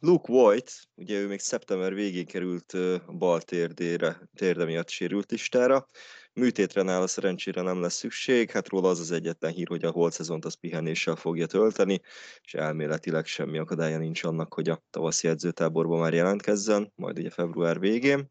Luke 0.00 0.32
White, 0.32 0.72
ugye 0.94 1.18
ő 1.18 1.26
még 1.26 1.40
szeptember 1.40 1.94
végén 1.94 2.26
került 2.26 2.72
a 3.06 3.12
bal 3.12 3.40
térdére, 3.40 4.28
térde 4.34 4.64
miatt 4.64 4.88
sérült 4.88 5.30
listára. 5.30 5.86
Műtétre 6.34 6.82
nála 6.82 7.06
szerencsére 7.06 7.62
nem 7.62 7.80
lesz 7.80 7.94
szükség, 7.94 8.50
hát 8.50 8.68
róla 8.68 8.88
az 8.88 9.00
az 9.00 9.10
egyetlen 9.10 9.52
hír, 9.52 9.68
hogy 9.68 9.84
a 9.84 9.90
holt 9.90 10.12
szezont 10.12 10.44
az 10.44 10.54
pihenéssel 10.54 11.16
fogja 11.16 11.46
tölteni, 11.46 12.00
és 12.42 12.54
elméletileg 12.54 13.26
semmi 13.26 13.58
akadálya 13.58 13.98
nincs 13.98 14.24
annak, 14.24 14.54
hogy 14.54 14.68
a 14.68 14.82
tavaszi 14.90 15.28
edzőtáborban 15.28 16.00
már 16.00 16.14
jelentkezzen, 16.14 16.92
majd 16.94 17.18
ugye 17.18 17.30
február 17.30 17.78
végén. 17.78 18.30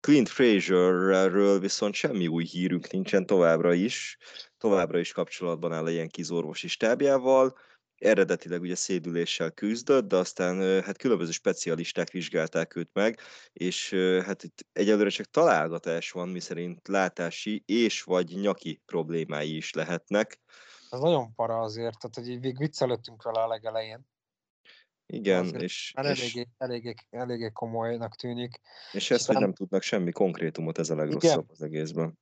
Clint 0.00 0.28
Fraserről 0.28 1.58
viszont 1.58 1.94
semmi 1.94 2.26
új 2.26 2.44
hírünk 2.44 2.90
nincsen 2.90 3.26
továbbra 3.26 3.72
is. 3.72 4.18
Továbbra 4.58 4.98
is 4.98 5.12
kapcsolatban 5.12 5.72
áll 5.72 5.88
ilyen 5.88 6.08
kizorvosi 6.08 6.68
stábjával, 6.68 7.56
eredetileg 7.98 8.60
ugye 8.60 8.74
szédüléssel 8.74 9.50
küzdött, 9.50 10.08
de 10.08 10.16
aztán 10.16 10.82
hát 10.82 10.96
különböző 10.96 11.30
specialisták 11.30 12.10
vizsgálták 12.10 12.76
őt 12.76 12.90
meg, 12.92 13.18
és 13.52 13.94
hát 14.24 14.42
itt 14.42 14.66
egyelőre 14.72 15.08
csak 15.08 15.26
találgatás 15.26 16.10
van, 16.10 16.28
miszerint 16.28 16.88
látási 16.88 17.62
és 17.66 18.02
vagy 18.02 18.40
nyaki 18.40 18.82
problémái 18.86 19.56
is 19.56 19.72
lehetnek. 19.72 20.40
Ez 20.90 21.00
nagyon 21.00 21.34
para 21.34 21.58
azért, 21.58 21.98
tehát 21.98 22.14
hogy 22.14 22.28
így 22.28 22.56
viccelődtünk 22.56 23.22
vele 23.22 23.42
a 23.42 23.48
legelején. 23.48 24.06
Igen, 25.06 25.44
azért 25.44 25.62
és, 25.62 25.92
eléggé, 25.96 26.40
és 26.40 26.46
eléggé, 26.56 26.94
eléggé 27.10 27.50
komolynak 27.52 28.16
tűnik. 28.16 28.60
És 28.92 29.10
ezt, 29.10 29.26
hogy 29.26 29.36
nem 29.36 29.52
tudnak 29.52 29.82
semmi 29.82 30.10
konkrétumot, 30.10 30.78
ez 30.78 30.90
a 30.90 30.94
legrosszabb 30.94 31.44
igen. 31.44 31.50
az 31.50 31.62
egészben. 31.62 32.18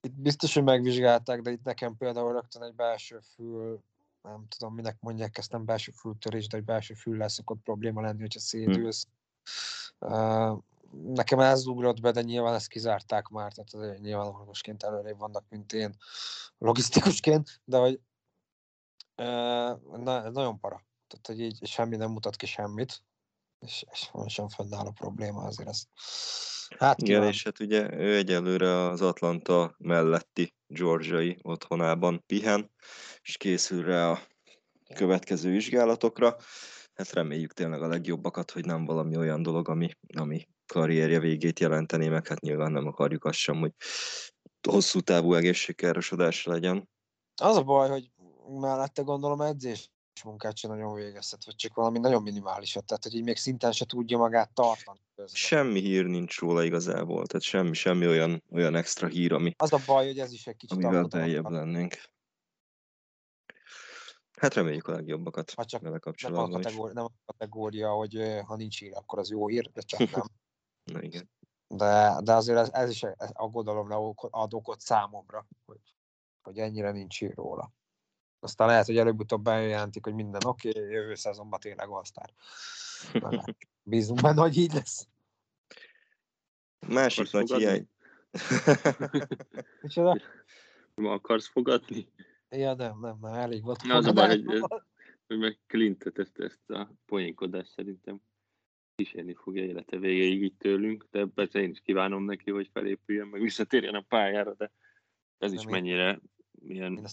Itt 0.00 0.14
biztos, 0.14 0.54
hogy 0.54 0.62
megvizsgálták, 0.62 1.40
de 1.40 1.50
itt 1.50 1.62
nekem 1.62 1.96
például 1.96 2.32
rögtön 2.32 2.62
egy 2.62 2.74
belső 2.74 3.20
fül 3.34 3.82
nem 4.26 4.46
tudom, 4.48 4.74
minek 4.74 4.96
mondják 5.00 5.38
ezt, 5.38 5.52
nem 5.52 5.64
belső 5.64 5.92
fültörés, 5.92 6.46
de 6.46 6.56
egy 6.56 6.64
belső 6.64 6.94
füllel 6.94 7.28
szokott 7.28 7.62
probléma 7.62 8.00
lenni, 8.00 8.20
hogyha 8.20 8.40
szédülsz. 8.40 9.06
Hmm. 9.98 10.12
Uh, 10.12 10.58
nekem 10.90 11.38
ez 11.38 11.66
ugrott 11.66 12.00
be, 12.00 12.10
de 12.10 12.22
nyilván 12.22 12.54
ezt 12.54 12.68
kizárták 12.68 13.28
már, 13.28 13.52
tehát 13.52 13.74
azért 13.74 14.00
nyilván 14.00 14.26
orvosként 14.26 14.82
előrébb 14.82 15.18
vannak, 15.18 15.44
mint 15.48 15.72
én 15.72 15.96
logisztikusként, 16.58 17.60
de 17.64 17.78
hogy 17.78 18.00
uh, 19.16 19.98
na, 19.98 20.30
nagyon 20.30 20.58
para. 20.58 20.84
Tehát, 21.06 21.26
hogy 21.26 21.40
így 21.40 21.66
semmi 21.66 21.96
nem 21.96 22.10
mutat 22.10 22.36
ki 22.36 22.46
semmit, 22.46 23.02
és, 23.58 23.84
és 23.92 24.08
van 24.12 24.28
sem 24.28 24.48
fönnáll 24.48 24.86
a 24.86 24.90
probléma, 24.90 25.42
azért 25.42 25.68
ezt 25.68 25.86
Hát 26.78 26.98
Igen, 27.00 27.14
kíván. 27.14 27.32
és 27.32 27.42
hát 27.42 27.60
ugye 27.60 27.92
ő 27.92 28.16
egyelőre 28.16 28.80
az 28.88 29.00
Atlanta 29.00 29.74
melletti 29.78 30.54
Georgiai 30.66 31.38
otthonában 31.42 32.22
pihen, 32.26 32.70
és 33.22 33.36
készül 33.36 33.84
rá 33.84 34.10
a 34.10 34.18
következő 34.94 35.50
vizsgálatokra. 35.50 36.36
Hát 36.94 37.12
reméljük 37.12 37.52
tényleg 37.52 37.82
a 37.82 37.86
legjobbakat, 37.86 38.50
hogy 38.50 38.64
nem 38.64 38.84
valami 38.84 39.16
olyan 39.16 39.42
dolog, 39.42 39.68
ami, 39.68 39.90
ami 40.16 40.48
karrierje 40.66 41.18
végét 41.18 41.60
jelenteni, 41.60 42.08
meg 42.08 42.26
hát 42.26 42.40
nyilván 42.40 42.72
nem 42.72 42.86
akarjuk 42.86 43.24
azt 43.24 43.38
sem, 43.38 43.56
hogy 43.56 43.72
hosszú 44.68 45.00
távú 45.00 45.34
egészségkárosodás 45.34 46.44
legyen. 46.44 46.88
Az 47.42 47.56
a 47.56 47.62
baj, 47.62 47.88
hogy 47.88 48.10
mellette 48.60 49.02
gondolom 49.02 49.40
edzés 49.40 49.90
munkát 50.24 50.56
sem 50.56 50.70
nagyon 50.70 50.94
végezhet, 50.94 51.44
vagy 51.44 51.54
csak 51.54 51.74
valami 51.74 51.98
nagyon 51.98 52.22
minimálisat, 52.22 52.84
tehát 52.84 53.02
hogy 53.02 53.14
így 53.14 53.24
még 53.24 53.36
szinten 53.36 53.72
se 53.72 53.84
tudja 53.84 54.18
magát 54.18 54.54
tartani. 54.54 55.00
közben. 55.14 55.34
Semmi 55.34 55.80
hír 55.80 56.04
nincs 56.04 56.38
róla 56.38 56.64
igazából, 56.64 57.26
tehát 57.26 57.42
semmi, 57.42 57.74
semmi 57.74 58.06
olyan, 58.06 58.42
olyan 58.50 58.74
extra 58.74 59.06
hír, 59.08 59.32
ami, 59.32 59.52
Az 59.56 59.72
a 59.72 59.78
baj, 59.86 60.06
hogy 60.06 60.18
ez 60.18 60.32
is 60.32 60.46
egy 60.46 60.56
kicsit 60.56 60.84
amivel 60.84 61.04
beljebb 61.04 61.50
lennénk. 61.50 61.94
Hát 64.40 64.54
reméljük 64.54 64.88
a 64.88 64.92
legjobbakat 64.92 65.50
Ha 65.50 65.64
csak 65.64 65.80
vele 65.80 65.90
nem 65.90 66.00
a, 66.02 66.04
kapcsolatban 66.04 66.50
kategória, 66.50 66.94
nem 66.94 67.04
a 67.04 67.12
kategória, 67.24 67.90
hogy 67.90 68.40
ha 68.46 68.56
nincs 68.56 68.78
hír, 68.78 68.92
akkor 68.94 69.18
az 69.18 69.30
jó 69.30 69.48
hír, 69.48 69.70
de 69.72 69.80
csak 69.80 70.10
nem. 70.10 70.22
Na 70.92 71.02
igen. 71.02 71.30
De, 71.68 72.20
de 72.22 72.34
azért 72.34 72.58
ez, 72.58 72.68
ez 72.72 72.90
is 72.90 73.04
aggodalomra 73.32 74.12
ad 74.16 74.54
okot 74.54 74.80
számomra, 74.80 75.46
hogy, 75.64 75.94
hogy 76.42 76.58
ennyire 76.58 76.90
nincs 76.90 77.18
hír 77.18 77.34
róla. 77.34 77.72
Aztán 78.40 78.68
lehet, 78.68 78.86
hogy 78.86 78.96
előbb-utóbb 78.96 79.42
bejelentik, 79.42 80.04
hogy 80.04 80.14
minden 80.14 80.44
oké, 80.44 80.68
okay, 80.68 80.90
jövő 80.90 81.14
szezonban 81.14 81.60
tényleg 81.60 81.88
all-star. 81.88 82.30
Bízunk 83.82 84.20
benne, 84.20 84.40
hogy 84.40 84.56
így 84.56 84.72
lesz. 84.72 85.08
Másik 86.88 87.32
nagy 87.32 87.50
hiány. 87.50 87.88
Micsoda? 89.82 90.20
Ma 90.94 91.12
akarsz 91.12 91.48
fogadni? 91.48 92.08
Ja, 92.48 92.74
nem, 92.74 92.98
nem, 93.00 93.18
nem, 93.20 93.32
elég 93.32 93.62
volt. 93.62 93.82
Na, 93.82 93.94
az 93.94 94.06
a 94.06 94.12
baj, 94.12 94.42
hogy, 94.42 94.60
hogy 95.26 95.38
meg 95.38 95.58
Clintet 95.66 96.18
ezt, 96.18 96.38
ezt 96.38 96.70
a 96.70 96.90
poénkodást 97.06 97.70
szerintem 97.70 98.20
kísérni 98.94 99.34
fogja 99.34 99.64
élete 99.64 99.98
végéig 99.98 100.42
így 100.42 100.56
tőlünk, 100.56 101.06
de 101.10 101.26
persze 101.26 101.60
én 101.60 101.70
is 101.70 101.80
kívánom 101.80 102.24
neki, 102.24 102.50
hogy 102.50 102.70
felépüljön, 102.72 103.26
meg 103.26 103.40
visszatérjen 103.40 103.94
a 103.94 104.00
pályára, 104.00 104.54
de 104.54 104.72
ez 105.38 105.52
is 105.52 105.62
Nem, 105.62 105.68
én- 105.68 105.74
mennyire 105.74 106.20
ilyen, 106.62 107.06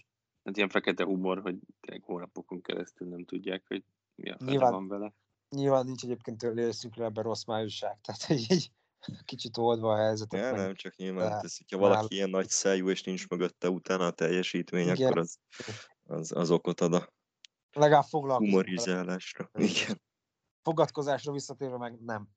hát 0.43 0.57
ilyen 0.57 0.69
fekete 0.69 1.03
humor, 1.03 1.41
hogy 1.41 1.57
tényleg 1.79 2.03
hónapokon 2.03 2.61
keresztül 2.61 3.07
nem 3.07 3.25
tudják, 3.25 3.63
hogy 3.67 3.83
mi 4.15 4.29
a 4.31 4.37
Nyilván- 4.39 4.71
van 4.71 4.87
vele. 4.87 5.13
Nyilván 5.49 5.85
nincs 5.85 6.03
egyébként 6.03 6.43
részünkre 6.43 7.05
ebben 7.05 7.23
rossz 7.23 7.45
májusság, 7.45 7.99
tehát 8.01 8.23
hogy 8.23 8.51
így 8.51 8.71
kicsit 9.25 9.57
oldva 9.57 9.93
a 9.93 9.97
helyzetet. 9.97 10.39
Ja, 10.39 10.51
nem, 10.51 10.75
csak 10.75 10.95
nyilván, 10.95 11.29
de- 11.29 11.35
ez, 11.35 11.57
hogyha 11.57 11.77
valaki 11.77 11.99
nál- 11.99 12.11
ilyen 12.11 12.29
nagy 12.29 12.49
szájú, 12.49 12.89
és 12.89 13.03
nincs 13.03 13.27
mögötte 13.27 13.69
utána 13.69 14.05
a 14.05 14.11
teljesítmény, 14.11 14.87
Igen. 14.87 15.05
akkor 15.07 15.17
az, 15.17 15.37
az, 16.03 16.31
az 16.31 16.51
okot 16.51 16.81
ad 16.81 16.93
a 16.93 17.13
Legalább 17.71 18.03
foglalkozunk 18.03 18.51
humorizálásra. 18.51 19.49
Igen. 19.53 20.01
Fogadkozásra 20.61 21.31
visszatérve 21.31 21.77
meg 21.77 21.99
nem. 21.99 22.27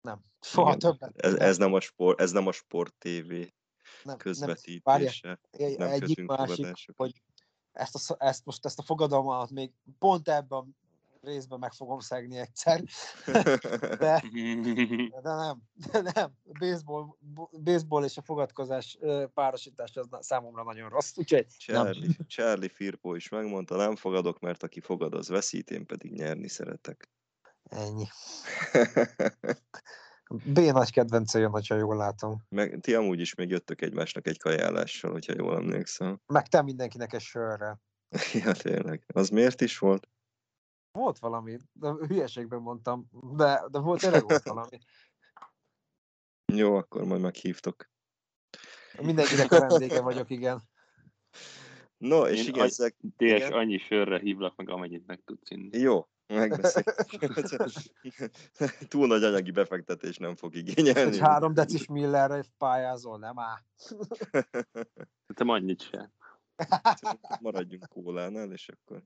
Nem. 0.00 0.20
Soha 0.40 0.68
Igen. 0.68 0.78
többet. 0.78 1.16
Ez, 1.16 1.34
ez, 1.34 1.56
nem 1.56 1.72
a 1.74 1.80
sport, 1.80 2.20
ez 2.20 2.30
nem 2.32 2.46
a 2.46 2.52
sport 2.52 2.94
TV 2.98 3.30
nem, 3.30 3.48
nem. 4.04 4.16
közvetítése. 4.16 5.40
Egy, 5.50 5.78
nem 5.78 5.88
egyik 5.88 6.06
kötünk 6.06 6.28
másik, 6.28 6.92
hogy 6.96 7.22
ezt, 7.74 8.10
a, 8.10 8.16
ezt 8.18 8.44
most 8.44 8.64
ezt 8.64 8.78
a 8.78 8.82
fogadalmat 8.82 9.50
még 9.50 9.72
pont 9.98 10.28
ebben 10.28 10.76
részben 11.24 11.58
meg 11.58 11.72
fogom 11.72 12.00
szegni 12.00 12.38
egyszer, 12.38 12.82
de, 13.98 14.22
de 15.22 15.34
nem, 15.34 15.62
de 15.74 16.00
nem. 16.14 16.32
Baseball, 16.58 17.16
baseball 17.62 18.04
és 18.04 18.16
a 18.16 18.22
fogadkozás 18.22 18.98
párosítás 19.34 19.96
az 19.96 20.08
számomra 20.20 20.62
nagyon 20.62 20.88
rossz, 20.88 21.16
úgyhogy 21.16 21.46
nem. 21.66 21.84
Charlie, 21.84 22.16
Charlie 22.26 22.68
Firpo 22.68 23.14
is 23.14 23.28
megmondta, 23.28 23.76
nem 23.76 23.96
fogadok, 23.96 24.40
mert 24.40 24.62
aki 24.62 24.80
fogad, 24.80 25.14
az 25.14 25.28
veszít, 25.28 25.70
én 25.70 25.86
pedig 25.86 26.12
nyerni 26.12 26.48
szeretek. 26.48 27.10
Ennyi. 27.62 28.06
B 30.30 30.58
nagy 30.58 30.90
kedvence 30.90 31.38
jön, 31.38 31.50
ha 31.50 31.74
jól 31.74 31.96
látom. 31.96 32.42
Meg 32.48 32.78
ti 32.80 32.94
amúgy 32.94 33.20
is 33.20 33.34
még 33.34 33.50
jöttök 33.50 33.80
egymásnak 33.80 34.26
egy 34.26 34.38
kajálással, 34.38 35.10
hogyha 35.10 35.32
jól 35.36 35.56
emlékszem. 35.56 36.20
Meg 36.26 36.48
te 36.48 36.62
mindenkinek 36.62 37.12
egy 37.12 37.20
sörrel. 37.20 37.80
ja, 38.44 38.52
tényleg. 38.52 39.04
Az 39.14 39.28
miért 39.28 39.60
is 39.60 39.78
volt? 39.78 40.08
Volt 40.92 41.18
valami, 41.18 41.56
de 41.72 41.88
hülyeségben 41.88 42.60
mondtam, 42.60 43.08
de, 43.36 43.64
de 43.70 43.78
volt 43.78 44.00
tényleg 44.00 44.22
volt 44.22 44.42
valami. 44.54 44.78
Jó, 46.52 46.76
akkor 46.76 47.04
majd 47.04 47.20
meghívtok. 47.20 47.90
Mindenkinek 49.00 49.52
a 49.52 49.60
vendége 49.60 50.00
vagyok, 50.00 50.30
igen. 50.30 50.62
No, 51.96 52.26
és 52.26 52.40
Én 52.40 52.48
igen, 52.48 52.64
ezek... 52.64 52.96
DS, 53.00 53.12
Igen. 53.18 53.52
annyi 53.52 53.78
sörre 53.78 54.18
hívlak 54.18 54.56
meg, 54.56 54.70
amennyit 54.70 55.06
meg 55.06 55.22
tudsz 55.24 55.50
inni. 55.50 55.78
Jó, 55.78 56.08
megbeszéljük. 56.26 56.94
Túl 58.88 59.06
nagy 59.06 59.24
anyagi 59.24 59.50
befektetés 59.50 60.16
nem 60.16 60.36
fog 60.36 60.54
igényelni. 60.54 61.00
Egy 61.00 61.18
három 61.18 61.54
decis 61.54 61.86
Millerre 61.86 62.44
pályázol, 62.58 63.18
nem 63.18 63.38
áll. 63.38 63.60
Te 65.34 65.44
annyit 65.44 65.82
se. 65.82 66.10
Maradjunk 67.40 67.88
kólánál, 67.88 68.52
és 68.52 68.68
akkor... 68.68 69.02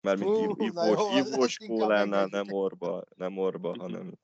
Mármint 0.00 0.30
Hú, 0.30 0.40
ezt 0.40 0.58
inkább 0.58 1.48
kólánál, 1.66 2.26
nem 2.26 2.52
orba, 2.52 3.04
nem 3.16 3.38
orba, 3.38 3.76
hanem... 3.78 4.18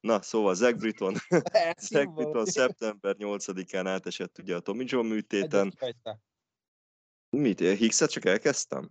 Na, 0.00 0.22
szóval 0.22 0.54
Zach 0.54 0.76
Britton, 0.76 1.14
Zach 1.90 2.14
Britton 2.14 2.44
szeptember 2.44 3.16
8-án 3.18 3.84
átesett 3.86 4.38
ugye 4.38 4.56
a 4.56 4.60
Tommy 4.60 4.84
John 4.86 5.06
műtéten. 5.06 5.74
Mit, 7.30 7.58
Higgset 7.58 8.10
csak 8.10 8.24
elkezdtem? 8.24 8.90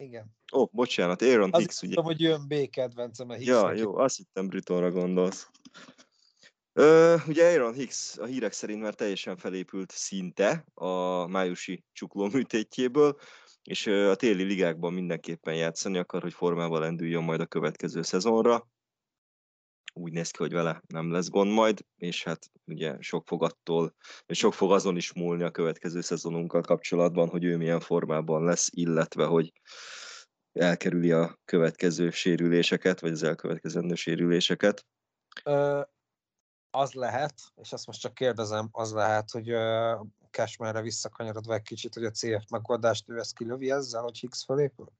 Igen. 0.00 0.36
Ó, 0.52 0.60
oh, 0.60 0.68
bocsánat, 0.72 1.22
Aaron 1.22 1.50
Azt 1.52 1.60
Hicks, 1.62 1.82
ugye? 1.82 1.94
tudom, 1.94 2.04
hogy 2.04 2.20
jön 2.20 2.46
B 2.48 2.70
kedvencem, 2.70 3.28
a 3.30 3.32
Hicks 3.34 3.46
Ja, 3.46 3.72
jó, 3.72 3.96
azt 3.96 4.16
hittem 4.16 4.48
Brittonra 4.48 4.90
gondolsz. 4.90 5.50
Ö, 6.72 7.16
ugye 7.26 7.50
Aaron 7.50 7.74
Hicks 7.74 8.18
a 8.18 8.24
hírek 8.24 8.52
szerint 8.52 8.80
már 8.80 8.94
teljesen 8.94 9.36
felépült 9.36 9.90
szinte 9.90 10.64
a 10.74 11.26
májusi 11.26 11.84
csuklóműtétjéből, 11.92 13.18
és 13.62 13.86
a 13.86 14.14
téli 14.14 14.42
ligákban 14.42 14.92
mindenképpen 14.92 15.54
játszani 15.54 15.98
akar, 15.98 16.22
hogy 16.22 16.32
formában 16.32 16.80
lendüljön 16.80 17.22
majd 17.22 17.40
a 17.40 17.46
következő 17.46 18.02
szezonra. 18.02 18.68
Úgy 19.94 20.12
néz 20.12 20.30
ki, 20.30 20.38
hogy 20.38 20.52
vele 20.52 20.82
nem 20.86 21.12
lesz 21.12 21.28
gond 21.28 21.50
majd, 21.50 21.84
és 21.96 22.24
hát 22.24 22.50
ugye 22.64 22.96
sok 23.00 23.26
fog 23.26 23.42
attól, 23.42 23.94
sok 24.26 24.54
fog 24.54 24.72
azon 24.72 24.96
is 24.96 25.12
múlni 25.12 25.42
a 25.42 25.50
következő 25.50 26.00
szezonunkkal 26.00 26.60
kapcsolatban, 26.60 27.28
hogy 27.28 27.44
ő 27.44 27.56
milyen 27.56 27.80
formában 27.80 28.44
lesz, 28.44 28.68
illetve 28.70 29.24
hogy 29.24 29.52
elkerüli 30.52 31.12
a 31.12 31.38
következő 31.44 32.10
sérüléseket, 32.10 33.00
vagy 33.00 33.12
az 33.12 33.22
elkövetkezendő 33.22 33.94
sérüléseket. 33.94 34.86
Ö, 35.44 35.80
az 36.70 36.92
lehet, 36.92 37.34
és 37.54 37.72
azt 37.72 37.86
most 37.86 38.00
csak 38.00 38.14
kérdezem, 38.14 38.68
az 38.72 38.92
lehet, 38.92 39.30
hogy 39.30 39.52
Cashmanre 40.30 40.80
visszakanyarodva 40.80 41.54
egy 41.54 41.62
kicsit, 41.62 41.94
hogy 41.94 42.04
a 42.04 42.10
CF 42.10 42.50
megoldást 42.50 43.08
ő 43.08 43.18
ezt 43.18 43.36
kilövi 43.36 43.70
ezzel, 43.70 44.02
hogy 44.02 44.18
Hicks 44.18 44.44
fölépül? 44.44 44.92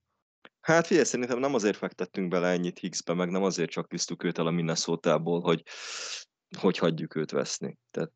Hát 0.60 0.86
figyelj, 0.86 1.06
szerintem 1.06 1.38
nem 1.38 1.54
azért 1.54 1.76
fektettünk 1.76 2.28
bele 2.28 2.48
ennyit 2.48 2.78
Hicksbe, 2.78 3.14
meg 3.14 3.30
nem 3.30 3.42
azért 3.42 3.70
csak 3.70 3.90
visztük 3.90 4.22
őt 4.22 4.38
el 4.38 4.46
a 4.46 4.50
minnesota 4.50 5.18
hogy, 5.18 5.62
hogy 6.58 6.78
hagyjuk 6.78 7.14
őt 7.14 7.30
veszni. 7.30 7.78
Tehát 7.90 8.12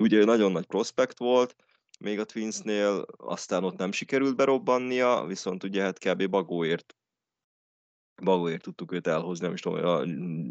ugye 0.00 0.24
nagyon 0.24 0.52
nagy 0.52 0.66
prospekt 0.66 1.18
volt, 1.18 1.54
még 2.00 2.18
a 2.18 2.24
Twinsnél, 2.24 3.04
aztán 3.16 3.64
ott 3.64 3.76
nem 3.76 3.92
sikerült 3.92 4.36
berobbannia, 4.36 5.24
viszont 5.26 5.64
ugye 5.64 5.82
hát 5.82 5.98
kb. 5.98 6.28
bagóért 6.28 6.96
bagóért 8.22 8.62
tudtuk 8.62 8.92
őt 8.92 9.06
elhozni, 9.06 9.44
nem 9.44 9.54
is 9.54 9.60
tudom, 9.60 9.84
a 9.84 10.02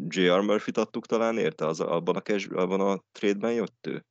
J.R. 0.08 0.40
Murphy-t 0.40 0.76
adtuk 0.76 1.06
talán 1.06 1.38
érte, 1.38 1.66
az, 1.66 1.80
abban, 1.80 2.16
a 2.16 2.20
cash, 2.20 2.52
abban 2.52 2.80
a 2.80 3.02
trade-ben 3.12 3.52
jött 3.52 3.86
ő. 3.86 4.04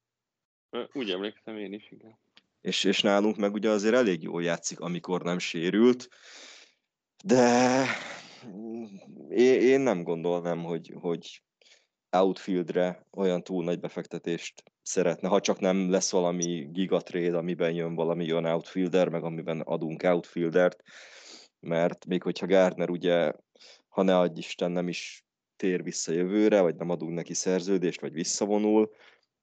Úgy 0.94 1.12
emlékszem 1.12 1.58
én 1.58 1.74
is, 1.74 1.92
igen. 1.92 2.20
és, 2.62 2.84
és 2.84 3.02
nálunk 3.02 3.38
meg 3.38 3.54
ugye 3.54 3.70
azért 3.70 3.96
elég 3.96 4.24
jól 4.24 4.44
játszik, 4.44 4.80
amikor 4.80 5.22
nem 5.22 5.40
sérült, 5.40 6.08
de 7.24 7.86
mm, 8.48 8.86
én, 9.30 9.80
nem 9.80 10.04
gondolnám, 10.04 10.64
hogy, 10.64 10.94
hogy 11.00 11.44
outfieldre 12.12 13.08
olyan 13.12 13.44
túl 13.44 13.64
nagy 13.64 13.80
befektetést 13.80 14.64
szeretne, 14.82 15.28
ha 15.28 15.40
csak 15.40 15.60
nem 15.60 15.90
lesz 15.90 16.12
valami 16.12 16.68
gigatrade, 16.72 17.38
amiben 17.38 17.74
jön 17.74 17.96
valami 17.96 18.32
olyan 18.32 18.46
outfielder, 18.46 19.10
meg 19.10 19.24
amiben 19.24 19.60
adunk 19.60 20.04
outfieldert, 20.04 20.84
mert 21.60 22.06
még 22.06 22.24
hogyha 22.24 22.46
Gardner 22.46 22.90
ugye, 22.90 23.32
ha 23.88 24.02
ne 24.02 24.18
adj 24.18 24.40
Isten, 24.40 24.72
nem 24.72 24.88
is 24.88 25.26
tér 25.56 25.84
vissza 25.84 26.12
jövőre, 26.12 26.62
vagy 26.62 26.76
nem 26.76 26.90
adunk 26.90 27.14
neki 27.14 27.34
szerződést, 27.34 28.02
vagy 28.02 28.14
visszavonul, 28.14 28.92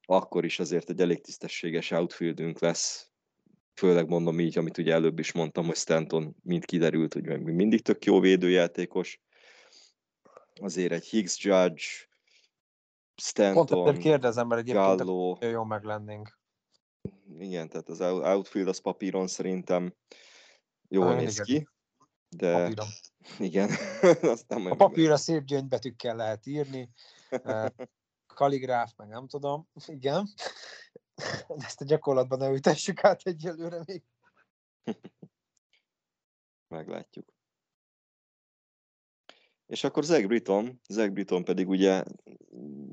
akkor 0.02 0.44
is 0.44 0.58
azért 0.58 0.90
egy 0.90 1.00
elég 1.00 1.20
tisztességes 1.20 1.90
outfieldünk 1.90 2.58
lesz, 2.58 3.10
főleg 3.78 4.08
mondom 4.08 4.40
így, 4.40 4.58
amit 4.58 4.78
ugye 4.78 4.92
előbb 4.92 5.18
is 5.18 5.32
mondtam, 5.32 5.66
hogy 5.66 5.76
Stanton 5.76 6.36
mind 6.42 6.64
kiderült, 6.64 7.12
hogy 7.12 7.24
meg 7.24 7.42
még 7.42 7.54
mindig 7.54 7.82
tök 7.82 8.04
jó 8.04 8.20
védőjátékos. 8.20 9.20
Azért 10.60 10.92
egy 10.92 11.04
Higgs 11.04 11.44
Judge, 11.44 11.84
Pont 13.18 13.20
Stanton, 13.22 13.88
ezért 13.88 14.02
kérdezem, 14.02 14.46
mert 14.46 14.60
egyébként 14.60 14.96
Gallo, 14.96 15.36
jól 15.40 15.66
meg 15.66 15.84
lennénk. 15.84 16.38
igen, 17.38 17.68
tehát 17.68 17.88
az 17.88 18.00
out- 18.00 18.24
outfield 18.24 18.68
az 18.68 18.78
papíron 18.78 19.26
szerintem 19.26 19.94
jól 20.88 21.14
néz 21.14 21.32
igen. 21.32 21.44
ki, 21.44 21.68
de 22.36 22.52
Papíron. 22.52 22.86
igen, 23.48 23.70
azt 24.34 24.48
nem 24.48 24.66
A 24.66 24.74
papírra 24.74 25.16
szép 25.16 25.44
gyöngybetűkkel 25.44 26.16
lehet 26.16 26.46
írni, 26.46 26.90
eh, 27.30 27.66
kaligráf, 28.34 28.92
meg 28.96 29.08
nem 29.08 29.26
tudom, 29.26 29.68
igen. 29.86 30.28
Ezt 31.48 31.80
a 31.80 31.84
gyakorlatban 31.84 32.38
ne 32.38 32.48
ültessük 32.48 33.04
át 33.04 33.20
egyelőre 33.22 33.82
még. 33.86 34.02
meglátjuk. 36.68 37.36
És 39.66 39.84
akkor 39.84 40.04
Zach 40.04 40.26
Britton, 40.26 40.80
Zach 40.88 41.12
Britton 41.12 41.44
pedig 41.44 41.68
ugye 41.68 42.04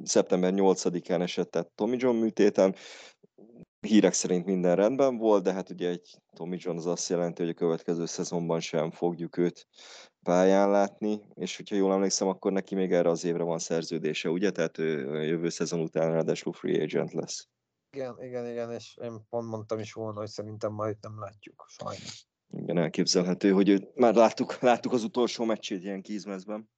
szeptember 0.04 0.54
8-án 0.56 1.22
esett 1.22 1.72
Tommy 1.76 1.96
John 2.00 2.16
műtéten, 2.18 2.76
hírek 3.80 4.14
szerint 4.14 4.46
minden 4.46 4.76
rendben 4.76 5.18
volt, 5.18 5.44
de 5.44 5.54
hát 5.54 5.70
ugye 5.70 5.90
egy 5.90 6.22
Tommy 6.34 6.58
John 6.60 6.78
az 6.78 6.86
azt 6.86 7.10
jelenti, 7.10 7.42
hogy 7.42 7.52
a 7.52 7.54
következő 7.54 8.06
szezonban 8.06 8.60
sem 8.60 8.92
fogjuk 8.92 9.38
őt 9.38 9.68
pályán 10.24 10.70
látni, 10.70 11.22
és 11.34 11.56
hogyha 11.56 11.76
jól 11.76 11.94
emlékszem, 11.94 12.28
akkor 12.28 12.52
neki 12.52 12.76
még 12.76 12.92
erre 12.92 13.10
az 13.10 13.24
évre 13.24 13.44
van 13.44 13.60
szerződése, 13.60 14.30
ugye? 14.30 14.52
Tehát 14.52 14.78
ő 14.78 15.24
jövő 15.24 15.50
szezon 15.50 15.80
után 15.80 16.12
ráadásul 16.12 16.54
free 16.54 16.82
agent 16.82 17.14
lesz. 17.14 17.48
Igen, 17.96 18.22
igen, 18.22 18.48
igen, 18.48 18.72
és 18.72 18.98
én 18.98 19.26
pont 19.30 19.48
mondtam 19.48 19.80
is 19.80 19.94
volna, 19.94 20.20
hogy 20.20 20.30
szerintem 20.30 20.74
majd 20.74 20.98
nem 21.02 21.20
látjuk, 21.20 21.66
sajnos. 21.68 22.28
Igen, 22.48 22.78
elképzelhető, 22.78 23.52
hogy 23.52 23.92
már 23.94 24.14
láttuk, 24.16 24.60
láttuk 24.60 24.92
az 24.92 25.04
utolsó 25.04 25.46
meccsét 25.46 25.84
ilyen 25.84 26.02
kízmezben. 26.02 26.70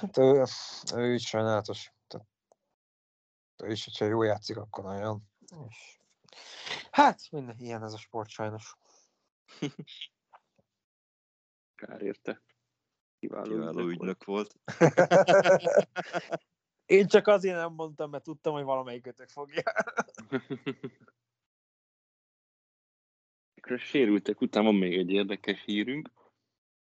Hát 0.00 0.18
ő, 0.18 0.44
ő 0.94 1.14
is 1.14 1.26
sajnálatos. 1.26 1.92
Tehát, 2.06 2.26
ő 3.62 3.70
is, 3.70 3.84
hogyha 3.84 4.04
jól 4.04 4.26
játszik, 4.26 4.56
akkor 4.56 4.84
nagyon. 4.84 5.22
És... 5.68 5.98
Hát, 6.90 7.20
minden 7.30 7.58
ilyen 7.58 7.82
ez 7.82 7.92
a 7.92 7.98
sport 7.98 8.28
sajnos. 8.28 8.76
Kár 11.74 12.02
érte. 12.02 12.42
Kiváló, 13.20 13.50
Kiváló 13.50 13.78
ügynök 13.78 13.92
ügynök 13.92 14.24
volt. 14.24 14.54
Én 16.86 17.06
csak 17.06 17.26
azért 17.26 17.56
nem 17.56 17.72
mondtam, 17.72 18.10
mert 18.10 18.24
tudtam, 18.24 18.52
hogy 18.52 18.64
valamelyikőtök 18.64 19.28
fogja. 19.28 19.62
Akkor 23.54 23.72
a 23.72 23.78
sérültek 23.78 24.40
után 24.40 24.64
van 24.64 24.74
még 24.74 24.98
egy 24.98 25.10
érdekes 25.10 25.62
hírünk, 25.64 26.10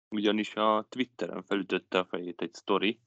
ugyanis 0.10 0.56
a 0.56 0.86
Twitteren 0.90 1.44
felütötte 1.44 1.98
a 1.98 2.06
fejét 2.06 2.42
egy 2.42 2.54
sztori, 2.54 3.00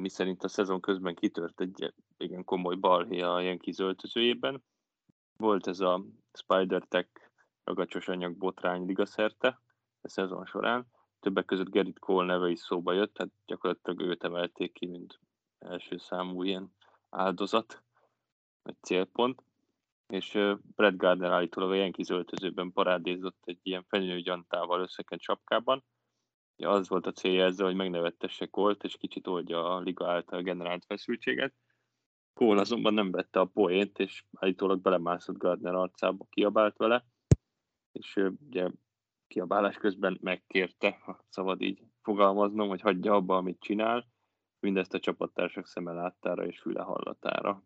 mi 0.00 0.08
szerint 0.08 0.42
a 0.42 0.48
szezon 0.48 0.80
közben 0.80 1.14
kitört 1.14 1.60
egy 1.60 1.94
igen 2.16 2.44
komoly 2.44 2.76
balhé 2.76 3.20
a 3.20 3.40
Yankees 3.40 3.78
öltözőjében. 3.78 4.64
Volt 5.36 5.66
ez 5.66 5.80
a 5.80 6.04
Spider-Tech 6.32 7.08
ragacsos 7.64 8.08
anyag 8.08 8.36
botrány 8.36 8.86
ligaszerte 8.86 9.60
a 10.00 10.08
szezon 10.08 10.46
során. 10.46 10.86
Többek 11.20 11.44
között 11.44 11.70
Gerrit 11.70 11.98
Cole 11.98 12.26
neve 12.26 12.50
is 12.50 12.58
szóba 12.58 12.92
jött, 12.92 13.14
tehát 13.14 13.32
gyakorlatilag 13.46 14.00
őt 14.00 14.24
emelték 14.24 14.72
ki, 14.72 14.86
mint 14.86 15.20
első 15.58 15.96
számú 15.96 16.42
ilyen 16.42 16.74
áldozat, 17.10 17.82
vagy 18.62 18.76
célpont 18.80 19.42
és 20.10 20.38
Brett 20.76 20.96
Gardner 20.96 21.30
állítólag 21.30 21.70
a 21.70 21.74
Yankees 21.74 22.08
öltözőben 22.08 22.72
parádézott 22.72 23.42
egy 23.44 23.58
ilyen 23.62 23.84
fenyőgyantával 23.88 24.80
összekent 24.80 25.20
sapkában. 25.20 25.84
Ja, 26.56 26.70
az 26.70 26.88
volt 26.88 27.06
a 27.06 27.12
célja 27.12 27.44
ezzel, 27.44 27.66
hogy 27.66 27.74
megnevettesse 27.74 28.46
Colt, 28.46 28.84
és 28.84 28.96
kicsit 28.96 29.26
oldja 29.26 29.74
a 29.74 29.80
liga 29.80 30.10
által 30.10 30.42
generált 30.42 30.84
feszültséget. 30.84 31.54
Cole 32.32 32.60
azonban 32.60 32.94
nem 32.94 33.10
vette 33.10 33.40
a 33.40 33.44
poént, 33.44 33.98
és 33.98 34.24
állítólag 34.36 34.80
belemászott 34.80 35.36
Gardner 35.36 35.74
arcába, 35.74 36.26
kiabált 36.30 36.76
vele, 36.76 37.06
és 37.92 38.16
ugye 38.46 38.70
kiabálás 39.30 39.76
közben 39.76 40.18
megkérte, 40.20 40.90
ha 40.90 41.24
szabad 41.28 41.60
így 41.60 41.82
fogalmaznom, 42.02 42.68
hogy 42.68 42.80
hagyja 42.80 43.14
abba, 43.14 43.36
amit 43.36 43.60
csinál, 43.60 44.08
mindezt 44.60 44.94
a 44.94 44.98
csapattársak 44.98 45.66
szeme 45.66 45.92
láttára 45.92 46.46
és 46.46 46.60
füle 46.60 46.82
hallatára. 46.82 47.64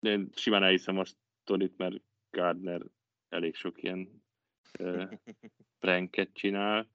De 0.00 0.10
én 0.10 0.30
simán 0.34 0.62
elhiszem 0.62 0.98
a 0.98 1.04
sztorit, 1.04 1.76
mert 1.76 2.02
Gardner 2.30 2.82
elég 3.28 3.54
sok 3.54 3.82
ilyen 3.82 4.22
uh, 4.78 5.10
pranket 5.82 6.32
csinál, 6.32 6.88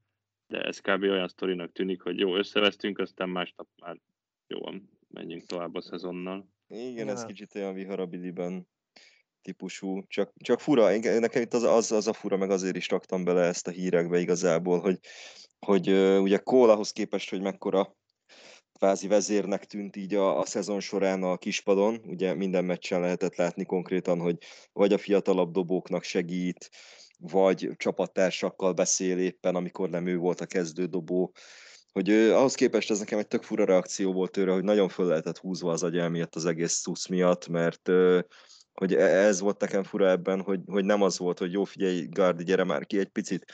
de 0.47 0.63
ez 0.63 0.79
kb. 0.79 1.01
olyan 1.01 1.27
sztorinak 1.27 1.71
tűnik, 1.71 2.01
hogy 2.01 2.19
jó, 2.19 2.35
összevesztünk, 2.35 2.97
aztán 2.97 3.29
másnap 3.29 3.67
már 3.81 3.99
jó, 4.47 4.59
menjünk 5.07 5.45
tovább 5.45 5.75
a 5.75 5.81
szezonnal. 5.81 6.49
Igen, 6.67 7.05
Ja. 7.05 7.11
ez 7.11 7.25
kicsit 7.25 7.55
olyan 7.55 7.73
viharabiliben 7.73 8.67
típusú, 9.45 10.07
csak, 10.07 10.33
csak 10.37 10.59
fura, 10.59 10.97
nekem 10.97 11.41
itt 11.41 11.53
az, 11.53 11.63
az, 11.63 11.91
az 11.91 12.07
a 12.07 12.13
fura, 12.13 12.37
meg 12.37 12.49
azért 12.49 12.75
is 12.75 12.89
raktam 12.89 13.23
bele 13.23 13.41
ezt 13.41 13.67
a 13.67 13.71
hírekbe 13.71 14.19
igazából, 14.19 14.79
hogy, 14.79 14.99
hogy 15.59 15.89
ugye 16.19 16.37
Cole 16.37 16.73
ahhoz 16.73 16.91
képest, 16.91 17.29
hogy 17.29 17.41
mekkora 17.41 17.95
kvázi 18.73 19.07
vezérnek 19.07 19.65
tűnt 19.65 19.95
így 19.95 20.13
a, 20.13 20.39
a 20.39 20.45
szezon 20.45 20.79
során 20.79 21.23
a 21.23 21.37
kispadon, 21.37 22.01
ugye 22.05 22.33
minden 22.33 22.65
meccsen 22.65 23.01
lehetett 23.01 23.35
látni 23.35 23.65
konkrétan, 23.65 24.19
hogy 24.19 24.37
vagy 24.73 24.93
a 24.93 24.97
fiatalabb 24.97 25.51
dobóknak 25.51 26.03
segít, 26.03 26.69
vagy 27.17 27.69
csapattársakkal 27.77 28.73
beszél 28.73 29.17
éppen, 29.17 29.55
amikor 29.55 29.89
nem 29.89 30.07
ő 30.07 30.17
volt 30.17 30.41
a 30.41 30.45
kezdődobó, 30.45 31.33
hogy 31.91 32.09
ő, 32.09 32.35
ahhoz 32.35 32.55
képest 32.55 32.91
ez 32.91 32.99
nekem 32.99 33.19
egy 33.19 33.27
tök 33.27 33.43
fura 33.43 33.65
reakció 33.65 34.13
volt 34.13 34.31
tőle, 34.31 34.53
hogy 34.53 34.63
nagyon 34.63 34.89
föl 34.89 35.05
lehetett 35.05 35.37
húzva 35.37 35.71
az 35.71 35.83
agy 35.83 36.09
miatt, 36.09 36.35
az 36.35 36.45
egész 36.45 36.73
szusz 36.73 37.07
miatt, 37.07 37.47
mert 37.47 37.87
ö, 37.87 38.19
hogy 38.75 38.93
e- 38.93 39.25
ez 39.25 39.39
volt 39.39 39.59
nekem 39.59 39.83
fura 39.83 40.09
ebben, 40.09 40.41
hogy, 40.41 40.59
hogy 40.65 40.85
nem 40.85 41.01
az 41.01 41.17
volt, 41.17 41.39
hogy 41.39 41.51
jó 41.51 41.63
figyelj, 41.63 42.07
Gardi, 42.09 42.43
gyere 42.43 42.63
már 42.63 42.85
ki 42.85 42.99
egy 42.99 43.09
picit, 43.09 43.45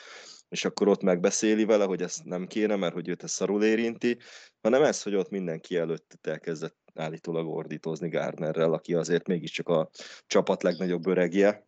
és 0.49 0.65
akkor 0.65 0.87
ott 0.87 1.01
megbeszéli 1.01 1.65
vele, 1.65 1.85
hogy 1.85 2.01
ezt 2.01 2.23
nem 2.23 2.47
kéne, 2.47 2.75
mert 2.75 2.93
hogy 2.93 3.07
őt 3.07 3.23
ez 3.23 3.31
szarul 3.31 3.63
érinti, 3.63 4.17
hanem 4.61 4.83
ez, 4.83 5.03
hogy 5.03 5.15
ott 5.15 5.29
mindenki 5.29 5.77
előtt 5.77 6.17
elkezdett 6.21 6.77
állítólag 6.93 7.47
ordítozni 7.47 8.09
Gardnerrel, 8.09 8.73
aki 8.73 8.93
azért 8.93 9.27
mégiscsak 9.27 9.67
a 9.67 9.89
csapat 10.27 10.63
legnagyobb 10.63 11.07
öregje, 11.07 11.67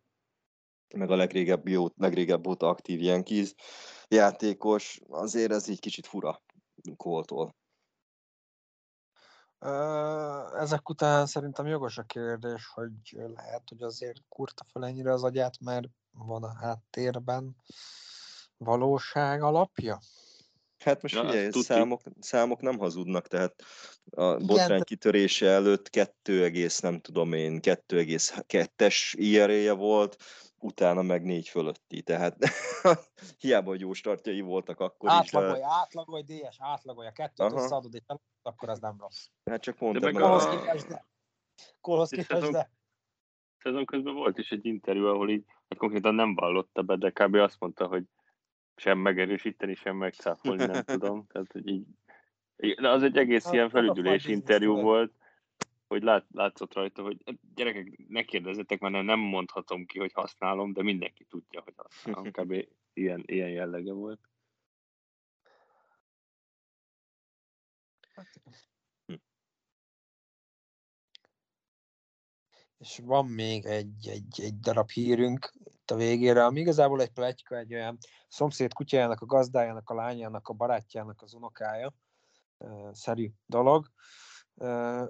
meg 0.94 1.10
a 1.10 1.16
legrégebb, 1.16 1.68
jó, 1.68 1.86
legrégebb 1.96 2.46
óta 2.46 2.68
aktív 2.68 3.00
Yankees 3.00 3.54
játékos, 4.08 5.00
azért 5.08 5.52
ez 5.52 5.68
így 5.68 5.80
kicsit 5.80 6.06
fura 6.06 6.42
Coltól. 6.96 7.54
Ezek 10.58 10.88
után 10.88 11.26
szerintem 11.26 11.66
jogos 11.66 11.98
a 11.98 12.02
kérdés, 12.02 12.66
hogy 12.74 12.92
lehet, 13.36 13.62
hogy 13.68 13.82
azért 13.82 14.22
kurta 14.28 14.64
fel 14.72 14.84
ennyire 14.86 15.12
az 15.12 15.24
agyát, 15.24 15.60
mert 15.60 15.86
van 16.10 16.42
a 16.42 16.54
háttérben 16.54 17.56
valóság 18.56 19.42
alapja. 19.42 19.98
Hát 20.78 21.02
most 21.02 21.16
ezt 21.16 21.50
tuti. 21.50 21.64
számok, 21.64 22.00
számok 22.20 22.60
nem 22.60 22.78
hazudnak, 22.78 23.26
tehát 23.28 23.62
a 24.10 24.36
botrány 24.36 24.78
de- 24.78 24.84
kitörése 24.84 25.46
előtt 25.46 25.90
2, 25.90 26.68
nem 26.80 27.00
tudom 27.00 27.32
én, 27.32 27.60
2,2-es 27.60 29.12
IRA-je 29.12 29.72
volt, 29.72 30.16
utána 30.64 31.02
meg 31.02 31.22
4 31.24 31.48
fölötti, 31.48 32.02
tehát 32.02 32.36
hiába, 33.40 33.68
hogy 33.68 33.80
jó 33.80 33.92
startjai 33.92 34.40
voltak 34.40 34.80
akkor 34.80 35.10
Átlagolj, 35.10 35.52
is, 35.52 35.58
de 35.58 35.66
átlagolj, 35.66 36.22
DS, 36.22 36.56
átlagolj, 36.58 37.06
a 37.08 37.12
kettőt 37.12 37.46
Aha. 37.52 37.62
összeadod, 37.62 37.94
és 37.94 38.02
akkor 38.42 38.68
az 38.68 38.78
nem 38.78 38.96
rossz. 38.98 39.26
hát 39.50 39.62
csak 39.62 39.76
pont 39.76 39.98
De 39.98 40.12
meg 40.12 40.22
a- 40.22 40.58
képest, 40.60 40.86
de. 40.88 41.06
Kolhoz 41.80 42.08
képest, 42.08 42.30
azon- 42.30 42.52
de. 42.52 42.70
Szezon 43.58 43.84
közben 43.84 44.14
volt 44.14 44.38
is 44.38 44.50
egy 44.50 44.66
interjú, 44.66 45.06
ahol 45.06 45.30
így, 45.30 45.44
hát 45.46 45.78
konkrétan 45.78 46.14
nem 46.14 46.34
vallotta 46.34 46.82
be, 46.82 46.96
de 46.96 47.10
kb. 47.10 47.34
azt 47.34 47.60
mondta, 47.60 47.86
hogy 47.86 48.04
sem 48.76 48.98
megerősíteni, 48.98 49.74
sem 49.74 49.96
megcáfolni, 49.96 50.64
nem 50.64 50.82
tudom. 50.96 51.26
Tehát, 51.26 51.52
hogy 51.52 51.68
így, 51.68 51.86
de 52.80 52.88
az 52.90 53.02
egy 53.02 53.16
egész 53.16 53.46
Az- 53.46 53.52
ilyen 53.52 53.68
felüdülés 53.70 54.26
interjú 54.26 54.72
business, 54.74 54.90
volt, 54.92 55.12
hogy 55.94 56.02
lát, 56.02 56.26
látszott 56.32 56.74
rajta, 56.74 57.02
hogy 57.02 57.22
"Hát 57.26 57.54
gyerekek, 57.54 57.98
ne 58.08 58.22
kérdezzetek, 58.22 58.80
mert 58.80 59.04
nem 59.04 59.18
mondhatom 59.18 59.86
ki, 59.86 59.98
hogy 59.98 60.12
használom, 60.12 60.72
de 60.72 60.82
mindenki 60.82 61.24
tudja, 61.24 61.60
hogy 61.60 61.74
használom. 61.76 62.30
Kb. 62.30 62.52
ilyen, 62.92 63.22
ilyen 63.26 63.48
jellege 63.48 63.92
volt. 63.92 64.20
És 72.78 73.00
van 73.04 73.26
még 73.26 73.64
egy, 73.64 74.08
egy, 74.08 74.40
egy 74.40 74.58
darab 74.58 74.90
hírünk 74.90 75.52
itt 75.64 75.90
a 75.90 75.96
végére, 75.96 76.44
ami 76.44 76.60
igazából 76.60 77.00
egy 77.00 77.10
pletyka, 77.10 77.56
egy 77.56 77.74
olyan 77.74 77.98
szomszéd 78.28 78.72
kutyájának, 78.72 79.20
a 79.20 79.26
gazdájának, 79.26 79.90
a 79.90 79.94
lányának, 79.94 80.48
a 80.48 80.52
barátjának 80.52 81.22
az 81.22 81.34
unokája 81.34 81.94
szerű 82.92 83.30
dolog. 83.46 83.90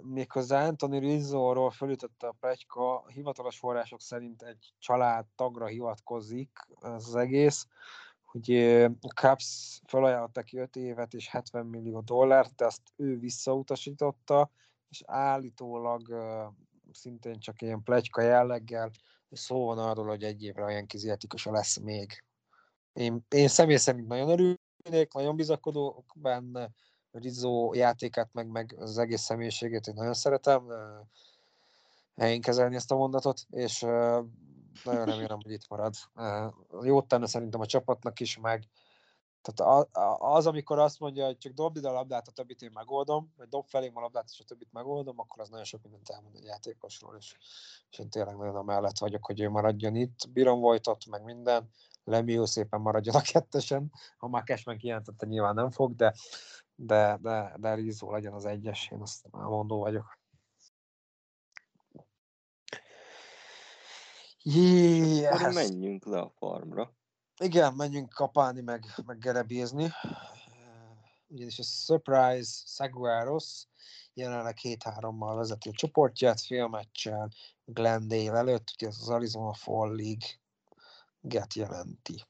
Méghozzá 0.02 0.66
Anthony 0.66 0.98
Rizzo-ról 0.98 1.70
fölütötte 1.70 2.26
a 2.26 2.36
pletyka, 2.40 2.98
a 2.98 3.08
hivatalos 3.08 3.58
források 3.58 4.00
szerint 4.00 4.42
egy 4.42 4.74
család 4.78 5.26
tagra 5.36 5.66
hivatkozik 5.66 6.50
ez 6.80 7.06
az 7.06 7.14
egész, 7.14 7.66
hogy 8.24 8.50
a 9.00 9.08
Cubs 9.14 9.80
felajánlotta 9.86 10.42
ki 10.42 10.58
5 10.58 10.76
évet 10.76 11.14
és 11.14 11.28
70 11.28 11.66
millió 11.66 12.00
dollárt, 12.00 12.54
de 12.54 12.64
azt 12.64 12.82
ő 12.96 13.18
visszautasította, 13.18 14.50
és 14.88 15.02
állítólag 15.06 16.14
szintén 16.92 17.38
csak 17.38 17.62
ilyen 17.62 17.82
plegyka 17.82 18.22
jelleggel 18.22 18.90
szó 19.30 19.64
van 19.64 19.78
arról, 19.78 20.06
hogy 20.06 20.22
egy 20.22 20.42
évre 20.42 20.64
olyan 20.64 20.86
játékosa 20.88 21.50
lesz 21.50 21.78
még. 21.78 22.24
Én, 22.92 23.26
én 23.28 23.48
személy 23.48 23.76
szerint 23.76 24.06
nagyon 24.06 24.28
örülnék, 24.28 25.12
nagyon 25.12 25.36
bizakodok 25.36 26.12
benne, 26.14 26.70
Rizzo 27.18 27.74
játékát, 27.74 28.28
meg, 28.32 28.48
meg 28.48 28.76
az 28.78 28.98
egész 28.98 29.22
személyiségét 29.22 29.86
én 29.86 29.94
nagyon 29.94 30.14
szeretem 30.14 30.62
helyén 32.16 32.40
kezelni 32.40 32.74
ezt 32.74 32.90
a 32.90 32.96
mondatot, 32.96 33.40
és 33.50 33.80
nagyon 34.84 35.04
remélem, 35.04 35.38
hogy 35.42 35.52
itt 35.52 35.68
marad. 35.68 35.94
Jót 36.82 37.08
tenne 37.08 37.26
szerintem 37.26 37.60
a 37.60 37.66
csapatnak 37.66 38.20
is, 38.20 38.38
meg 38.38 38.68
tehát 39.44 39.88
az, 40.18 40.46
amikor 40.46 40.78
azt 40.78 41.00
mondja, 41.00 41.24
hogy 41.24 41.38
csak 41.38 41.52
dobd 41.52 41.76
ide 41.76 41.88
a 41.88 41.92
labdát, 41.92 42.28
a 42.28 42.32
többit 42.32 42.62
én 42.62 42.70
megoldom, 42.74 43.32
vagy 43.36 43.48
dob 43.48 43.66
felém 43.66 43.96
a 43.96 44.00
labdát, 44.00 44.28
és 44.32 44.40
a 44.40 44.44
többit 44.44 44.72
megoldom, 44.72 45.18
akkor 45.18 45.42
az 45.42 45.48
nagyon 45.48 45.64
sok 45.64 45.82
mindent 45.82 46.08
elmond 46.08 46.36
egy 46.36 46.44
játékosról, 46.44 47.16
és, 47.18 47.36
és 47.90 47.98
én 47.98 48.10
tényleg 48.10 48.36
nagyon 48.36 48.56
amellett 48.56 48.98
vagyok, 48.98 49.26
hogy 49.26 49.40
ő 49.40 49.48
maradjon 49.48 49.94
itt. 49.94 50.28
Bírom 50.32 50.60
Vojtot, 50.60 51.06
meg 51.06 51.24
minden, 51.24 51.70
Lemieux 52.04 52.50
szépen 52.50 52.80
maradjon 52.80 53.14
a 53.14 53.20
kettesen, 53.20 53.92
ha 54.18 54.28
már 54.28 54.42
Cashman 54.44 54.76
kijelentette, 54.76 55.26
nyilván 55.26 55.54
nem 55.54 55.70
fog, 55.70 55.94
de, 55.94 56.14
de, 56.74 57.18
de, 57.22 57.54
de 57.56 57.74
Rizzo 57.74 58.10
legyen 58.10 58.32
az 58.32 58.44
egyes, 58.44 58.90
én 58.90 59.00
azt 59.00 59.26
mondó 59.30 59.78
vagyok. 59.78 60.18
Yes. 64.42 65.54
menjünk 65.54 66.04
le 66.04 66.20
a 66.20 66.32
farmra. 66.38 66.92
Igen, 67.40 67.74
menjünk 67.74 68.08
kapálni, 68.08 68.60
meg, 68.60 68.84
meg 69.06 69.18
gerebézni. 69.18 69.90
Ugyanis 71.26 71.58
a 71.58 71.62
Surprise 71.62 72.62
Saguaros 72.66 73.66
jelenleg 74.14 74.56
7-3-mal 74.62 75.32
vezeti 75.36 75.68
a 75.68 75.72
csoportját, 75.72 76.40
félmeccsel 76.40 77.30
Glendale 77.64 78.38
előtt, 78.38 78.72
ugye 78.74 78.86
ez 78.86 78.98
az 79.00 79.08
Arizona 79.08 79.52
Fall 79.52 79.96
League 79.96 80.28
get 81.20 81.54
jelenti. 81.54 82.24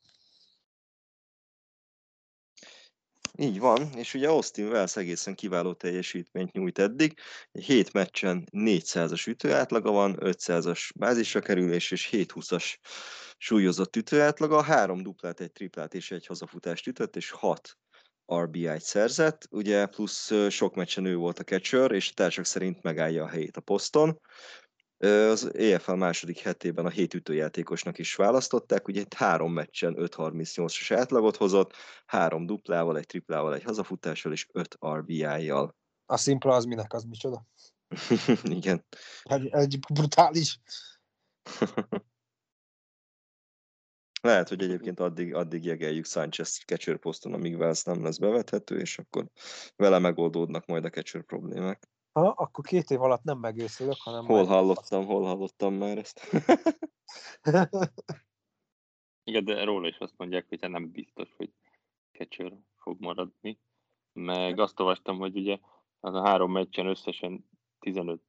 Így 3.39 3.59
van, 3.59 3.89
és 3.97 4.15
ugye 4.15 4.29
Austin 4.29 4.67
Wells 4.67 4.97
egészen 4.97 5.35
kiváló 5.35 5.73
teljesítményt 5.73 6.53
nyújt 6.53 6.79
eddig. 6.79 7.19
Egy 7.53 7.65
7 7.65 7.93
meccsen 7.93 8.49
400-as 8.53 9.29
ütőátlaga 9.29 9.91
van, 9.91 10.17
500-as 10.21 10.91
bázisra 10.95 11.41
kerülés 11.41 11.91
és 11.91 12.09
720-as 12.13 12.75
súlyozott 13.39 13.97
ütőátlaga, 13.97 14.63
három 14.63 15.03
duplát, 15.03 15.41
egy 15.41 15.53
triplát 15.53 15.95
és 15.95 16.11
egy 16.11 16.27
hazafutást 16.27 16.87
ütött, 16.87 17.17
és 17.17 17.31
6 17.31 17.77
RBI-t 18.35 18.83
szerzett, 18.83 19.47
ugye 19.51 19.87
plusz 19.87 20.33
sok 20.49 20.75
meccsen 20.75 21.05
ő 21.05 21.17
volt 21.17 21.39
a 21.39 21.45
catcher, 21.45 21.91
és 21.91 22.09
a 22.11 22.15
társak 22.15 22.45
szerint 22.45 22.83
megállja 22.83 23.25
a 23.25 23.29
helyét 23.29 23.57
a 23.57 23.61
poszton. 23.61 24.21
Az 24.99 25.55
EFL 25.55 25.93
második 25.93 26.39
hetében 26.39 26.87
a 26.87 26.91
hét 26.91 27.15
ütőjátékosnak 27.15 27.99
is 27.99 28.15
választották, 28.15 28.89
ugye 28.89 29.01
itt 29.01 29.15
három 29.15 29.53
meccsen 29.53 29.95
5.38-as 29.99 30.95
átlagot 30.99 31.37
hozott, 31.37 31.73
három 32.07 32.47
duplával, 32.47 32.99
egy 32.99 33.07
triplával, 33.07 33.55
egy 33.55 33.63
hazafutással 33.63 34.33
és 34.33 34.47
5 34.53 34.79
RBI-jal. 34.87 35.77
A 36.07 36.17
szimpla 36.17 36.55
az 36.55 36.65
minek, 36.65 36.93
az 36.93 37.05
micsoda? 37.05 37.47
Igen. 38.43 38.85
Egy, 39.23 39.49
egy 39.53 39.79
brutális. 39.79 40.61
Lehet, 44.25 44.49
hogy 44.49 44.63
egyébként 44.63 45.01
addig, 45.01 45.35
addig 45.35 45.65
jegeljük 45.65 46.07
Sanchez 46.07 46.59
catcher 46.67 46.99
poszton, 46.99 47.33
amíg 47.33 47.57
Wells 47.57 47.83
nem 47.83 48.03
lesz 48.03 48.19
bevethető, 48.19 48.79
és 48.79 48.99
akkor 48.99 49.27
vele 49.77 49.99
megoldódnak 49.99 50.67
majd 50.67 50.85
a 50.85 50.91
catcher 50.91 51.23
problémák. 51.23 51.89
Ha, 52.15 52.29
akkor 52.29 52.65
két 52.65 52.91
év 52.91 53.03
alatt 53.03 53.23
nem 53.23 53.39
megőszülök, 53.39 53.97
hanem 53.99 54.25
Hol 54.25 54.45
hallottam, 54.45 55.05
hol 55.05 55.25
hallottam 55.25 55.75
már 55.75 55.99
ezt. 55.99 56.21
Igen, 59.25 59.45
de 59.45 59.65
róla 59.65 59.89
is 59.89 59.99
azt 59.99 60.15
mondják, 60.17 60.49
hogy 60.49 60.71
nem 60.71 60.91
biztos, 60.91 61.35
hogy 61.37 61.53
catcher 62.13 62.53
fog 62.77 63.01
maradni. 63.01 63.61
Meg 64.13 64.59
azt 64.59 64.81
olvastam, 64.81 65.19
hogy 65.19 65.37
ugye 65.37 65.59
az 66.01 66.15
a 66.15 66.27
három 66.27 66.53
meccsen 66.53 66.87
összesen 66.87 67.49
15 67.79 68.23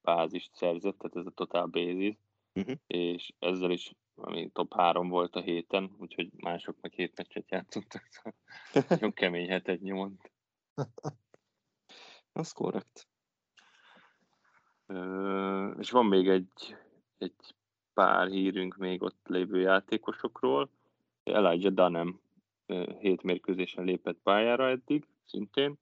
bázist 0.00 0.54
szerzett, 0.54 0.98
tehát 0.98 1.16
ez 1.16 1.26
a 1.26 1.30
total 1.30 1.66
basis, 1.66 2.16
Mhm. 2.52 2.72
és 2.86 3.32
ezzel 3.38 3.70
is 3.70 3.94
ami 4.14 4.50
top 4.50 4.74
3 4.74 5.08
volt 5.08 5.36
a 5.36 5.40
héten, 5.40 5.96
úgyhogy 5.98 6.32
mások 6.32 6.80
meg 6.80 6.92
hét 6.92 7.16
meccset 7.16 7.50
játszottak. 7.50 8.08
szóval 8.10 8.38
Nagyon 8.88 9.12
kemény 9.12 9.48
hetet 9.48 9.80
nyomott. 9.80 10.32
Az 12.32 12.52
korrekt. 12.52 13.08
És 15.78 15.90
van 15.90 16.06
még 16.06 16.28
egy, 16.28 16.76
egy 17.18 17.54
pár 17.94 18.28
hírünk 18.28 18.76
még 18.76 19.02
ott 19.02 19.26
lévő 19.28 19.60
játékosokról. 19.60 20.70
Elijah 21.22 21.72
Dunham 21.72 22.20
hét 22.98 23.22
mérkőzésen 23.22 23.84
lépett 23.84 24.18
pályára 24.22 24.68
eddig, 24.68 25.06
szintén, 25.24 25.78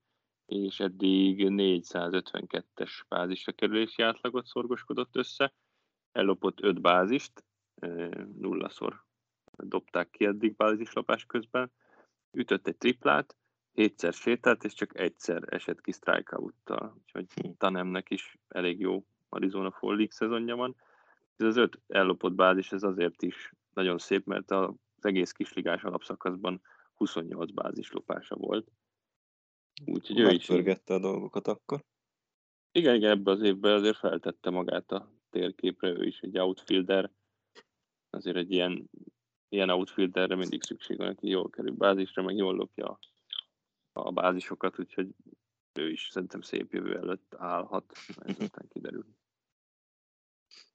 és 0.47 0.81
eddig 0.81 1.47
452-es 1.49 2.91
bázisra 3.09 3.53
kerülési 3.53 4.03
átlagot 4.03 4.47
szorgoskodott 4.47 5.17
össze. 5.17 5.53
Ellopott 6.13 6.61
5 6.61 6.81
bázist, 6.81 7.45
nullaszor 8.39 9.05
dobták 9.57 10.11
ki 10.11 10.25
eddig 10.25 10.57
bázislopás 10.57 11.25
közben. 11.25 11.73
Ütött 12.33 12.67
egy 12.67 12.77
triplát, 12.77 13.37
hétszer 13.73 14.13
sétált, 14.13 14.65
és 14.65 14.73
csak 14.73 14.99
egyszer 14.99 15.43
esett 15.47 15.81
ki 15.81 15.93
strikeout-tal. 15.93 16.97
Úgyhogy 16.97 17.57
Tanemnek 17.57 18.11
is 18.11 18.39
elég 18.49 18.81
jó 18.81 19.05
Arizona 19.29 19.71
Fall 19.71 19.97
League 19.97 20.13
szezonja 20.13 20.57
van. 20.57 20.77
Ez 21.37 21.47
az 21.47 21.57
öt 21.57 21.81
ellopott 21.87 22.33
bázis, 22.33 22.73
ez 22.73 22.83
azért 22.83 23.23
is 23.23 23.53
nagyon 23.75 23.99
szép, 23.99 24.27
mert 24.27 24.51
az 24.51 24.75
egész 25.01 25.33
kisligás 25.33 25.83
alapszakaszban 25.83 26.61
28 26.95 27.51
bázislopása 27.51 28.37
volt. 28.37 28.71
Úgyhogy 29.85 30.19
ő 30.19 30.31
is 30.31 30.49
a 30.49 30.99
dolgokat 30.99 31.47
akkor. 31.47 31.85
igen, 32.73 32.95
igen, 32.95 33.11
ebbe 33.11 33.31
az 33.31 33.41
évben 33.43 33.75
azért 33.75 33.97
feltette 33.97 34.51
magát 34.51 34.93
a 34.93 35.13
térképre, 35.31 35.89
ő 35.89 36.07
is 36.07 36.21
egy 36.21 36.39
outfielder. 36.39 37.11
Azért 38.11 38.37
egy 38.37 38.51
ilyen, 38.51 38.91
ilyen 39.49 39.71
outfielderre 39.71 40.35
mindig 40.35 40.63
szükség 40.63 40.97
van, 40.97 41.09
aki 41.09 41.29
jól 41.29 41.51
kerül 41.51 41.73
bázisra, 41.73 42.23
meg 42.23 42.37
jól 42.37 42.55
lopja 42.55 42.99
a, 43.93 44.13
bázisokat, 44.13 44.79
úgyhogy 44.79 45.15
ő 45.73 45.91
is 45.91 46.09
szerintem 46.13 46.41
szép 46.41 46.73
jövő 46.73 46.97
előtt 46.97 47.35
állhat, 47.39 47.93
ezután 48.39 48.69
kiderül. 48.69 49.07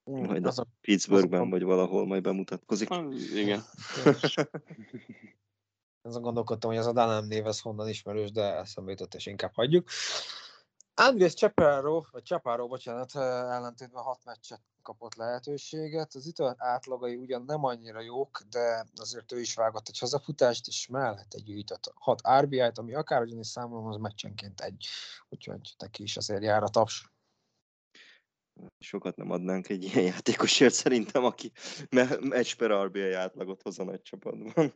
Majd 0.03 0.45
Az 0.45 0.59
a 0.59 0.65
Pittsburghben 0.81 1.39
azok 1.39 1.47
a- 1.47 1.49
vagy 1.49 1.63
valahol 1.63 2.05
majd 2.05 2.23
bemutatkozik. 2.23 2.89
Az, 2.89 3.31
igen. 3.33 3.61
azon 6.01 6.21
gondolkodtam, 6.21 6.69
hogy 6.69 6.79
ez 6.79 6.85
a 6.85 6.93
Dunham 6.93 7.25
név 7.25 7.45
ez 7.45 7.59
honnan 7.61 7.89
ismerős, 7.89 8.31
de 8.31 8.57
eszembe 8.57 8.91
jutott, 8.91 9.13
és 9.13 9.25
inkább 9.25 9.53
hagyjuk. 9.53 9.89
Andrés 10.97 11.33
Chaparro, 11.33 12.03
vagy 12.11 12.23
Chaparro, 12.23 12.67
bocsánat, 12.67 13.15
ellentétben 13.15 14.03
hat 14.03 14.25
meccset 14.25 14.61
kapott 14.81 15.15
lehetőséget. 15.15 16.15
Az 16.15 16.27
ütő 16.27 16.53
átlagai 16.57 17.15
ugyan 17.15 17.43
nem 17.45 17.63
annyira 17.63 18.01
jók, 18.01 18.41
de 18.49 18.85
azért 18.95 19.31
ő 19.31 19.39
is 19.39 19.55
vágott 19.55 19.87
egy 19.87 19.99
hazafutást, 19.99 20.67
és 20.67 20.87
mellette 20.87 21.39
gyűjtött 21.39 21.91
6 21.95 22.21
RBI-t, 22.39 22.77
ami 22.77 22.93
akárhogyan 22.93 23.39
is 23.39 23.47
számolom, 23.47 23.85
az 23.85 23.97
meccsenként 23.97 24.61
egy. 24.61 24.87
Úgyhogy 25.29 25.75
neki 25.77 26.03
is 26.03 26.17
azért 26.17 26.43
jár 26.43 26.63
a 26.63 26.69
taps. 26.69 27.09
Sokat 28.79 29.15
nem 29.15 29.31
adnánk 29.31 29.69
egy 29.69 29.83
ilyen 29.83 30.05
játékosért 30.05 30.73
szerintem, 30.73 31.23
aki 31.23 31.51
me- 31.89 32.33
egy 32.33 32.55
per 32.55 32.85
RBI 32.85 33.11
átlagot 33.11 33.61
hoz 33.61 33.79
a 33.79 33.83
nagy 33.83 34.01
csapatban. 34.01 34.53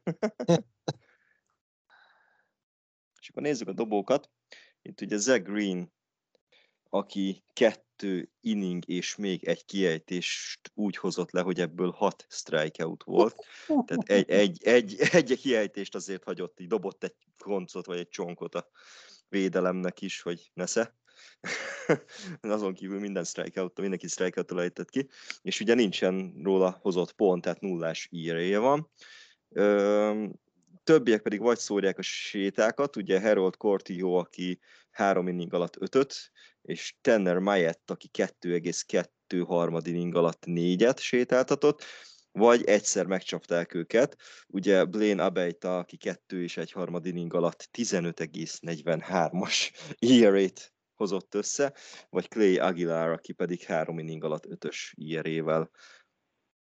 És 3.22 3.30
akkor 3.30 3.42
nézzük 3.44 3.68
a 3.68 3.74
dobókat. 3.74 4.30
Itt 4.82 5.02
ugye 5.02 5.18
Zach 5.18 5.44
Green, 5.44 5.92
aki 6.90 7.44
kettő 7.54 8.32
inning 8.42 8.84
és 8.88 9.16
még 9.16 9.44
egy 9.44 9.66
kiejtést 9.66 10.72
úgy 10.74 10.98
hozott 10.98 11.32
le, 11.32 11.42
hogy 11.42 11.60
ebből 11.60 11.92
hat 11.92 12.26
strikeout 12.30 13.04
volt. 13.04 13.36
Tehát 13.86 14.10
egy, 14.10 14.30
egy, 14.30 14.64
egy, 14.64 14.98
egy 15.12 15.40
kiejtést 15.40 15.96
azért 15.96 16.24
hagyott, 16.24 16.60
így 16.60 16.68
dobott 16.68 17.04
egy 17.04 17.16
koncot 17.38 17.86
vagy 17.86 17.98
egy 17.98 18.10
csonkot 18.10 18.56
a 18.56 18.70
védelemnek 19.30 20.02
is, 20.02 20.22
hogy 20.22 20.52
nesze. 20.54 20.98
Azon 22.42 22.74
kívül 22.74 23.00
minden 23.00 23.24
strikeout 23.24 23.80
mindenki 23.80 24.08
strikeout 24.08 24.52
lejtett 24.52 24.90
ki, 24.90 25.08
és 25.42 25.60
ugye 25.60 25.74
nincsen 25.74 26.40
róla 26.44 26.78
hozott 26.82 27.12
pont, 27.12 27.42
tehát 27.42 27.60
nullás 27.60 28.10
ERA 28.12 28.60
van. 28.60 28.90
Többiek 30.84 31.22
pedig 31.22 31.40
vagy 31.40 31.58
szórják 31.58 31.98
a 31.98 32.02
sétákat, 32.02 32.96
ugye 32.96 33.22
Harold 33.22 33.58
Cortillo, 33.58 34.14
aki 34.14 34.60
három 34.92 35.28
inning 35.28 35.54
alatt 35.54 35.82
ötöt, 35.82 36.32
és 36.70 36.96
Tanner 37.02 37.38
Mayett, 37.38 37.92
aki 37.92 38.10
2,2 38.18 39.44
harmad 39.48 39.88
inning 39.88 40.16
alatt 40.16 40.46
négyet 40.46 41.00
sétáltatott, 41.00 41.84
vagy 42.32 42.64
egyszer 42.64 43.06
megcsapták 43.06 43.74
őket. 43.74 44.18
Ugye 44.48 44.86
Blaine 44.86 45.24
Abeita, 45.24 45.78
aki 45.78 45.98
kettő 45.98 46.44
és 46.44 46.58
egy 46.58 46.72
harmad 46.72 47.06
inning 47.06 47.34
alatt 47.34 47.70
15,43-as 47.78 49.72
ERA-t 50.00 50.74
hozott 50.96 51.36
össze, 51.36 51.74
vagy 52.10 52.28
Clay 52.28 52.58
Aguilar, 52.58 53.10
aki 53.10 53.34
pedig 53.34 53.64
három 53.64 54.00
inning 54.00 54.24
alatt 54.24 54.46
ötös 54.46 54.96
ERA-vel 55.12 55.70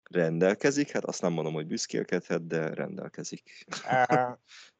rendelkezik. 0.10 0.92
Hát 0.92 1.06
azt 1.06 1.22
nem 1.22 1.34
mondom, 1.34 1.54
hogy 1.54 1.68
büszkélkedhet, 1.68 2.48
de 2.48 2.74
rendelkezik. 2.74 3.66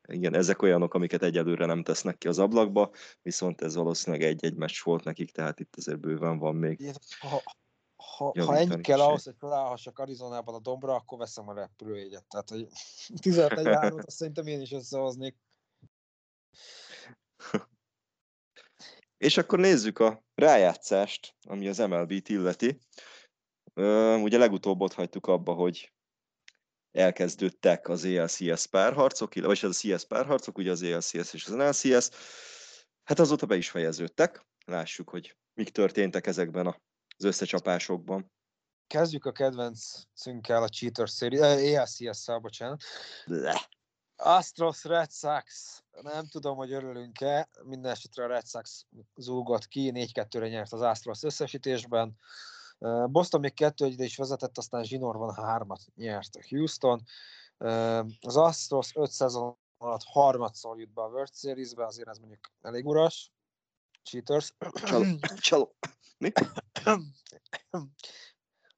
Igen, 0.10 0.36
ezek 0.36 0.62
olyanok, 0.62 0.94
amiket 0.94 1.24
egyelőre 1.24 1.66
nem 1.66 1.84
tesznek 1.84 2.18
ki 2.18 2.28
az 2.28 2.40
ablakba, 2.40 2.92
viszont 3.22 3.62
ez 3.62 3.76
valószínűleg 3.76 4.26
egy-egy 4.26 4.56
meccs 4.56 4.84
volt 4.84 5.04
nekik, 5.04 5.32
tehát 5.32 5.60
itt 5.60 5.76
azért 5.76 6.00
bőven 6.00 6.38
van 6.38 6.56
még. 6.56 6.92
Ha, 7.20 7.42
ha, 7.96 8.44
ha 8.46 8.58
ennyi 8.58 8.82
kell 8.82 9.00
ahhoz, 9.00 9.24
hogy 9.24 9.36
felállhassak 9.38 10.00
Arizonában 10.00 10.56
a 10.56 10.60
dombra, 10.60 10.96
akkor 10.96 11.18
veszem 11.18 11.48
a 11.50 11.54
repülőjegyet. 11.54 12.28
Tehát, 12.28 12.50
hogy 12.50 12.68
15 13.22 13.68
azt 13.68 14.10
szerintem 14.10 14.48
én 14.48 14.62
is 14.62 14.72
összehoznék. 14.72 15.38
És 19.18 19.38
akkor 19.38 19.60
nézzük 19.60 20.00
a 20.00 20.24
rájátszást, 20.36 21.36
ami 21.48 21.68
az 21.68 21.78
MLB-t 21.78 22.30
illeti. 22.30 22.80
Ugye 24.24 24.38
legutóbb 24.38 24.82
ott 24.82 24.94
hagytuk 24.94 25.28
abba, 25.28 25.54
hogy 25.54 25.94
elkezdődtek 26.92 27.88
az 27.88 28.06
ELCS 28.06 28.68
párharcok, 28.68 29.34
vagy 29.34 29.60
az 29.62 29.84
a 29.84 29.96
CS 29.96 30.06
párharcok, 30.06 30.58
ugye 30.58 30.72
az 30.72 30.82
ELCS 30.82 31.34
és 31.34 31.46
az 31.46 31.54
NLCS. 31.54 32.10
Hát 33.04 33.20
azóta 33.20 33.46
be 33.46 33.56
is 33.56 33.70
fejeződtek. 33.70 34.46
Lássuk, 34.66 35.10
hogy 35.10 35.38
mik 35.54 35.70
történtek 35.70 36.28
ezekben 36.28 36.68
az 37.18 37.24
összecsapásokban. 37.24 38.32
Kezdjük 38.88 39.26
a 39.26 39.32
kedvencünkkel 39.32 40.64
a 40.64 40.70
Cheater 40.70 41.08
Series, 41.08 41.42
eh, 41.42 41.74
ELCS-szel, 41.74 42.40
bocsánat. 42.40 42.84
Le. 43.26 43.70
Astros 44.16 44.84
Red 44.84 45.12
Sox. 45.12 45.80
Nem 46.02 46.28
tudom, 46.28 46.58
hogy 46.58 46.72
örülünk-e. 46.72 47.50
Minden 47.64 47.92
esetre 47.92 48.24
a 48.24 48.28
Red 48.28 48.48
Sox 48.48 48.86
zúgott 49.16 49.68
ki, 49.68 49.92
4-2-re 49.94 50.48
nyert 50.48 50.74
az 50.74 50.82
Astros 50.82 51.24
összesítésben. 51.24 52.16
Boston 53.08 53.40
még 53.40 53.54
kettő 53.54 53.86
egyre 53.86 54.04
is 54.04 54.18
vezetett, 54.18 54.58
aztán 54.58 54.84
Zsinorban 54.84 55.34
hármat 55.34 55.82
nyert 55.96 56.36
a 56.36 56.46
Houston. 56.50 57.04
Az 58.22 58.38
Astros 58.38 58.96
öt 58.96 59.12
szezon 59.12 59.58
alatt 59.78 60.04
harmadszor 60.04 60.80
jut 60.80 60.94
be 60.94 61.02
a 61.02 61.08
World 61.08 61.34
Series-be, 61.34 61.86
azért 61.86 62.08
ez 62.08 62.18
mondjuk 62.18 62.52
elég 62.62 62.86
uras. 62.86 63.32
Cheaters. 64.04 64.54
Csaló. 64.74 65.06
Csaló. 65.40 65.76
Mi? 66.18 66.32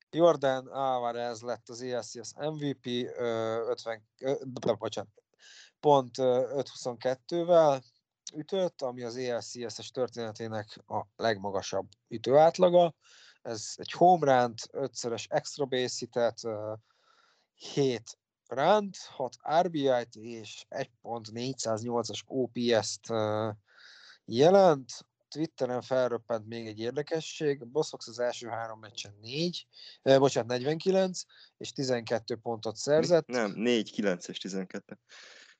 Jordan 0.09 0.67
Alvarez 0.67 1.41
lett 1.41 1.69
az 1.69 1.81
ESCS 1.81 2.33
MVP 2.35 2.85
50, 2.85 4.07
de, 4.43 4.73
bocsánat, 4.73 5.11
pont 5.79 6.15
5-22-vel 6.17 7.83
ütött, 8.33 8.81
ami 8.81 9.03
az 9.03 9.15
ELCS-es 9.15 9.91
történetének 9.91 10.77
a 10.87 11.05
legmagasabb 11.15 11.87
ütőátlaga 12.07 12.93
ez 13.41 13.73
egy 13.75 13.91
home 13.91 14.41
run, 14.41 14.53
ötszörös 14.71 15.27
extra 15.29 15.65
base 15.65 15.95
hitet, 15.97 16.41
7 17.55 18.17
run, 18.47 18.89
6 19.09 19.35
RBI-t 19.61 20.15
és 20.15 20.65
1.408-as 20.69 22.21
OPS-t 22.25 23.07
jelent. 24.25 24.91
Twitteren 25.27 25.81
felröppent 25.81 26.47
még 26.47 26.67
egy 26.67 26.79
érdekesség. 26.79 27.67
Bosszox 27.67 28.07
az 28.07 28.19
első 28.19 28.47
három 28.47 28.79
meccsen 28.79 29.15
4, 29.21 29.67
eh, 30.01 30.19
bocsánat, 30.19 30.49
49, 30.49 31.21
és 31.57 31.71
12 31.71 32.35
pontot 32.35 32.75
szerzett. 32.75 33.27
Nem, 33.27 33.51
4, 33.51 33.91
9 33.91 34.27
és 34.27 34.37
12. 34.37 34.99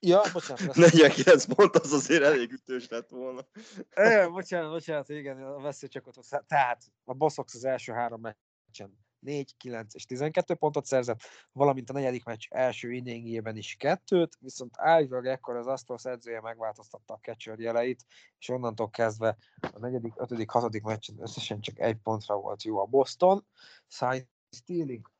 Ja, 0.03 0.21
bocsánat. 0.33 0.75
49 0.75 1.45
pont 1.45 1.75
az 1.75 1.91
azért 1.91 2.23
elég 2.23 2.51
ütős 2.51 2.87
lett 2.87 3.09
volna. 3.09 3.47
É, 3.95 4.27
bocsánat, 4.27 4.71
bocsánat, 4.71 5.09
igen, 5.09 5.43
a 5.43 5.59
veszélycsakot. 5.59 6.17
Tehát 6.47 6.83
a 7.03 7.13
Bossox 7.13 7.55
az 7.55 7.65
első 7.65 7.93
három 7.93 8.21
meccsen 8.21 8.99
4, 9.19 9.57
9 9.57 9.95
és 9.95 10.05
12 10.05 10.53
pontot 10.53 10.85
szerzett, 10.85 11.19
valamint 11.51 11.89
a 11.89 11.93
negyedik 11.93 12.23
meccs 12.23 12.45
első 12.49 12.91
inningjében 12.91 13.57
is 13.57 13.75
kettőt, 13.75 14.37
viszont 14.39 14.73
állítólag 14.77 15.25
ekkor 15.25 15.55
az 15.55 15.67
Astros 15.67 16.05
edzője 16.05 16.41
megváltoztatta 16.41 17.13
a 17.13 17.19
catcher 17.21 17.59
jeleit, 17.59 18.05
és 18.39 18.49
onnantól 18.49 18.89
kezdve 18.89 19.37
a 19.59 19.79
negyedik, 19.79 20.13
ötödik, 20.15 20.49
hatodik 20.49 20.83
meccsen 20.83 21.21
összesen 21.21 21.61
csak 21.61 21.79
egy 21.79 21.97
pontra 21.97 22.35
volt 22.35 22.63
jó 22.63 22.79
a 22.79 22.85
Boston. 22.85 23.45
Sign 23.87 24.27
stealing. 24.49 25.11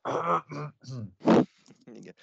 Igen. 1.86 2.14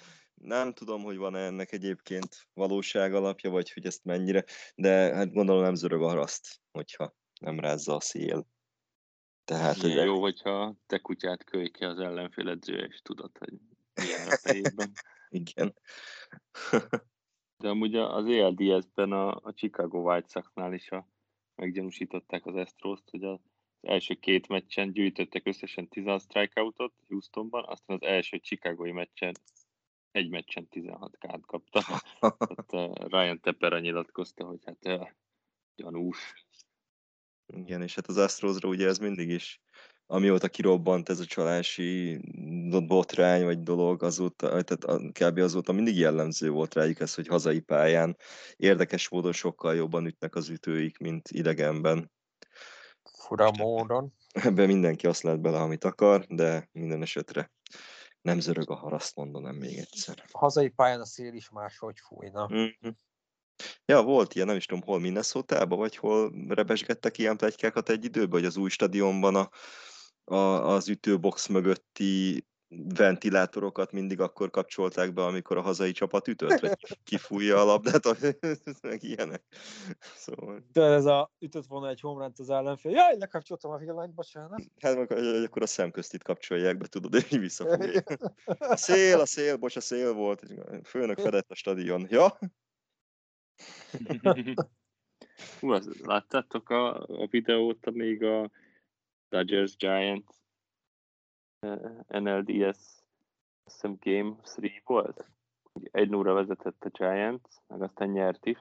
Nem 0.41 0.73
tudom, 0.73 1.03
hogy 1.03 1.17
van-e 1.17 1.39
ennek 1.39 1.71
egyébként 1.71 2.47
valóság 2.53 3.13
alapja, 3.13 3.49
vagy 3.49 3.71
hogy 3.71 3.85
ezt 3.85 4.03
mennyire, 4.03 4.43
de 4.75 5.15
hát 5.15 5.33
gondolom 5.33 5.61
nem 5.61 5.75
zörög 5.75 6.01
a 6.01 6.07
haraszt, 6.07 6.61
hogyha 6.71 7.15
nem 7.41 7.59
rázza 7.59 7.95
a 7.95 8.01
szél. 8.01 8.47
Tehát, 9.43 9.77
hogy 9.77 9.95
jó, 9.95 10.21
hogyha 10.21 10.75
te 10.85 10.97
kutyát 10.97 11.43
kölyk 11.43 11.73
ki 11.73 11.83
az 11.83 11.99
ellenfél 11.99 12.49
edzője, 12.49 12.85
és 12.85 13.01
tudod, 13.01 13.37
hogy 13.37 13.53
milyen 13.93 14.27
a 14.27 14.37
fejében. 14.37 14.91
Igen. 15.29 15.73
de 17.57 17.69
amúgy 17.69 17.95
az 17.95 18.25
ELDS-ben 18.25 19.11
a, 19.11 19.35
a 19.35 19.53
Chicago 19.53 19.99
White 19.99 20.27
Sox-nál 20.27 20.73
is 20.73 20.91
a, 20.91 21.07
meggyanúsították 21.55 22.45
az 22.45 22.55
Astros-t, 22.55 23.09
hogy 23.09 23.23
az 23.23 23.39
első 23.81 24.13
két 24.13 24.47
meccsen 24.47 24.91
gyűjtöttek 24.91 25.47
összesen 25.47 25.87
10 25.87 26.21
strikeoutot 26.21 26.93
Houstonban, 27.07 27.63
aztán 27.67 27.97
az 27.99 28.07
első 28.07 28.37
Chicagói 28.37 28.91
meccsen 28.91 29.33
egy 30.11 30.29
meccsen 30.29 30.67
16 30.67 31.17
kárt 31.17 31.45
kapta. 31.45 31.81
hát, 32.21 32.71
Ryan 33.07 33.39
Tepper 33.39 33.81
nyilatkozta, 33.81 34.45
hogy 34.45 34.59
hát 34.65 35.09
gyanús. 35.75 36.33
Igen, 37.45 37.81
és 37.81 37.95
hát 37.95 38.07
az 38.07 38.17
Astrosra 38.17 38.69
ugye 38.69 38.87
ez 38.87 38.97
mindig 38.97 39.29
is, 39.29 39.61
amióta 40.05 40.47
kirobbant 40.47 41.09
ez 41.09 41.19
a 41.19 41.25
csalási 41.25 42.19
botrány 42.87 43.43
vagy 43.43 43.59
dolog, 43.59 44.03
azóta, 44.03 44.61
tehát 44.61 45.11
kb. 45.11 45.37
azóta 45.37 45.71
mindig 45.71 45.97
jellemző 45.97 46.49
volt 46.49 46.73
rájuk 46.73 46.99
ez, 46.99 47.13
hogy 47.13 47.27
hazai 47.27 47.59
pályán 47.59 48.17
érdekes 48.55 49.09
módon 49.09 49.31
sokkal 49.31 49.75
jobban 49.75 50.05
ütnek 50.05 50.35
az 50.35 50.49
ütőik, 50.49 50.97
mint 50.97 51.29
idegenben. 51.29 52.11
Fura 53.19 53.51
módon. 53.57 54.13
Ebben 54.31 54.67
mindenki 54.67 55.07
azt 55.07 55.21
lát 55.21 55.41
bele, 55.41 55.59
amit 55.59 55.83
akar, 55.83 56.25
de 56.27 56.69
minden 56.71 57.01
esetre 57.01 57.51
nem 58.21 58.39
zörög 58.39 58.69
a 58.69 58.75
haraszt, 58.75 59.15
mondanám 59.15 59.55
még 59.55 59.77
egyszer. 59.77 60.23
A 60.31 60.37
hazai 60.37 60.69
pályán 60.69 60.99
a 60.99 61.05
szél 61.05 61.33
is 61.33 61.49
máshogy 61.49 61.99
fújna. 61.99 62.49
Mm-hmm. 62.53 62.89
Ja, 63.85 64.01
volt 64.03 64.33
ilyen, 64.33 64.47
nem 64.47 64.55
is 64.55 64.65
tudom, 64.65 64.83
hol 64.83 64.99
minnesota 64.99 65.67
vagy 65.67 65.95
hol 65.95 66.31
rebesgettek 66.47 67.17
ilyen 67.17 67.37
plegykákat 67.37 67.89
egy 67.89 68.03
időben, 68.03 68.39
hogy 68.39 68.45
az 68.45 68.57
új 68.57 68.69
stadionban 68.69 69.35
a, 69.35 69.49
a, 70.35 70.73
az 70.73 70.89
ütőbox 70.89 71.47
mögötti 71.47 72.47
ventilátorokat 72.69 73.91
mindig 73.91 74.19
akkor 74.19 74.49
kapcsolták 74.49 75.13
be, 75.13 75.23
amikor 75.23 75.57
a 75.57 75.61
hazai 75.61 75.91
csapat 75.91 76.27
ütött, 76.27 76.59
vagy 76.59 76.77
kifújja 77.03 77.61
a 77.61 77.63
labdát, 77.63 78.05
meg 78.81 79.03
ilyenek. 79.03 79.43
Szóval... 80.15 80.63
De 80.71 80.81
ez 80.81 81.05
a 81.05 81.31
ütött 81.39 81.65
volna 81.65 81.89
egy 81.89 81.99
homránt 81.99 82.39
az 82.39 82.49
ellenfél. 82.49 82.91
Jaj, 82.91 83.17
lekapcsoltam 83.17 83.71
a 83.71 83.77
villanyt, 83.77 84.13
bocsánat. 84.13 84.61
Hát 84.79 84.95
meg 84.95 85.11
akkor 85.45 85.61
a 85.61 85.67
szemköztit 85.67 86.23
kapcsolják 86.23 86.77
be, 86.77 86.87
tudod, 86.87 87.21
hogy 87.21 87.39
visszafújja. 87.39 88.01
A 88.45 88.75
szél, 88.75 89.19
a 89.19 89.25
szél, 89.25 89.57
bocs, 89.57 89.75
a 89.75 89.81
szél 89.81 90.13
volt. 90.13 90.43
Főnök 90.83 91.19
fedett 91.19 91.51
a 91.51 91.55
stadion. 91.55 92.07
Ja? 92.09 92.39
Hú, 95.59 95.73
láttátok 96.03 96.69
a, 96.69 96.99
a 96.99 97.27
videót, 97.29 97.91
még 97.91 98.23
a 98.23 98.51
Dodgers 99.29 99.75
Giants 99.75 100.38
NLDS 102.07 103.03
hiszem 103.63 103.97
Game 103.99 104.35
3 104.55 104.71
volt. 104.85 105.25
Egy 105.91 106.09
núra 106.09 106.33
vezetett 106.33 106.85
a 106.85 106.89
Giants, 106.89 107.43
meg 107.67 107.81
aztán 107.81 108.09
nyert 108.09 108.45
is. 108.45 108.57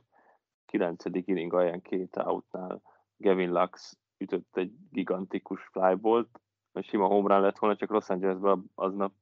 9. 0.67 1.05
inning 1.05 1.53
alján 1.53 1.83
két 1.83 2.17
outnál 2.17 2.83
Gavin 3.17 3.53
Lux 3.53 3.99
ütött 4.19 4.57
egy 4.57 4.73
gigantikus 4.91 5.63
flybolt, 5.73 6.41
sima 6.81 7.07
home 7.07 7.39
lett 7.39 7.59
volna, 7.59 7.77
csak 7.77 7.91
Los 7.91 8.09
Angelesben 8.09 8.71
aznap 8.75 9.13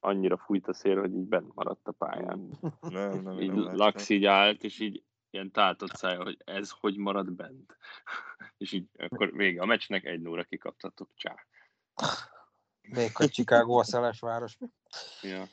annyira 0.00 0.36
fújt 0.36 0.66
a 0.66 0.72
szél, 0.72 1.00
hogy 1.00 1.14
így 1.14 1.26
bent 1.26 1.54
maradt 1.54 1.88
a 1.88 1.92
pályán. 1.92 2.58
Nem, 2.80 3.22
nem, 3.22 3.40
így 3.40 3.52
nem 3.52 3.76
Lux 3.76 4.08
így 4.08 4.24
állt, 4.24 4.62
és 4.62 4.80
így 4.80 5.02
ilyen 5.30 5.50
tátott 5.50 5.94
szája, 5.94 6.22
hogy 6.22 6.36
ez 6.44 6.70
hogy 6.70 6.96
marad 6.96 7.32
bent. 7.32 7.76
és 8.58 8.72
így 8.72 8.88
akkor 8.98 9.32
vége 9.32 9.62
a 9.62 9.66
meccsnek, 9.66 10.04
egy 10.04 10.20
nóra 10.20 10.44
kikaptatok, 10.44 11.10
csá. 11.14 11.34
Még 12.88 13.16
hogy 13.16 13.30
Chicago 13.30 13.78
a 13.78 13.84
szeles 13.84 14.20
város. 14.20 14.58
Ja. 15.22 15.44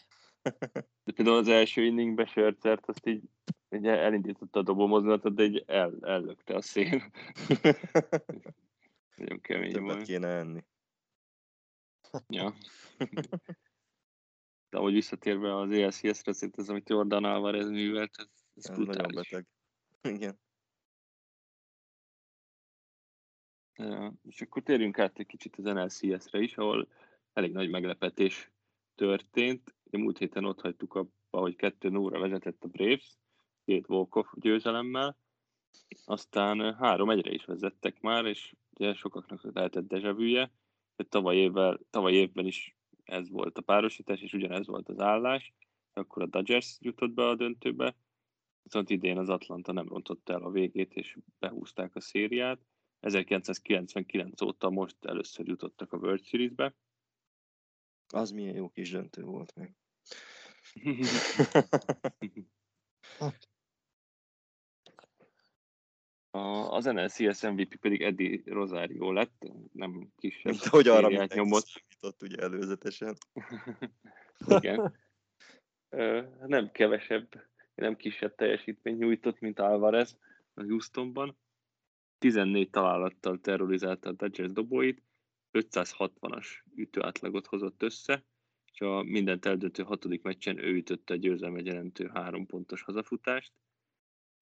De 1.04 1.12
például 1.14 1.38
az 1.38 1.48
első 1.48 1.84
inningbe 1.86 2.26
Sörcert, 2.26 2.86
azt 2.86 3.06
így, 3.06 3.24
így 3.70 3.88
elindította 3.88 4.60
a 4.60 4.64
dobómozdulatot, 4.64 5.34
de 5.34 5.44
így 5.44 5.64
el, 5.68 5.98
ellökte 6.02 6.56
a 6.56 6.62
szél. 6.62 7.12
Nagyon 9.16 9.42
kemény 9.42 9.72
Többet 9.72 9.94
volt. 9.94 10.06
kéne 10.06 10.28
enni. 10.28 10.64
Ja. 12.28 12.54
De 14.70 14.78
ahogy 14.78 14.94
visszatérve 14.94 15.58
az 15.58 15.70
szerintem 16.34 16.64
ez, 16.64 16.70
amit 16.70 16.90
Jordan 16.90 17.24
Alvarez 17.24 17.70
művelt, 17.70 18.12
ez, 18.18 18.26
ez 18.56 18.70
Ez 18.70 18.78
nagyon 18.78 18.84
brutális. 18.86 19.30
beteg. 19.30 19.48
Igen. 20.02 20.40
Ja, 23.76 24.14
és 24.24 24.42
akkor 24.42 24.64
térjünk 24.64 25.00
át 25.00 25.20
egy 25.20 25.26
kicsit 25.26 25.56
az 25.56 25.64
NLCS-re 25.64 26.40
is, 26.40 26.58
ahol 26.58 26.88
elég 27.34 27.52
nagy 27.52 27.70
meglepetés 27.70 28.52
történt. 28.96 29.76
Ugye 29.84 29.98
múlt 29.98 30.18
héten 30.18 30.46
ott 30.46 30.62
hagytuk 30.62 30.94
abba, 30.94 31.10
hogy 31.30 31.56
2 31.56 31.90
0 31.90 32.20
vezetett 32.20 32.64
a 32.64 32.68
Braves, 32.68 33.18
két 33.66 33.90
walk 33.90 34.34
győzelemmel, 34.36 35.18
aztán 36.06 36.76
3 36.76 37.10
1 37.10 37.34
is 37.34 37.46
vezettek 37.46 38.02
már, 38.02 38.26
és 38.26 38.56
ugye 38.74 38.94
sokaknak 38.94 39.54
lehetett 39.54 39.88
dejavűje. 39.88 40.52
Tavaly, 41.10 41.36
évvel, 41.36 41.80
tavaly 41.90 42.14
évben 42.14 42.46
is 42.46 42.76
ez 43.04 43.30
volt 43.30 43.58
a 43.58 43.62
párosítás, 43.62 44.22
és 44.22 44.34
ugyanez 44.34 44.68
volt 44.68 44.90
az 44.90 45.00
állás, 45.00 45.54
akkor 45.94 46.22
a 46.22 46.26
Dodgers 46.26 46.78
jutott 46.80 47.12
be 47.12 47.28
a 47.28 47.36
döntőbe, 47.36 47.96
viszont 48.64 48.90
idén 48.90 49.18
az 49.18 49.30
Atlanta 49.30 49.72
nem 49.72 49.88
rontotta 49.88 50.34
el 50.34 50.44
a 50.44 50.50
végét, 50.50 50.94
és 50.94 51.18
behúzták 51.40 51.96
a 51.96 52.00
szériát. 52.00 52.60
1999 53.00 54.42
óta 54.42 54.70
most 54.70 55.06
először 55.06 55.48
jutottak 55.48 55.94
a 55.94 55.98
World 55.98 56.24
Series-be. 56.24 56.76
Az 58.14 58.32
milyen 58.32 58.56
jó 58.56 58.70
kis 58.70 58.92
döntő 58.92 59.24
volt 59.24 59.56
meg. 59.56 59.76
A- 66.34 66.74
Az 66.76 66.86
NLCS 66.86 67.42
MVP 67.42 67.76
pedig 67.76 68.02
Eddie 68.02 68.42
Rosario 68.46 69.12
lett, 69.12 69.46
nem 69.74 70.08
kisebb 70.18 70.52
Mint 70.52 70.64
ahogy 70.66 70.88
arra 70.88 71.26
nyomott. 71.36 71.66
számított 71.66 72.22
ugye 72.22 72.38
előzetesen. 72.42 73.18
Igen. 74.60 74.98
Ö, 75.90 76.22
nem 76.46 76.72
kevesebb, 76.72 77.50
nem 77.76 77.96
kisebb 77.96 78.36
teljesítményt 78.36 79.00
nyújtott, 79.00 79.40
mint 79.40 79.60
Alvarez 79.60 80.18
a 80.54 80.62
Houstonban. 80.64 81.38
14 82.18 82.70
találattal 82.70 83.40
terrorizálta 83.40 84.10
a 84.10 84.14
Dodgers 84.14 84.52
dobóit, 84.52 85.04
560-as 85.54 86.48
ütőátlagot 86.76 87.46
hozott 87.46 87.84
össze, 87.84 88.26
és 88.74 88.82
a 88.82 89.04
mindent 89.04 89.46
eldöntő 89.46 89.84
hatodik 89.84 90.22
meccsen 90.22 90.58
ő 90.58 90.76
ütötte 90.76 91.14
a 91.14 91.18
győzelmet 91.18 91.66
jelentő 91.66 92.12
három 92.14 92.46
pontos 92.46 92.82
hazafutást. 92.82 93.54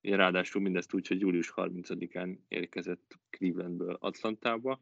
Ráadásul 0.01 0.61
mindezt 0.61 0.93
úgy, 0.93 1.07
hogy 1.07 1.19
július 1.19 1.53
30-án 1.55 2.37
érkezett 2.47 3.19
Clevelandből 3.29 3.97
Atlantába, 3.99 4.81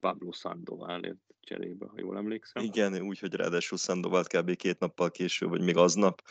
Pablo 0.00 0.32
Sandoval 0.32 1.04
ért 1.04 1.34
cserébe, 1.40 1.86
ha 1.86 1.98
jól 1.98 2.16
emlékszem. 2.16 2.62
Igen, 2.62 3.00
úgy, 3.02 3.18
hogy 3.18 3.34
ráadásul 3.34 3.78
Sandoval 3.78 4.24
kb. 4.24 4.56
két 4.56 4.78
nappal 4.78 5.10
később, 5.10 5.48
vagy 5.48 5.64
még 5.64 5.76
aznap 5.76 6.22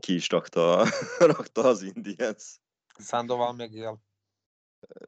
ki 0.00 0.14
is 0.14 0.28
rakta, 0.28 0.86
rakta 1.36 1.62
az 1.62 1.82
Indians. 1.82 2.60
Sandoval 2.98 3.52
még 3.52 3.72
él. 3.72 4.00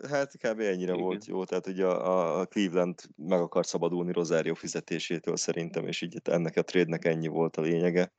Hát 0.09 0.37
kb. 0.37 0.61
ennyire 0.61 0.93
Igen. 0.93 1.05
volt 1.05 1.25
jó, 1.25 1.45
tehát 1.45 1.67
ugye 1.67 1.87
a, 1.87 2.41
a 2.41 2.47
Cleveland 2.47 3.01
meg 3.17 3.41
akar 3.41 3.67
szabadulni 3.67 4.13
Rosario 4.13 4.55
fizetésétől 4.55 5.37
szerintem, 5.37 5.87
és 5.87 6.01
így 6.01 6.21
ennek 6.25 6.57
a 6.57 6.63
trade-nek 6.63 7.05
ennyi 7.05 7.27
volt 7.27 7.57
a 7.57 7.61
lényege. 7.61 8.13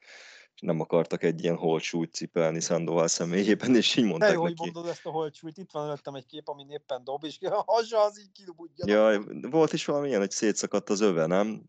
És 0.54 0.62
nem 0.62 0.80
akartak 0.80 1.24
egy 1.24 1.44
ilyen 1.44 1.56
holtsúlyt 1.56 2.14
cipelni 2.14 2.60
Sandoval 2.60 3.08
személyében, 3.08 3.76
és 3.76 3.96
így 3.96 4.04
De 4.04 4.10
mondták 4.10 4.34
jó, 4.34 4.42
hogy 4.42 4.54
neki. 4.58 4.72
mondod 4.72 4.92
ezt 4.92 5.06
a 5.06 5.10
holcsúlyt, 5.10 5.58
itt 5.58 5.72
van 5.72 5.86
előttem 5.86 6.16
egy 6.16 6.26
kép, 6.26 6.48
amin 6.48 6.70
éppen 6.70 7.04
dob, 7.04 7.24
és 7.24 7.38
a 7.42 7.64
hasa 7.66 8.04
az 8.04 8.20
így 8.20 8.32
kidobudja. 8.32 8.86
Jaj, 8.88 9.20
volt 9.42 9.74
is 9.74 9.86
valami 9.86 10.08
ilyen, 10.08 10.20
hogy 10.20 10.32
szétszakadt 10.32 10.90
az 10.90 11.00
öve, 11.00 11.26
nem? 11.26 11.62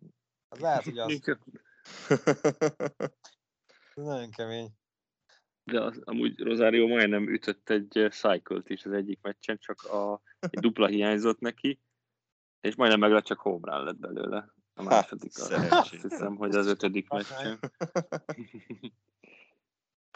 Az 0.49 0.59
lehet, 0.59 0.85
hogy 0.85 0.99
az 0.99 1.21
nagyon 3.95 4.31
kemény. 4.31 4.71
De 5.71 5.83
az, 5.83 6.01
amúgy 6.05 6.41
Rosario 6.41 6.87
majdnem 6.87 7.29
ütött 7.29 7.71
egy 7.71 7.99
eh, 7.99 8.11
cycle-t 8.11 8.71
is 8.71 8.85
az 8.85 8.93
egyik 8.93 9.19
meccsen, 9.23 9.59
csak 9.59 9.83
a, 9.83 10.21
egy 10.39 10.61
dupla 10.61 10.87
hiányzott 10.87 11.41
neki, 11.41 11.81
és 12.61 12.75
majdnem 12.75 13.11
meg 13.11 13.23
csak 13.23 13.39
home 13.39 13.73
run 13.73 13.85
lett 13.85 13.99
belőle. 13.99 14.55
A 14.75 14.83
második, 14.83 15.31
az, 15.35 15.47
szerencsé. 15.47 15.77
azt 15.77 15.91
hiszem, 15.91 16.37
hogy 16.37 16.55
az 16.55 16.67
ötödik 16.67 17.09
meccsen. 17.09 17.59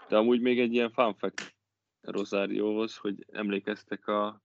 De 0.08 0.16
amúgy 0.16 0.40
még 0.40 0.60
egy 0.60 0.72
ilyen 0.72 0.92
fun 0.92 1.14
fact 1.14 1.56
Rosariohoz, 2.00 2.96
hogy 2.96 3.26
emlékeztek 3.32 4.06
a 4.06 4.42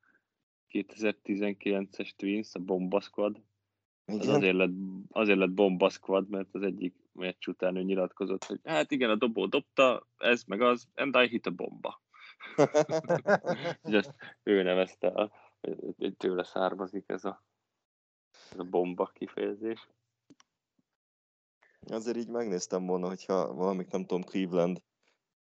2019-es 0.69 2.09
Twins, 2.15 2.53
a 2.53 2.59
Bomba 2.59 2.99
Squad, 2.99 3.41
az 4.05 4.15
Igen? 4.15 4.35
azért 4.35 4.55
lett, 4.55 4.73
azért 5.09 5.37
lett 5.37 5.51
Bomba 5.51 5.89
Squad, 5.89 6.29
mert 6.29 6.49
az 6.51 6.61
egyik 6.61 6.95
meccs 7.11 7.47
után 7.47 7.75
ő 7.75 7.81
nyilatkozott, 7.81 8.43
hogy 8.43 8.59
hát 8.63 8.91
igen, 8.91 9.09
a 9.09 9.15
dobó 9.15 9.45
dobta, 9.45 10.07
ez 10.17 10.43
meg 10.43 10.61
az, 10.61 10.87
and 10.95 11.15
I 11.15 11.27
hit 11.27 11.45
a 11.45 11.51
bomba. 11.51 12.01
És 13.83 13.93
ezt 13.93 14.13
ő 14.43 14.63
nevezte 14.63 15.11
el, 15.11 15.31
tőle 16.17 16.43
származik 16.43 17.03
ez 17.07 17.25
a, 17.25 17.43
ez 18.51 18.59
a 18.59 18.63
bomba 18.63 19.05
kifejezés. 19.13 19.89
Azért 21.87 22.17
így 22.17 22.29
megnéztem 22.29 22.85
volna, 22.85 23.07
hogyha 23.07 23.53
valamik, 23.53 23.91
nem 23.91 24.05
tudom, 24.05 24.23
Cleveland 24.23 24.81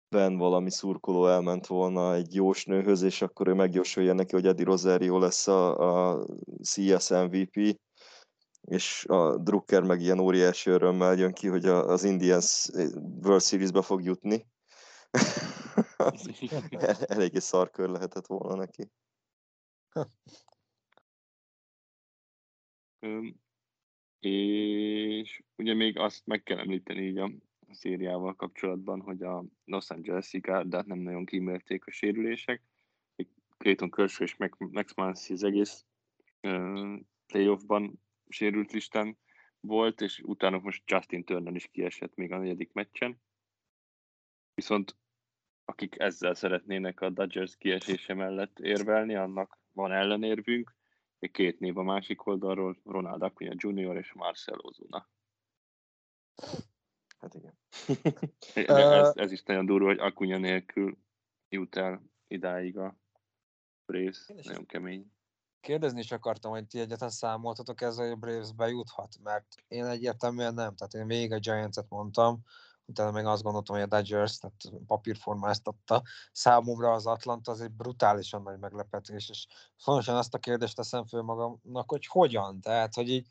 ben 0.09 0.37
valami 0.37 0.71
szurkoló 0.71 1.27
elment 1.27 1.67
volna 1.67 2.13
egy 2.13 2.35
jósnőhöz, 2.35 3.01
és 3.01 3.21
akkor 3.21 3.47
ő 3.47 3.53
megjósolja 3.53 4.13
neki, 4.13 4.35
hogy 4.35 4.45
Eddie 4.45 4.65
Rosario 4.65 5.19
lesz 5.19 5.47
a, 5.47 5.77
a 6.11 6.25
CS 6.63 7.09
MVP, 7.09 7.79
és 8.61 9.05
a 9.05 9.37
Drucker 9.37 9.83
meg 9.83 10.01
ilyen 10.01 10.19
óriási 10.19 10.69
örömmel 10.69 11.17
jön 11.17 11.33
ki, 11.33 11.47
hogy 11.47 11.65
a, 11.65 11.87
az 11.87 12.03
Indians 12.03 12.69
World 13.23 13.41
Series-be 13.41 13.81
fog 13.81 14.03
jutni. 14.03 14.45
El- 16.69 17.03
eléggé 17.03 17.39
szarkör 17.39 17.89
lehetett 17.89 18.25
volna 18.25 18.55
neki. 18.55 18.91
És 24.19 25.43
ugye 25.55 25.73
még 25.73 25.97
azt 25.97 26.25
meg 26.25 26.43
kell 26.43 26.57
említeni 26.57 27.01
így 27.01 27.17
a 27.17 27.31
szériával 27.69 28.35
kapcsolatban, 28.35 29.01
hogy 29.01 29.21
a 29.21 29.45
Los 29.65 29.89
Angeles-i 29.89 30.39
gárdát 30.39 30.85
nem 30.85 30.99
nagyon 30.99 31.25
kímélték 31.25 31.85
a 31.85 31.91
sérülések. 31.91 32.63
Clayton 33.57 33.89
Kershaw 33.89 34.25
és 34.25 34.35
Max- 34.35 34.95
Muncy 34.95 35.33
az 35.33 35.43
egész 35.43 35.85
playoffban 37.25 38.01
sérült 38.31 38.71
listán 38.71 39.17
volt, 39.59 40.01
és 40.01 40.19
utána 40.19 40.59
most 40.59 40.83
Justin 40.85 41.23
Turner 41.23 41.55
is 41.55 41.67
kiesett 41.71 42.15
még 42.15 42.31
a 42.31 42.37
negyedik 42.37 42.73
meccsen. 42.73 43.21
Viszont 44.53 44.95
akik 45.65 45.99
ezzel 45.99 46.33
szeretnének 46.33 47.01
a 47.01 47.09
Dodgers 47.09 47.57
kiesése 47.57 48.13
mellett 48.13 48.59
érvelni, 48.59 49.15
annak 49.15 49.59
van 49.71 49.91
ellenérvünk, 49.91 50.75
még 51.19 51.31
két 51.31 51.59
név 51.59 51.77
a 51.77 51.83
másik 51.83 52.25
oldalról, 52.25 52.77
Ronald 52.83 53.21
Acuna 53.21 53.51
Jr. 53.55 53.95
és 53.95 54.13
Marcel 54.13 54.59
Ozuna. 54.59 55.09
Hát 57.19 57.33
igen. 57.33 57.57
Ez, 58.67 59.15
ez 59.15 59.31
is 59.31 59.43
nagyon 59.43 59.65
durva, 59.65 59.85
hogy 59.87 59.99
Acuna 59.99 60.37
nélkül 60.37 60.97
jut 61.49 61.75
el 61.75 62.03
idáig 62.27 62.77
a 62.77 62.97
is- 63.91 64.27
Nagyon 64.27 64.65
kemény. 64.65 65.11
Kérdezni 65.61 65.99
is 65.99 66.11
akartam, 66.11 66.51
hogy 66.51 66.67
ti 66.67 66.79
egyáltalán 66.79 67.13
számoltatok 67.13 67.81
ezzel, 67.81 68.03
hogy 68.03 68.13
a 68.13 68.15
Braves 68.15 68.51
bejuthat, 68.53 69.15
mert 69.23 69.45
én 69.67 69.85
egyértelműen 69.85 70.53
nem. 70.53 70.75
Tehát 70.75 70.93
én 70.93 71.07
végig 71.07 71.31
a 71.31 71.39
Giants-et 71.39 71.89
mondtam, 71.89 72.41
utána 72.85 73.11
meg 73.11 73.25
azt 73.25 73.43
gondoltam, 73.43 73.75
hogy 73.75 73.83
a 73.83 73.87
Dodgers, 73.87 74.37
tehát 74.37 74.85
papírformáztatta. 74.87 76.01
Számomra 76.31 76.91
az 76.91 77.05
Atlanta 77.05 77.51
az 77.51 77.61
egy 77.61 77.71
brutálisan 77.71 78.41
nagy 78.41 78.59
meglepetés, 78.59 79.29
és 79.29 79.47
fontosan 79.77 80.15
azt 80.15 80.33
a 80.33 80.37
kérdést 80.37 80.75
teszem 80.75 81.05
föl 81.05 81.21
magamnak, 81.21 81.89
hogy 81.89 82.05
hogyan? 82.07 82.61
Tehát, 82.61 82.93
hogy 82.93 83.09
így 83.09 83.27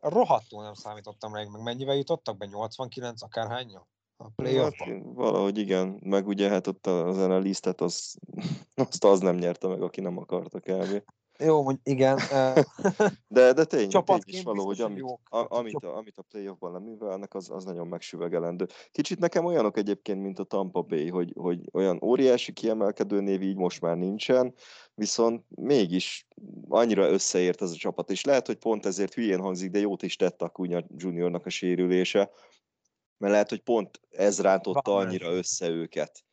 rohadtul 0.00 0.62
nem 0.62 0.74
számítottam 0.74 1.34
rá, 1.34 1.44
meg 1.44 1.62
mennyivel 1.62 1.96
jutottak 1.96 2.36
be? 2.36 2.46
89 2.46 3.22
akárhányja? 3.22 3.88
A 4.16 4.28
playoffba? 4.28 4.84
Hát, 4.84 5.02
valahogy 5.04 5.58
igen, 5.58 6.00
meg 6.02 6.26
ugye 6.26 6.48
hát 6.48 6.66
ott 6.66 6.86
az 6.86 7.42
listet 7.42 7.80
az, 7.80 8.18
azt 8.74 9.04
az 9.04 9.20
nem 9.20 9.36
nyerte 9.36 9.68
meg, 9.68 9.82
aki 9.82 10.00
nem 10.00 10.18
akarta 10.18 10.60
kb. 10.60 11.02
Jó, 11.38 11.62
hogy 11.62 11.76
igen. 11.82 12.18
De, 13.28 13.52
de 13.52 13.64
tény, 13.64 13.78
tény 13.80 13.88
Csapatként 13.88 14.36
is 14.38 14.42
való, 14.42 14.64
hogy 14.64 14.76
biztos, 14.76 14.86
hogy 14.86 14.92
amit, 14.92 14.98
jók. 14.98 15.20
a, 15.30 15.56
amit, 15.56 15.84
a, 15.84 15.96
amit 15.96 16.18
a 16.18 16.22
playoffban 16.22 16.72
leművelnek, 16.72 17.34
az, 17.34 17.50
az 17.50 17.64
nagyon 17.64 17.86
megsüvegelendő. 17.86 18.66
Kicsit 18.90 19.18
nekem 19.18 19.44
olyanok 19.44 19.76
egyébként, 19.76 20.22
mint 20.22 20.38
a 20.38 20.44
Tampa 20.44 20.82
Bay, 20.82 21.08
hogy, 21.08 21.32
hogy 21.36 21.68
olyan 21.72 21.98
óriási 22.02 22.52
kiemelkedő 22.52 23.20
név 23.20 23.42
így 23.42 23.56
most 23.56 23.80
már 23.80 23.96
nincsen, 23.96 24.54
viszont 24.94 25.44
mégis 25.48 26.26
annyira 26.68 27.10
összeért 27.10 27.62
ez 27.62 27.70
a 27.70 27.76
csapat, 27.76 28.10
és 28.10 28.24
lehet, 28.24 28.46
hogy 28.46 28.56
pont 28.56 28.86
ezért 28.86 29.14
hülyén 29.14 29.40
hangzik, 29.40 29.70
de 29.70 29.78
jót 29.78 30.02
is 30.02 30.16
tett 30.16 30.42
a 30.42 30.50
Cunha 30.50 30.82
Juniornak 30.96 31.46
a 31.46 31.50
sérülése, 31.50 32.30
mert 33.18 33.32
lehet, 33.32 33.48
hogy 33.48 33.62
pont 33.62 34.00
ez 34.10 34.40
rántotta 34.40 34.94
annyira 34.94 35.32
össze 35.32 35.68
őket, 35.68 36.24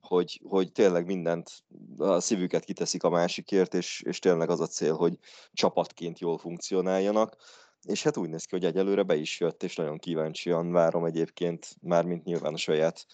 hogy, 0.00 0.40
hogy 0.44 0.72
tényleg 0.72 1.06
mindent, 1.06 1.50
a 1.96 2.20
szívüket 2.20 2.64
kiteszik 2.64 3.02
a 3.02 3.08
másikért, 3.08 3.74
és, 3.74 4.02
és 4.06 4.18
tényleg 4.18 4.50
az 4.50 4.60
a 4.60 4.66
cél, 4.66 4.94
hogy 4.94 5.18
csapatként 5.52 6.18
jól 6.18 6.38
funkcionáljanak. 6.38 7.36
és 7.82 8.02
hát 8.02 8.16
úgy 8.16 8.28
néz 8.28 8.44
ki, 8.44 8.56
hogy 8.56 8.64
egyelőre 8.64 9.02
be 9.02 9.16
is 9.16 9.40
jött, 9.40 9.62
és 9.62 9.76
nagyon 9.76 9.98
kíváncsian 9.98 10.72
várom 10.72 11.04
egyébként, 11.04 11.76
mármint 11.80 12.24
nyilván 12.24 12.54
a 12.54 12.56
saját, 12.56 13.06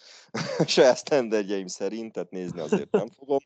a 0.59 0.65
saját 0.67 0.97
standardjeim 0.97 1.67
szerint, 1.67 2.13
tehát 2.13 2.31
nézni 2.31 2.61
azért 2.61 2.91
nem 2.91 3.09
fogom, 3.09 3.39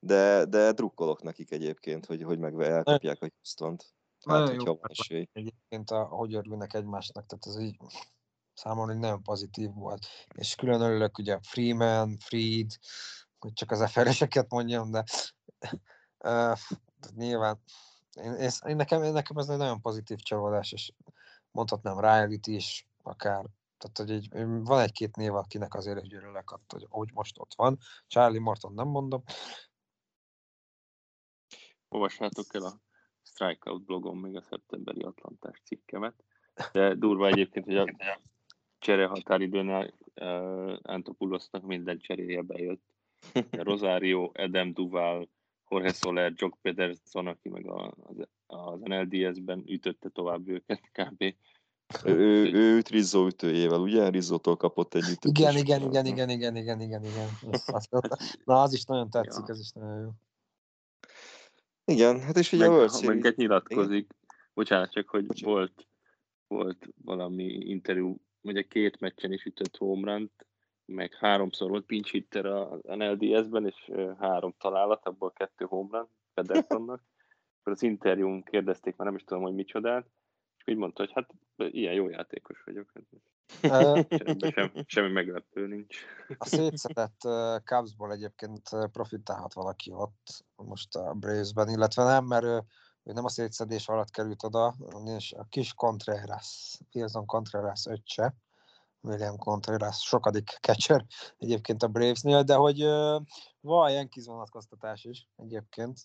de, 0.00 0.44
de 0.44 0.72
drukkolok 0.72 1.22
nekik 1.22 1.50
egyébként, 1.50 2.06
hogy, 2.06 2.22
hogy 2.22 2.38
meg 2.38 2.60
elkapják 2.60 3.22
a 3.22 3.28
Houston-t. 3.34 3.94
Hát, 4.24 4.38
Nagyon 4.38 4.62
jó 4.64 4.74
van 4.74 4.90
esély. 4.98 5.28
egyébként, 5.32 5.90
a, 5.90 6.04
hogy 6.04 6.34
örülnek 6.34 6.74
egymásnak, 6.74 7.26
tehát 7.26 7.46
ez 7.46 7.62
így 7.62 7.76
számomra 8.60 8.94
nagyon 8.94 9.22
pozitív 9.22 9.70
volt. 9.74 10.06
És 10.34 10.54
külön 10.54 10.80
örülök 10.80 11.18
ugye 11.18 11.38
Freeman, 11.42 12.16
Freed, 12.18 12.70
hogy 13.38 13.52
csak 13.52 13.70
az 13.70 13.90
FR-eseket 13.90 14.50
mondjam, 14.50 14.90
de 14.90 15.04
uh, 16.18 16.58
nyilván 17.14 17.60
én, 18.14 18.32
én, 18.32 18.50
én 18.66 18.76
nekem, 18.76 19.02
én 19.02 19.12
nekem 19.12 19.36
ez 19.36 19.48
egy 19.48 19.56
nagyon 19.56 19.80
pozitív 19.80 20.18
csalódás, 20.18 20.72
és 20.72 20.92
mondhatnám 21.50 22.00
riley 22.00 22.38
is, 22.42 22.86
akár 23.02 23.44
tehát, 23.78 23.98
hogy 23.98 24.10
egy, 24.10 24.46
van 24.64 24.80
egy-két 24.80 25.16
név, 25.16 25.34
akinek 25.34 25.74
azért 25.74 25.98
egy 25.98 26.14
örülök, 26.14 26.58
hogy, 26.68 26.86
hogy 26.88 27.12
most 27.12 27.38
ott 27.38 27.54
van. 27.54 27.78
Charlie 28.06 28.38
Morton 28.40 28.72
nem 28.72 28.88
mondom. 28.88 29.22
Olvassátok 31.88 32.54
el 32.54 32.64
a 32.64 32.80
Strikeout 33.22 33.84
blogon 33.84 34.16
még 34.16 34.36
a 34.36 34.42
szeptemberi 34.42 35.02
Atlantás 35.02 35.62
cikkemet. 35.64 36.24
De 36.72 36.94
durva 36.94 37.26
egyébként, 37.26 37.64
hogy 37.64 37.76
a 37.76 37.84
csere 38.80 39.06
határidőnél 39.06 39.94
uh, 40.20 40.76
Antopulosnak 40.82 41.62
minden 41.62 41.98
cseréje 41.98 42.42
bejött. 42.42 42.82
Rosario, 43.68 44.30
Adam 44.34 44.72
Duval, 44.72 45.28
Jorge 45.68 45.92
Soler, 45.92 46.32
Jock 46.36 46.58
Pederson, 46.62 47.26
aki 47.26 47.48
meg 47.48 47.66
a, 47.66 47.94
az, 48.00 48.16
az 48.46 48.80
NLDS-ben 48.80 49.64
ütötte 49.66 50.08
tovább 50.08 50.48
őket 50.48 50.80
kb. 50.92 51.34
Ő, 52.04 52.16
ő, 52.16 52.52
ő 52.52 52.76
üt 52.76 52.88
Rizzo 52.88 53.26
ütőjével, 53.26 53.80
ugye? 53.80 54.08
Rizzótól 54.08 54.56
kapott 54.56 54.94
egy 54.94 55.08
ütőt. 55.10 55.38
Igen, 55.38 55.56
igen, 55.56 55.82
igen, 55.82 56.06
igen, 56.06 56.28
igen, 56.28 56.56
igen, 56.56 56.80
igen, 56.80 57.04
igen. 57.04 57.28
Na, 58.44 58.62
az 58.62 58.72
is 58.72 58.84
nagyon 58.84 59.10
tetszik, 59.10 59.46
Ja. 59.46 59.52
az 59.52 59.60
is 59.60 59.70
nagyon 59.70 60.00
jó. 60.00 60.10
Igen, 61.84 62.20
hát 62.20 62.36
és 62.36 62.52
ugye 62.52 62.62
Meg, 62.62 62.70
a 62.70 62.74
World 62.74 62.92
Series... 62.92 63.34
nyilatkozik, 63.34 64.14
bocsánat, 64.54 64.92
csak 64.92 65.08
hogy 65.08 65.26
Bocsánat. 65.26 65.54
volt, 65.54 65.86
volt 66.46 66.88
valami 67.04 67.44
interjú, 67.44 68.20
ugye 68.42 68.62
két 68.62 69.00
meccsen 69.00 69.32
is 69.32 69.44
ütött 69.44 69.76
homerun 69.76 70.30
meg 70.90 71.14
háromszor 71.14 71.70
volt 71.70 71.86
pinch 71.86 72.10
hitter 72.10 72.46
az 72.46 72.80
NLDS-ben, 72.82 73.66
és 73.66 73.90
három 74.18 74.54
találat, 74.58 75.06
abból 75.06 75.32
kettő 75.32 75.64
homerun 75.64 76.08
Pedersonnak. 76.34 77.02
Akkor 77.60 77.72
az 77.72 77.82
interjún 77.82 78.42
kérdezték, 78.42 78.96
már 78.96 79.06
nem 79.06 79.16
is 79.16 79.24
tudom, 79.24 79.42
hogy 79.42 79.54
micsodát, 79.54 80.06
és 80.56 80.72
így 80.72 80.76
mondta, 80.76 81.02
hogy 81.02 81.12
hát 81.14 81.30
ilyen 81.72 81.94
jó 81.94 82.08
játékos 82.08 82.62
vagyok. 82.64 82.92
Hát 82.92 83.02
Ebben 84.08 84.50
sem, 84.50 84.72
semmi 84.86 85.12
meglepő 85.12 85.66
nincs. 85.66 85.96
A 86.38 86.44
szétszedett 86.46 87.18
Cubsból 87.64 88.12
egyébként 88.12 88.68
profitálhat 88.92 89.54
valaki 89.54 89.92
ott 89.92 90.44
most 90.56 90.94
a 90.96 91.14
Bravesben, 91.14 91.68
illetve 91.68 92.04
nem, 92.04 92.24
mert 92.24 92.44
ő, 92.44 92.62
ő 93.02 93.12
nem 93.12 93.24
a 93.24 93.28
szétszedés 93.28 93.88
alatt 93.88 94.10
került 94.10 94.42
oda, 94.42 94.76
és 95.04 95.32
a 95.32 95.44
kis 95.44 95.74
Contreras, 95.74 96.78
Wilson 96.92 97.26
Contreras 97.26 97.86
öccse, 97.86 98.34
William 99.00 99.36
Contreras, 99.36 100.02
sokadik 100.02 100.58
catcher 100.60 101.06
egyébként 101.38 101.82
a 101.82 101.88
Bravesnél, 101.88 102.42
de 102.42 102.54
hogy 102.54 102.84
uh, 102.84 103.22
van 103.60 103.90
Yankees 103.90 104.26
vonatkoztatás 104.26 105.04
is 105.04 105.28
egyébként. 105.36 105.98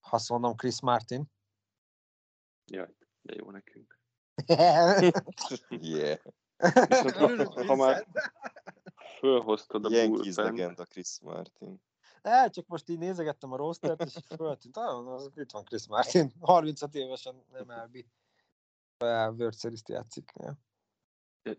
Ha 0.00 0.20
mondom 0.28 0.56
Chris 0.56 0.80
Martin. 0.80 1.30
Jaj, 2.64 2.94
de 3.22 3.34
jó 3.34 3.50
nekünk. 3.50 4.00
Yeah. 5.68 6.18
Viszont 6.88 7.42
ha, 7.46 7.64
ha 7.64 7.74
már 7.74 8.06
fölhoztad 9.18 9.84
a 9.84 9.90
Yankees 9.90 10.34
legenda 10.34 10.84
Chris 10.84 11.18
Martin. 11.20 11.80
Hát 12.30 12.52
csak 12.52 12.66
most 12.66 12.88
így 12.88 12.98
nézegettem 12.98 13.52
a 13.52 13.56
rostert, 13.56 14.02
és 14.02 14.16
föltűnt, 14.36 14.76
ah, 14.76 15.08
az, 15.08 15.30
itt 15.36 15.50
van 15.50 15.64
Chris 15.64 15.88
Martin, 15.88 16.32
35 16.40 16.94
évesen 16.94 17.42
nem 17.52 17.70
elbi. 17.70 18.06
World 18.98 19.54
series 19.54 19.80
játszik. 19.86 20.32
Ja. 20.34 20.58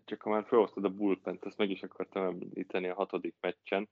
csak 0.04 0.22
ha 0.22 0.30
már 0.30 0.44
felhoztad 0.46 0.84
a 0.84 0.88
bullpent, 0.88 1.44
azt 1.44 1.56
meg 1.56 1.70
is 1.70 1.82
akartam 1.82 2.24
említeni 2.24 2.88
a 2.88 2.94
hatodik 2.94 3.36
meccsen, 3.40 3.88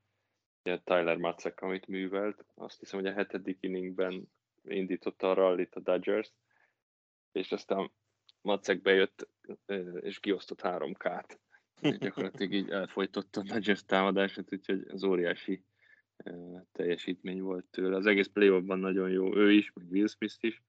ugye 0.65 0.81
Tyler 0.85 1.16
Matzek, 1.16 1.61
amit 1.61 1.86
művelt, 1.86 2.44
azt 2.55 2.78
hiszem, 2.78 3.01
hogy 3.01 3.09
a 3.09 3.15
hetedik 3.15 3.59
inningben 3.61 4.32
indította 4.62 5.31
a 5.31 5.35
rallit 5.35 5.74
a 5.74 5.81
Dodgers, 5.81 6.32
és 7.32 7.53
aztán 7.53 7.93
Matzek 8.40 8.82
bejött 8.82 9.28
és 10.01 10.20
kiosztott 10.20 10.61
három 10.61 10.94
kát. 10.94 11.40
Gyakorlatilag 11.81 12.53
így 12.53 12.70
elfolytotta 12.70 13.40
a 13.40 13.44
Dodgers 13.44 13.85
támadását, 13.85 14.53
úgyhogy 14.53 14.86
az 14.89 15.05
óriási 15.05 15.65
teljesítmény 16.72 17.43
volt 17.43 17.64
tőle. 17.64 17.97
Az 17.97 18.06
egész 18.06 18.26
play 18.26 18.60
nagyon 18.60 19.10
jó, 19.10 19.36
ő 19.36 19.52
is, 19.52 19.72
meg 19.72 19.90
Will 19.90 20.06
Smith 20.06 20.44
is. 20.44 20.62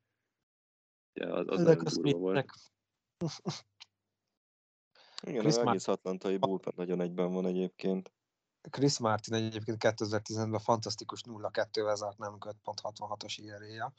Ja, 1.14 1.34
az, 1.34 1.48
az 1.48 1.60
Ezek 1.60 1.82
a. 1.82 1.90
Smithnek. 1.90 2.54
Igen, 5.22 5.40
Chris 5.40 5.56
az 5.56 5.68
egész 5.68 5.88
atlantai 5.88 6.38
bullpen 6.38 6.74
nagyon 6.76 7.02
egyben 7.02 7.32
van 7.32 7.46
egyébként. 7.46 8.12
Chris 8.70 9.00
Martin 9.00 9.34
egyébként 9.34 9.78
2010-ben 9.80 10.60
fantasztikus 10.60 11.22
0-2-vel 11.26 11.96
zárt 11.96 12.18
nálunk 12.18 12.48
5.66-os 12.64 13.36
IRA-ja. 13.38 13.94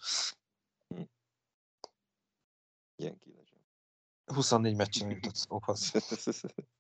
Ilyen 2.97 3.21
legend. 3.25 3.63
24 4.25 4.77
meccsen 4.77 5.11
jutott 5.11 5.35
szóhoz. 5.35 5.93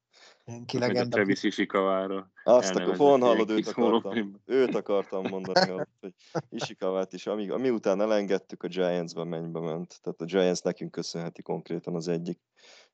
A 0.49 0.79
legenda. 0.79 1.16
Travis 1.16 1.43
Ishikavára. 1.43 2.33
Azt 2.45 2.75
akkor 2.75 2.97
hon 2.97 3.20
hallod, 3.20 3.51
őt 3.51 3.66
akartam, 3.69 4.43
őt 4.45 4.75
akartam 4.75 5.27
mondani, 5.29 5.70
azt, 5.70 5.91
hogy 6.01 6.15
Isikavát 6.49 7.12
is, 7.12 7.27
amíg, 7.27 7.51
miután 7.51 8.01
elengedtük, 8.01 8.62
a 8.62 8.69
Giants-be 8.69 9.25
mennybe 9.25 9.61
ment. 9.61 10.01
Tehát 10.03 10.20
a 10.20 10.25
Giants 10.25 10.62
nekünk 10.62 10.91
köszönheti 10.91 11.43
konkrétan 11.43 11.95
az 11.95 12.09
egyik, 12.09 12.41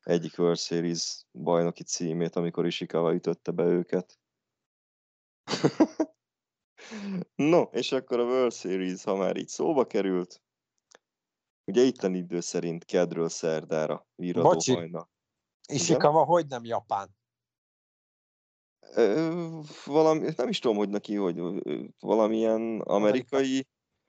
egyik 0.00 0.38
World 0.38 0.58
Series 0.58 1.26
bajnoki 1.32 1.82
címét, 1.82 2.36
amikor 2.36 2.66
Ishikawa 2.66 3.14
ütötte 3.14 3.50
be 3.50 3.64
őket. 3.64 4.18
no, 7.34 7.62
és 7.62 7.92
akkor 7.92 8.18
a 8.18 8.24
World 8.24 8.52
Series, 8.52 9.04
ha 9.04 9.16
már 9.16 9.36
így 9.36 9.48
szóba 9.48 9.86
került, 9.86 10.42
ugye 11.64 11.82
itteni 11.82 12.18
idő 12.18 12.40
szerint 12.40 12.84
kedről 12.84 13.28
szerdára 13.28 14.06
víradó 14.14 14.48
Bocsi. 14.48 14.74
hajna. 14.74 15.08
Ishikawa 15.68 16.24
hogy 16.24 16.46
nem 16.46 16.64
Japán? 16.64 17.22
Ö, 18.94 19.60
valami, 19.84 20.28
nem 20.36 20.48
is 20.48 20.58
tudom, 20.58 20.76
hogy 20.76 20.88
neki, 20.88 21.14
hogy 21.14 21.42
valamilyen 22.00 22.80
amerikai, 22.80 23.66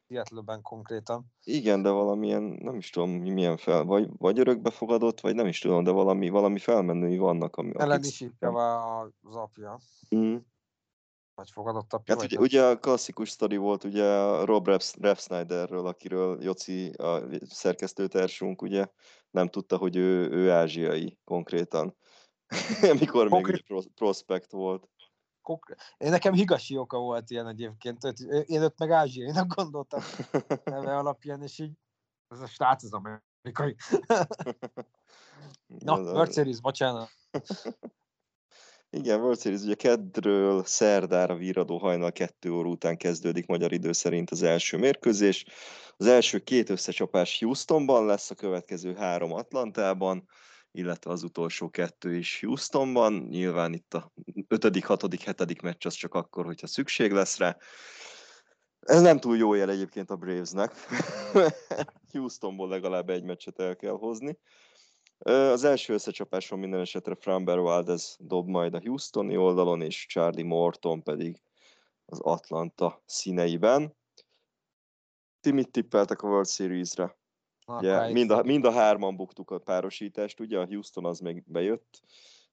Seattle-ben 0.07 0.61
konkrétan. 0.61 1.25
igen, 1.43 1.81
de 1.81 1.89
valamilyen, 1.89 2.43
nem 2.43 2.75
is 2.75 2.89
tudom, 2.89 3.09
mi- 3.09 3.29
milyen 3.29 3.57
fel, 3.57 3.83
vagy, 3.83 4.09
vagy 4.17 4.39
örökbefogadott, 4.39 5.19
vagy 5.19 5.35
nem 5.35 5.47
is 5.47 5.59
tudom, 5.59 5.83
de 5.83 5.91
valami, 5.91 6.29
valami 6.29 6.59
felmenői 6.59 7.17
vannak, 7.17 7.55
ami, 7.55 7.71
Ellen 7.75 8.03
Ishikawa 8.03 8.99
az 8.99 9.35
apja, 9.35 9.79
Mm. 10.15 10.35
vagy 11.35 11.51
fogadott 11.51 11.93
apja. 11.93 12.13
Hát 12.13 12.23
vagy 12.23 12.31
ugye, 12.31 12.41
ugye 12.41 12.65
a 12.65 12.79
klasszikus 12.79 13.29
sztori 13.29 13.57
volt 13.57 13.83
ugye 13.83 14.43
Rob 14.43 14.67
Rep 15.01 15.17
Snyderről, 15.19 15.87
akiről 15.87 16.43
Joci, 16.43 16.89
a 16.89 17.27
szerkesztőtársunk, 17.49 18.61
ugye 18.61 18.87
nem 19.31 19.47
tudta, 19.47 19.77
hogy 19.77 19.95
ő, 19.95 20.29
ő 20.29 20.51
ázsiai 20.51 21.17
konkrétan. 21.23 21.97
Mikor 22.99 23.23
még 23.23 23.31
Konkrét- 23.31 23.55
ugye 23.55 23.63
pros- 23.67 23.91
prospect 23.95 24.51
volt. 24.51 24.89
Konkré- 25.41 25.77
Én 25.97 26.09
nekem 26.09 26.33
Higashi 26.33 26.77
oka 26.77 26.97
volt 26.97 27.29
ilyen 27.29 27.47
egyébként, 27.47 28.03
én 28.45 28.61
őt 28.61 28.79
meg 28.79 28.91
ázsiainak 28.91 29.55
gondoltam 29.55 30.01
neve 30.63 30.97
alapján, 30.97 31.41
és 31.41 31.59
így 31.59 31.71
ez 32.27 32.39
a 32.39 32.47
srác 32.47 32.83
az 32.83 32.93
amerikai. 32.93 33.75
Na, 35.67 35.99
World 35.99 36.33
Series, 36.33 36.61
bocsánat. 36.61 37.09
Igen, 38.89 39.19
World 39.19 39.39
Series 39.39 39.61
ugye 39.61 39.75
kedről 39.75 40.63
szerdára 40.63 41.35
víradó 41.35 41.77
hajnal 41.77 42.11
kettő 42.11 42.51
óra 42.51 42.69
után 42.69 42.97
kezdődik 42.97 43.45
magyar 43.45 43.71
idő 43.71 43.91
szerint 43.91 44.29
az 44.29 44.43
első 44.43 44.77
mérkőzés. 44.77 45.45
Az 45.97 46.05
első 46.05 46.39
két 46.39 46.69
összecsapás 46.69 47.39
Houstonban 47.39 48.05
lesz, 48.05 48.29
a 48.29 48.35
következő 48.35 48.93
három 48.95 49.31
Atlantában, 49.31 50.27
illetve 50.77 51.11
az 51.11 51.23
utolsó 51.23 51.69
kettő 51.69 52.15
is 52.15 52.39
Houstonban. 52.41 53.13
Nyilván 53.13 53.73
itt 53.73 53.93
a 53.93 54.11
ötödik, 54.47 54.85
hatodik, 54.85 55.21
hetedik 55.21 55.61
meccs 55.61 55.85
az 55.85 55.93
csak 55.93 56.13
akkor, 56.13 56.45
hogyha 56.45 56.67
szükség 56.67 57.11
lesz 57.11 57.37
rá. 57.37 57.57
Ez 58.79 59.01
nem 59.01 59.19
túl 59.19 59.37
jó 59.37 59.53
jel 59.53 59.69
egyébként 59.69 60.09
a 60.09 60.15
Bravesnek. 60.15 60.73
Houstonból 62.11 62.67
legalább 62.67 63.09
egy 63.09 63.23
meccset 63.23 63.59
el 63.59 63.75
kell 63.75 63.97
hozni. 63.97 64.39
Az 65.17 65.63
első 65.63 65.93
összecsapáson 65.93 66.59
minden 66.59 66.79
esetre 66.79 67.15
Framber 67.15 67.59
Valdez 67.59 68.17
dob 68.19 68.47
majd 68.47 68.73
a 68.73 68.81
Houstoni 68.85 69.37
oldalon, 69.37 69.81
és 69.81 70.05
Charlie 70.05 70.43
Morton 70.43 71.03
pedig 71.03 71.41
az 72.05 72.19
Atlanta 72.19 73.03
színeiben. 73.05 73.95
Ti 75.39 75.51
mit 75.51 75.71
tippeltek 75.71 76.21
a 76.21 76.27
World 76.27 76.47
Series-re? 76.47 77.17
Ugye, 77.65 77.95
akkor 77.95 78.11
mind, 78.11 78.31
a, 78.31 78.43
mind 78.43 78.65
a 78.65 78.71
hárman 78.71 79.15
buktuk 79.15 79.51
a 79.51 79.59
párosítást, 79.59 80.39
ugye 80.39 80.59
a 80.59 80.65
Houston 80.65 81.05
az 81.05 81.19
még 81.19 81.43
bejött, 81.45 82.01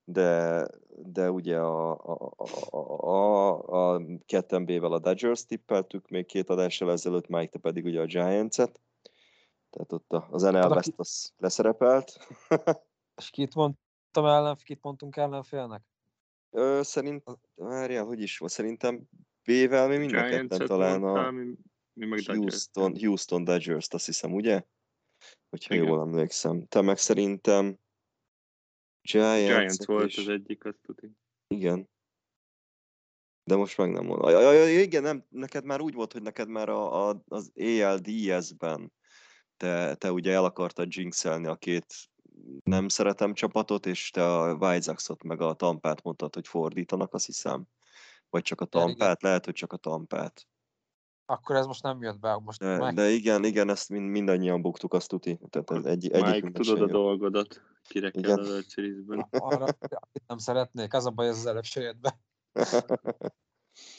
de, 0.04 0.66
de 0.88 1.30
ugye 1.30 1.58
a, 1.58 1.90
a, 1.92 2.32
a, 2.70 2.78
a, 3.08 3.94
a 3.94 4.02
ketten 4.26 4.64
B-vel 4.64 4.92
a 4.92 4.98
Dodgers 4.98 5.44
tippeltük 5.46 6.08
még 6.08 6.26
két 6.26 6.50
adással 6.50 6.90
ezelőtt, 6.90 7.28
Mike 7.28 7.50
te 7.50 7.58
pedig 7.58 7.84
ugye 7.84 8.00
a 8.00 8.04
Giants-et, 8.04 8.80
tehát 9.70 9.92
ott 9.92 10.12
a- 10.12 10.28
az 10.30 10.42
NL 10.42 10.68
West 10.70 10.88
ki- 10.88 10.94
az 10.96 11.32
leszerepelt. 11.38 12.26
És 13.16 13.30
kit 13.30 13.54
mondtam 13.54 14.24
ellen, 14.26 14.56
kit 14.64 14.82
mondtunk 14.82 15.16
ellenfélnek? 15.16 15.82
Ö, 16.50 16.80
szerint, 16.82 17.24
várjál, 17.54 18.04
hogy 18.04 18.20
is 18.20 18.38
volt, 18.38 18.52
szerintem 18.52 19.08
B-vel 19.44 19.88
mi 19.88 19.96
mind 19.96 20.14
a 20.14 20.22
ketten 20.24 20.66
talán 20.66 21.04
a 21.04 21.30
mi, 21.30 21.44
mi 21.92 22.06
meg 22.06 22.18
Dodgers. 22.18 22.36
Houston, 22.36 22.96
Houston 22.98 23.44
Dodgers-t 23.44 23.94
azt 23.94 24.06
hiszem, 24.06 24.32
ugye? 24.34 24.64
Hogyha 25.52 25.74
Igen. 25.74 25.86
jól 25.86 26.00
emlékszem. 26.00 26.66
Te 26.66 26.80
meg 26.80 26.98
szerintem 26.98 27.78
Giants, 29.00 29.46
Giants 29.46 29.84
volt 29.84 30.08
és... 30.08 30.18
az 30.18 30.28
egyik, 30.28 30.64
azt 30.64 30.78
tudni. 30.82 31.10
Igen. 31.46 31.90
De 33.44 33.56
most 33.56 33.78
meg 33.78 33.90
nem 33.90 34.04
mondom. 34.04 34.30
Ja, 34.30 34.40
ja, 34.40 34.52
ja, 34.52 34.80
igen, 34.80 35.02
nem, 35.02 35.24
neked 35.28 35.64
már 35.64 35.80
úgy 35.80 35.94
volt, 35.94 36.12
hogy 36.12 36.22
neked 36.22 36.48
már 36.48 36.68
a, 36.68 37.08
a, 37.08 37.22
az 37.28 37.52
ALDS-ben 37.54 38.92
te, 39.56 39.94
te 39.94 40.12
ugye 40.12 40.32
el 40.32 40.44
akartad 40.44 40.94
jinxelni 40.94 41.46
a 41.46 41.56
két 41.56 41.86
nem 42.64 42.88
szeretem 42.88 43.34
csapatot, 43.34 43.86
és 43.86 44.10
te 44.10 44.36
a 44.36 44.54
White 44.54 44.80
Sox-ot 44.80 45.22
meg 45.22 45.40
a 45.40 45.54
Tampát 45.54 46.02
mondtad, 46.02 46.34
hogy 46.34 46.48
fordítanak, 46.48 47.14
azt 47.14 47.26
hiszem. 47.26 47.64
Vagy 48.30 48.42
csak 48.42 48.60
a. 48.60 48.64
Tampát, 48.64 49.22
lehet, 49.22 49.44
hogy 49.44 49.54
csak 49.54 49.72
a 49.72 49.76
Tampát. 49.76 50.46
Akkor 51.32 51.56
ez 51.56 51.66
most 51.66 51.82
nem 51.82 52.02
jött 52.02 52.18
be, 52.18 52.36
most 52.36 52.60
De, 52.60 52.76
meg... 52.76 52.94
de 52.94 53.08
igen, 53.08 53.44
igen, 53.44 53.68
ezt 53.68 53.88
mind, 53.88 54.10
mindannyian 54.10 54.62
buktuk, 54.62 54.94
azt 54.94 55.08
tuti. 55.08 55.38
Tehát 55.50 55.70
ez 55.70 55.84
egy, 55.84 56.10
Mike, 56.12 56.50
tudod 56.50 56.80
a 56.80 56.86
dolgodat, 56.86 57.62
kire 57.82 58.10
kell 58.10 58.22
Igen. 58.22 58.38
a 58.38 58.62
World. 59.06 59.26
Arra 59.30 59.66
nem 60.26 60.38
szeretnék, 60.38 60.94
az 60.94 61.06
a 61.06 61.10
baj, 61.10 61.28
ez 61.28 61.36
az 61.36 61.46
előbb 61.46 61.64
se 61.64 61.80
jött 61.80 62.00
be. 62.00 62.18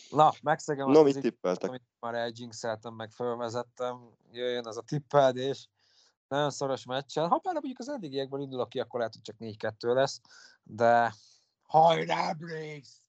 Na, 0.10 0.34
megszegem 0.42 0.90
No, 0.90 1.04
mit 1.04 1.16
az 1.16 1.22
tippeltek? 1.22 1.70
amit 1.70 1.84
már 2.00 2.14
eljinxeltem, 2.14 2.94
meg 2.94 3.12
fölvezettem, 3.12 4.10
jöjjön 4.32 4.68
az 4.68 4.78
a 4.78 4.82
tippeldés. 4.82 5.70
Nagyon 6.28 6.52
szoros 6.52 6.86
meccsen. 6.86 7.28
Ha 7.28 7.38
bár 7.38 7.54
mondjuk 7.54 7.80
az 7.80 7.90
eddigiekből 7.90 8.42
indulok 8.42 8.70
ki, 8.70 8.80
akkor 8.80 9.00
lehet, 9.00 9.14
hogy 9.14 9.22
csak 9.22 9.36
4-2 9.40 9.94
lesz, 9.94 10.22
de 10.64 11.14
hajrá, 11.62 12.34
Braves! 12.34 13.02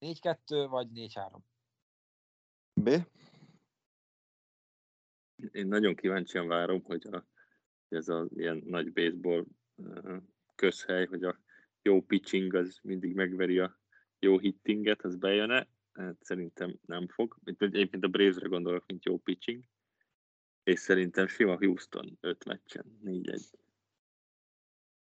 4-2 0.00 0.66
vagy 0.70 0.88
4-3. 0.94 1.48
B? 2.82 2.88
Én 5.52 5.66
nagyon 5.66 5.94
kíváncsian 5.94 6.46
várom, 6.46 6.82
hogy 6.82 7.06
a, 7.06 7.26
ez 7.88 8.08
a 8.08 8.28
ilyen 8.34 8.62
nagy 8.66 8.92
baseball 8.92 9.46
közhely, 10.54 11.06
hogy 11.06 11.24
a 11.24 11.40
jó 11.82 12.02
pitching 12.02 12.54
az 12.54 12.78
mindig 12.82 13.14
megveri 13.14 13.58
a 13.58 13.78
jó 14.18 14.38
hittinget, 14.38 15.02
az 15.02 15.16
bejön-e? 15.16 15.68
Hát 15.92 16.16
szerintem 16.20 16.78
nem 16.86 17.08
fog. 17.08 17.36
Egyébként 17.44 18.04
a 18.04 18.08
Bravesre 18.08 18.48
gondolok, 18.48 18.86
mint 18.86 19.04
jó 19.04 19.18
pitching. 19.18 19.64
És 20.62 20.78
szerintem 20.78 21.26
sima 21.26 21.56
Houston 21.56 22.18
5 22.20 22.44
meccsen, 22.44 22.98
4-1. 23.04 23.40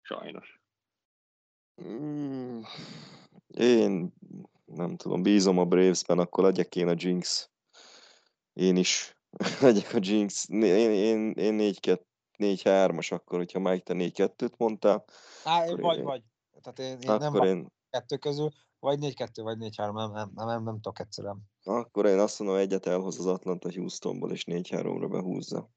Sajnos. 0.01 0.61
Mm, 1.81 2.61
Én 3.47 4.13
nem 4.65 4.95
tudom, 4.95 5.21
bízom 5.21 5.57
a 5.57 5.65
Bravesben, 5.65 6.19
akkor 6.19 6.43
legyek 6.43 6.75
én 6.75 6.87
a 6.87 6.93
Jinx. 6.97 7.49
Én 8.57 8.75
is 8.75 9.17
legyek 9.61 9.93
a 9.93 9.97
Jinx. 10.01 10.49
Én, 10.49 10.91
én, 10.91 11.31
én 11.31 11.73
4-3-as 12.37 13.13
akkor, 13.13 13.37
hogyha 13.37 13.59
Mike 13.59 13.83
te 13.83 13.93
4-2-t 13.95 14.57
mondtál, 14.57 15.05
Á, 15.43 15.67
én 15.67 15.75
vagy, 15.75 15.97
én- 15.97 16.03
vagy. 16.03 16.23
Tehát 16.61 16.79
én, 16.79 16.99
én 16.99 17.17
nem 17.17 17.43
én, 17.43 17.71
kettő 17.89 18.17
közül, 18.17 18.49
vagy 18.79 18.99
4-2, 19.01 19.41
vagy 19.41 19.57
4-3, 19.59 19.93
nem, 19.93 20.11
nem, 20.11 20.31
nem, 20.35 20.47
nem, 20.47 20.63
nem 20.63 20.73
tudok 20.75 20.99
egyszerűen. 20.99 21.41
akkor 21.63 22.05
én 22.05 22.19
azt 22.19 22.39
mondom, 22.39 22.57
egyet 22.57 22.85
elhoz 22.85 23.19
az 23.19 23.25
Atlanta 23.25 23.71
Houstonból, 23.71 24.31
és 24.31 24.43
4-3-ra 24.47 25.07
behúzza. 25.09 25.69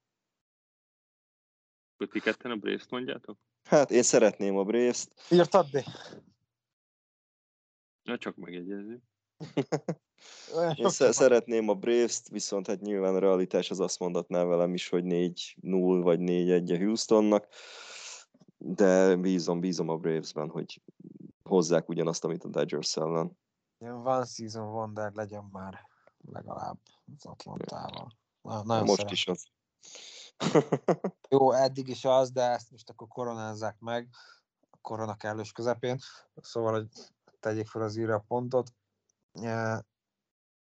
Ti 2.11 2.19
ketten 2.19 2.51
a 2.51 2.55
Braves-t 2.55 2.89
mondjátok? 2.89 3.37
Hát 3.63 3.91
én 3.91 4.03
szeretném 4.03 4.57
a 4.57 4.63
Braves-t. 4.63 5.13
Írtad, 5.29 5.69
de? 5.69 5.85
Na, 8.03 8.17
csak 8.17 8.35
megjegyezzük. 8.35 9.03
Én 10.75 10.89
szeretném 10.89 11.69
a 11.69 11.73
Braves-t, 11.73 12.29
viszont 12.29 12.67
hát 12.67 12.81
nyilván 12.81 13.15
a 13.15 13.19
realitás 13.19 13.69
az 13.69 13.79
azt 13.79 13.99
mondatná 13.99 14.43
velem 14.43 14.73
is, 14.73 14.89
hogy 14.89 15.03
4-0 15.05 15.99
vagy 16.03 16.19
4-1 16.21 16.73
a 16.73 16.77
Houstonnak, 16.77 17.47
de 18.57 19.15
bízom, 19.15 19.59
bízom 19.59 19.89
a 19.89 19.97
Bravesben, 19.97 20.49
hogy 20.49 20.81
hozzák 21.43 21.89
ugyanazt, 21.89 22.23
amit 22.23 22.43
a 22.43 22.47
Dodgers 22.47 22.97
ellen. 22.97 23.37
Ilyen 23.77 24.07
one 24.07 24.25
season 24.25 24.67
wonder 24.67 25.11
legyen 25.13 25.49
már 25.51 25.79
legalább 26.31 26.77
az 27.15 27.25
Atlantával. 27.25 28.11
Na, 28.41 28.63
nagyon 28.63 28.85
Most 28.85 28.95
szeretem. 28.95 29.13
is 29.13 29.27
az. 29.27 29.45
Jó, 31.29 31.51
eddig 31.51 31.87
is 31.87 32.05
az, 32.05 32.31
de 32.31 32.41
ezt 32.41 32.71
most 32.71 32.89
akkor 32.89 33.07
koronázzák 33.07 33.79
meg 33.79 34.09
a 34.69 34.77
korona 34.81 35.15
kellős 35.15 35.51
közepén, 35.51 35.99
szóval, 36.35 36.73
hogy 36.73 36.87
tegyék 37.39 37.67
fel 37.67 37.81
az 37.81 37.95
írja 37.95 38.15
a 38.15 38.23
pontot. 38.27 38.73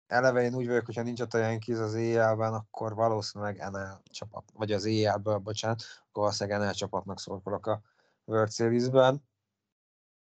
Eleve 0.07 0.43
én 0.43 0.55
úgy 0.55 0.67
vagyok, 0.67 0.87
hogyha 0.87 1.03
nincs 1.03 1.21
ott 1.21 1.35
a 1.35 1.39
Yankees 1.39 1.79
az 1.79 1.95
éjjelben, 1.95 2.55
akkor 2.55 2.95
valószínűleg 2.95 3.71
NL 3.71 4.01
csapat, 4.05 4.51
vagy 4.55 4.73
az 4.73 4.85
éjjelből, 4.85 5.39
bocsánat, 5.39 5.83
akkor 5.99 6.23
valószínűleg 6.23 6.61
NL 6.61 6.73
csapatnak 6.73 7.21
szorkolok 7.21 7.67
a 7.67 7.83
World 8.25 8.53
Series-ben. 8.53 9.29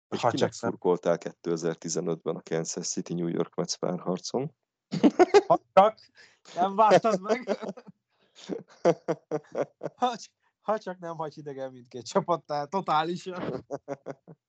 És 0.08 0.20
Ha 0.20 0.32
csak 0.32 0.52
szurkoltál 0.52 1.18
2015-ben 1.20 2.36
a 2.36 2.42
Kansas 2.42 2.88
City 2.88 3.14
New 3.14 3.26
York 3.26 3.54
Mets 3.54 3.76
párharcon? 3.76 4.54
ha 5.48 5.60
csak 5.72 5.98
nem 6.54 6.76
vártad 6.76 7.20
meg, 7.20 7.58
ha, 9.96 10.14
ha 10.60 10.78
csak 10.78 10.98
nem 10.98 11.16
hagy 11.16 11.38
idegen 11.38 11.72
mindkét 11.72 12.06
csapat, 12.06 12.44
tehát 12.44 12.70
totálisan. 12.70 13.42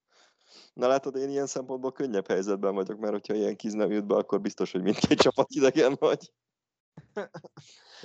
Na 0.72 0.86
látod, 0.86 1.16
én 1.16 1.30
ilyen 1.30 1.46
szempontból 1.46 1.92
könnyebb 1.92 2.26
helyzetben 2.26 2.74
vagyok, 2.74 2.98
mert 2.98 3.12
hogyha 3.12 3.34
ilyen 3.34 3.56
kiz 3.56 3.72
nem 3.72 3.90
jött 3.90 4.04
be, 4.04 4.14
akkor 4.14 4.40
biztos, 4.40 4.72
hogy 4.72 4.82
mindkét 4.82 5.20
csapat 5.22 5.50
idegen 5.50 5.96
vagy. 5.98 6.32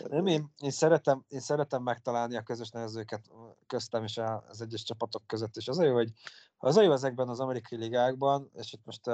Nem, 0.09 0.25
én, 0.25 0.53
én, 0.57 0.71
szeretem, 0.71 1.25
én 1.27 1.39
szeretem 1.39 1.83
megtalálni 1.83 2.37
a 2.37 2.41
közös 2.41 2.69
nevezőket 2.69 3.31
köztem 3.67 4.03
és 4.03 4.21
az 4.47 4.61
egyes 4.61 4.83
csapatok 4.83 5.27
között, 5.27 5.55
és 5.55 5.67
az 5.67 5.79
a 5.79 5.83
jó, 5.83 5.93
hogy 5.93 6.11
az 6.57 6.77
a 6.77 6.81
jó 6.81 6.91
ezekben 6.91 7.29
az 7.29 7.39
amerikai 7.39 7.77
ligákban, 7.77 8.49
és 8.53 8.73
itt 8.73 8.85
most 8.85 9.05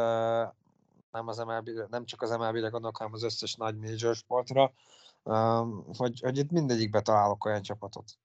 nem, 1.11 1.27
az 1.27 1.37
MLB, 1.37 1.69
nem 1.89 2.05
csak 2.05 2.21
az 2.21 2.29
MLB-re 2.29 2.67
gondolok, 2.67 2.97
hanem 2.97 3.13
az 3.13 3.23
összes 3.23 3.55
nagy 3.55 3.77
major 3.77 4.15
sportra, 4.15 4.73
hogy, 5.97 6.19
hogy 6.19 6.37
itt 6.37 6.51
mindegyikbe 6.51 7.01
találok 7.01 7.45
olyan 7.45 7.61
csapatot, 7.61 8.17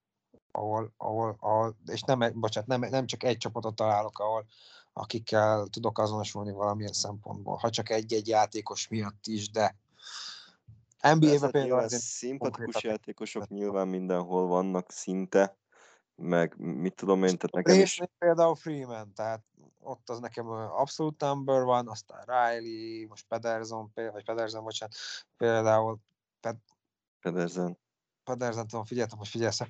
ahol, 0.50 0.92
ahol, 0.96 1.36
ahol 1.40 1.76
és 1.86 2.02
nem, 2.02 2.32
bocsánat, 2.34 2.68
nem, 2.68 2.90
nem 2.90 3.06
csak 3.06 3.22
egy 3.22 3.36
csapatot 3.36 3.74
találok, 3.74 4.18
ahol 4.18 4.46
akikkel 4.98 5.66
tudok 5.66 5.98
azonosulni 5.98 6.52
valamilyen 6.52 6.92
szempontból, 6.92 7.56
ha 7.56 7.70
csak 7.70 7.90
egy-egy 7.90 8.28
játékos 8.28 8.88
miatt 8.88 9.26
is, 9.26 9.50
de 9.50 9.76
NBA-ben 11.00 11.20
Persze, 11.20 11.50
például 11.50 11.80
azért 11.80 12.02
szimpatikus 12.02 12.82
játékosok 12.82 13.48
nyilván 13.48 13.88
mindenhol 13.88 14.46
vannak 14.46 14.90
szinte, 14.90 15.56
meg 16.14 16.56
mit 16.56 16.94
tudom 16.94 17.24
én, 17.24 17.36
tehát 17.38 17.66
nekem 17.66 17.80
is 17.80 18.00
például 18.18 18.54
Freeman, 18.54 19.12
tehát 19.12 19.42
ott 19.80 20.10
az 20.10 20.18
nekem 20.18 20.48
abszolút 20.50 21.20
number 21.20 21.62
van, 21.62 21.88
aztán 21.88 22.24
Riley, 22.24 23.08
most 23.08 23.26
Pedersen, 23.28 23.90
vagy 23.94 24.24
Pedersen, 24.24 24.62
bocsánat, 24.62 24.94
például 25.36 25.98
Pedersen. 27.20 27.78
Pedersen, 28.24 28.66
tudom, 28.66 28.84
figyeltem, 28.84 29.18
hogy 29.18 29.28
figyelsz 29.28 29.60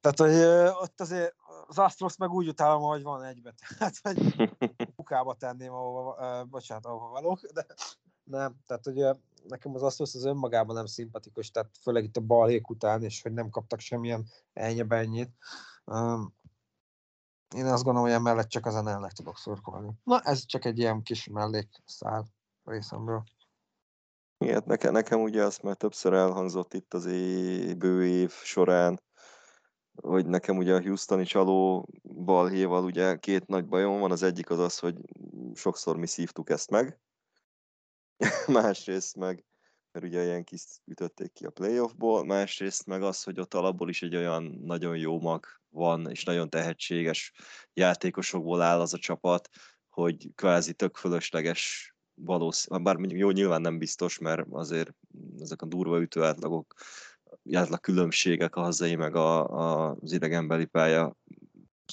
Tehát, 0.00 0.18
hogy 0.18 0.34
ott 0.82 1.00
azért 1.00 1.34
az 1.72 1.78
Astros 1.78 2.16
meg 2.16 2.30
úgy 2.30 2.48
utálom, 2.48 2.82
hogy 2.82 3.02
van 3.02 3.22
egybe, 3.22 3.54
tehát, 3.78 3.98
hogy 4.02 4.50
kukába 4.96 5.34
tenném, 5.34 5.72
ahova, 5.72 6.16
ö, 6.20 6.44
bocsánat, 6.44 6.86
ahova 6.86 7.08
valók, 7.08 7.40
de 7.40 7.66
nem, 8.24 8.56
tehát, 8.66 8.84
hogy 8.84 9.20
nekem 9.48 9.74
az 9.74 9.82
Astros 9.82 10.14
az 10.14 10.24
önmagában 10.24 10.74
nem 10.74 10.86
szimpatikus, 10.86 11.50
tehát 11.50 11.70
főleg 11.80 12.04
itt 12.04 12.16
a 12.16 12.20
balhék 12.20 12.70
után, 12.70 13.02
és 13.02 13.22
hogy 13.22 13.32
nem 13.32 13.50
kaptak 13.50 13.80
semmilyen 13.80 14.26
ennyibe 14.52 14.96
ennyit. 14.96 15.30
Um, 15.84 16.34
én 17.54 17.66
azt 17.66 17.84
gondolom, 17.84 18.08
hogy 18.08 18.18
emellett 18.18 18.48
csak 18.48 18.66
az 18.66 18.74
NL-nek 18.74 19.12
tudok 19.12 19.38
szurkolni. 19.38 19.92
Na, 20.04 20.20
ez 20.20 20.46
csak 20.46 20.64
egy 20.64 20.78
ilyen 20.78 21.02
kis 21.02 21.26
mellékszál 21.26 22.26
részemről. 22.64 23.24
Igen, 24.38 24.62
nekem, 24.66 24.92
nekem 24.92 25.20
ugye 25.20 25.44
azt 25.44 25.62
már 25.62 25.76
többször 25.76 26.12
elhangzott 26.12 26.74
itt 26.74 26.94
az 26.94 27.06
é, 27.06 27.74
bő 27.74 28.06
év 28.06 28.32
során, 28.32 29.00
hogy 29.94 30.26
nekem 30.26 30.56
ugye 30.56 30.74
a 30.74 30.82
Houstoni 30.82 31.24
csaló 31.24 31.88
balhéval 32.02 32.84
ugye 32.84 33.16
két 33.16 33.46
nagy 33.46 33.66
bajom 33.66 34.00
van, 34.00 34.10
az 34.10 34.22
egyik 34.22 34.50
az 34.50 34.58
az, 34.58 34.78
hogy 34.78 34.96
sokszor 35.54 35.96
mi 35.96 36.06
szívtuk 36.06 36.50
ezt 36.50 36.70
meg, 36.70 37.00
másrészt 38.46 39.16
meg 39.16 39.44
mert 39.92 40.06
ugye 40.06 40.24
ilyen 40.24 40.44
kis 40.44 40.62
ütötték 40.84 41.32
ki 41.32 41.44
a 41.44 41.50
playoffból, 41.50 42.24
másrészt 42.24 42.86
meg 42.86 43.02
az, 43.02 43.22
hogy 43.22 43.40
ott 43.40 43.54
alapból 43.54 43.88
is 43.88 44.02
egy 44.02 44.16
olyan 44.16 44.42
nagyon 44.64 44.96
jó 44.96 45.20
mag 45.20 45.46
van, 45.68 46.10
és 46.10 46.24
nagyon 46.24 46.50
tehetséges 46.50 47.32
játékosokból 47.72 48.60
áll 48.60 48.80
az 48.80 48.94
a 48.94 48.98
csapat, 48.98 49.48
hogy 49.88 50.30
kvázi 50.34 50.72
tök 50.72 50.96
fölösleges 50.96 51.94
valószínűleg, 52.14 52.84
bár 52.84 53.10
jó, 53.10 53.30
nyilván 53.30 53.60
nem 53.60 53.78
biztos, 53.78 54.18
mert 54.18 54.46
azért 54.50 54.94
ezek 55.40 55.62
a 55.62 55.66
durva 55.66 56.00
ütő 56.00 56.22
átlag 57.50 57.80
különbségek 57.80 58.56
a 58.56 58.60
hazai 58.60 58.96
meg 58.96 59.14
a, 59.14 59.48
a, 59.48 59.96
az 60.00 60.12
idegenbeli 60.12 60.64
pálya 60.64 61.16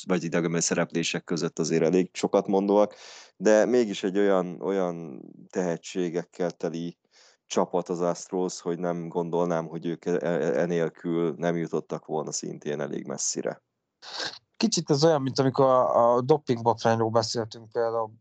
vagy 0.06 0.24
idegenbeli 0.24 0.62
szereplések 0.64 1.24
között 1.24 1.60
azért 1.60 1.84
elég 1.84 2.10
sokat 2.14 2.48
mondóak, 2.48 2.96
de 3.38 3.66
mégis 3.66 4.04
egy 4.04 4.18
olyan, 4.18 4.62
olyan 4.62 5.22
tehetségekkel 5.50 6.52
teli 6.52 6.98
csapat 7.46 7.90
az 7.90 8.02
Astros, 8.02 8.62
hogy 8.62 8.80
nem 8.80 9.08
gondolnám, 9.08 9.68
hogy 9.68 9.86
ők 9.86 10.06
e, 10.06 10.12
e, 10.12 10.60
enélkül 10.60 11.34
nem 11.38 11.56
jutottak 11.56 12.06
volna 12.06 12.32
szintén 12.32 12.82
elég 12.82 13.06
messzire. 13.08 13.62
Kicsit 14.58 14.90
ez 14.90 15.04
olyan, 15.04 15.22
mint 15.22 15.40
amikor 15.40 15.66
a, 15.66 16.14
a 16.14 16.22
doping 16.22 16.62
botrányról 16.62 17.10
beszéltünk 17.10 17.72
például 17.72 18.12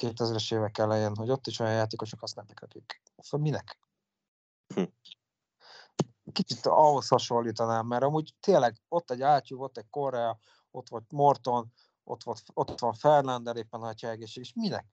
2000-es 0.00 0.54
évek 0.54 0.78
elején, 0.78 1.16
hogy 1.16 1.30
ott 1.30 1.46
is 1.46 1.58
olyan 1.58 1.72
játékosok 1.72 2.20
használtak, 2.20 2.60
akik 2.60 3.02
szóval 3.16 3.46
minek? 3.46 3.78
Hm. 4.74 4.82
Kicsit 6.32 6.66
ahhoz 6.66 7.08
hasonlítanám, 7.08 7.86
mert 7.86 8.02
amúgy 8.02 8.34
tényleg 8.40 8.76
ott 8.88 9.10
egy 9.10 9.22
átyú, 9.22 9.62
ott 9.62 9.76
egy 9.76 9.88
Korea, 9.90 10.38
ott 10.70 10.88
volt 10.88 11.12
Morton, 11.12 11.72
ott, 12.04 12.22
volt, 12.22 12.42
ott 12.54 12.80
van 12.80 12.92
Ferlander 12.92 13.56
éppen, 13.56 13.80
ha 13.80 13.94
egészség, 14.00 14.42
és 14.42 14.52
minek? 14.54 14.86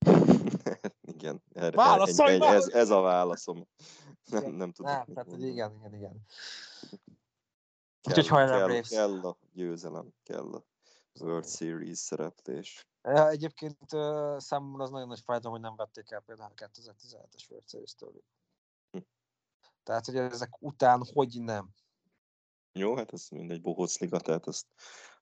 igen, 1.14 1.42
erre, 1.52 1.76
Válaszolj 1.76 2.34
egy, 2.34 2.42
egy, 2.42 2.54
ez, 2.54 2.68
ez 2.68 2.90
a 2.90 3.00
válaszom. 3.00 3.68
Nem, 4.24 4.42
nem, 4.42 4.52
nem 4.52 4.72
tudom. 4.72 4.92
Nem, 4.92 5.04
tehát, 5.14 5.30
hogy 5.30 5.42
igen, 5.42 5.74
igen, 5.74 5.94
igen. 5.94 6.26
Úgyhogy 8.08 8.28
hajrá, 8.28 8.66
kell, 8.66 8.80
kell 8.80 9.20
a 9.20 9.38
győzelem, 9.52 10.14
kell 10.22 10.52
a 10.54 10.64
World 11.20 11.48
Series 11.48 11.98
szereplés. 11.98 12.88
Ja, 13.02 13.28
Egyébként 13.28 13.92
uh, 13.92 14.38
számomra 14.38 14.82
az 14.82 14.90
nagyon 14.90 15.08
nagy 15.08 15.20
fájdalom, 15.20 15.52
hogy 15.52 15.66
nem 15.66 15.76
vették 15.76 16.10
el 16.10 16.20
például 16.20 16.52
a 16.56 16.64
2017-es 16.64 17.50
World 17.50 17.68
Series. 17.68 17.94
Hm. 18.90 18.98
Tehát, 19.82 20.06
hogy 20.06 20.16
ezek 20.16 20.62
után 20.62 21.02
hogy 21.12 21.40
nem. 21.40 21.70
Jó, 22.72 22.96
hát 22.96 23.12
ez 23.12 23.28
mindegy 23.30 23.60
bohóc 23.60 23.98
liga, 23.98 24.20
tehát 24.20 24.46
ezt 24.46 24.66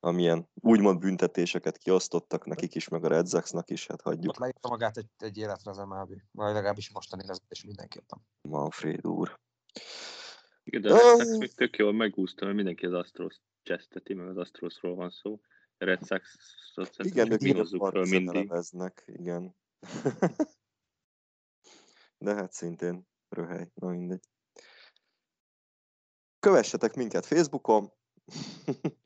amilyen 0.00 0.48
úgymond 0.54 0.98
büntetéseket 0.98 1.78
kiosztottak 1.78 2.46
nekik 2.46 2.74
is, 2.74 2.88
meg 2.88 3.04
a 3.04 3.08
Red 3.08 3.28
Sox-nak 3.28 3.70
is, 3.70 3.86
hát 3.86 4.00
hagyjuk. 4.00 4.32
Ott 4.32 4.38
leírta 4.38 4.68
magát 4.68 4.96
egy, 4.96 5.08
egy 5.18 5.36
életre 5.36 5.70
az 5.70 5.76
MLB, 5.76 6.14
vagy 6.32 6.52
legalábbis 6.52 6.90
mostani 6.90 7.26
vezetés 7.26 7.64
mindenképpen. 7.64 8.18
Manfred 8.40 9.06
úr. 9.06 9.38
Igen, 10.64 10.80
de 10.80 10.98
Sox 10.98 11.36
még 11.36 11.54
tök 11.54 11.76
jól 11.76 11.92
megúszta, 11.92 12.44
mert 12.44 12.56
mindenki 12.56 12.86
az 12.86 12.92
Astros 12.92 13.36
cseszteti, 13.62 14.14
meg 14.14 14.28
az 14.28 14.36
Astrosról 14.36 14.94
van 14.94 15.10
szó. 15.10 15.40
Red 15.78 16.06
Sox 16.06 16.38
igen, 16.96 17.32
ők 17.32 17.40
mínuzzuk 17.40 17.88
föl 17.88 18.06
mindig. 18.06 18.48
Neveznek, 18.48 19.04
igen. 19.06 19.56
de 22.18 22.34
hát 22.34 22.52
szintén 22.52 23.08
röhely, 23.28 23.70
na 23.74 23.88
mindegy. 23.88 24.28
Kövessetek 26.40 26.94
minket 26.94 27.26
Facebookon. 27.26 27.92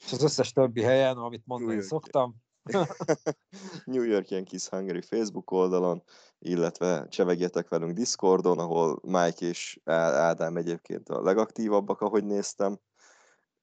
És 0.05 0.13
az 0.13 0.23
összes 0.23 0.53
többi 0.53 0.83
helyen, 0.83 1.17
amit 1.17 1.47
mondani 1.47 1.83
szoktam. 1.83 2.35
New 3.85 4.03
York 4.03 4.29
Yankees 4.29 4.69
Hungary 4.69 5.01
Facebook 5.01 5.51
oldalon, 5.51 6.03
illetve 6.39 7.09
csevegjetek 7.09 7.69
velünk 7.69 7.93
Discordon, 7.93 8.59
ahol 8.59 9.01
Mike 9.03 9.47
és 9.47 9.81
Ádám 9.85 10.57
egyébként 10.57 11.09
a 11.09 11.23
legaktívabbak, 11.23 12.01
ahogy 12.01 12.25
néztem. 12.25 12.81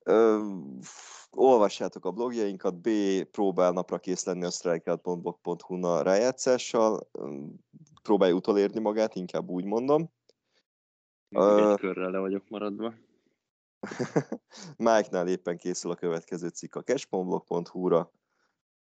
Ö, 0.04 0.40
olvassátok 1.36 2.06
a 2.06 2.12
blogjainkat, 2.12 2.82
B 2.82 2.90
próbál 3.32 3.72
napra 3.72 4.00
kész 4.00 4.26
lenni 4.26 4.46
a 4.46 4.50
strikeout.blog.hu-na 4.50 6.02
rájátszással, 6.02 7.10
próbálj 8.04 8.32
utolérni 8.32 8.80
magát, 8.80 9.16
inkább 9.16 9.50
úgy 9.50 9.66
mondom. 9.66 10.12
Mindig 11.30 11.66
egy 11.66 11.80
körrel 11.80 12.12
le 12.12 12.20
vagyok 12.20 12.50
maradva. 12.50 12.94
Mike-nál 14.78 15.28
éppen 15.28 15.58
készül 15.58 15.92
a 15.92 15.96
következő 15.96 16.48
cikk 16.48 16.76
a 16.76 16.82
cashponblog.hu-ra. 16.82 18.12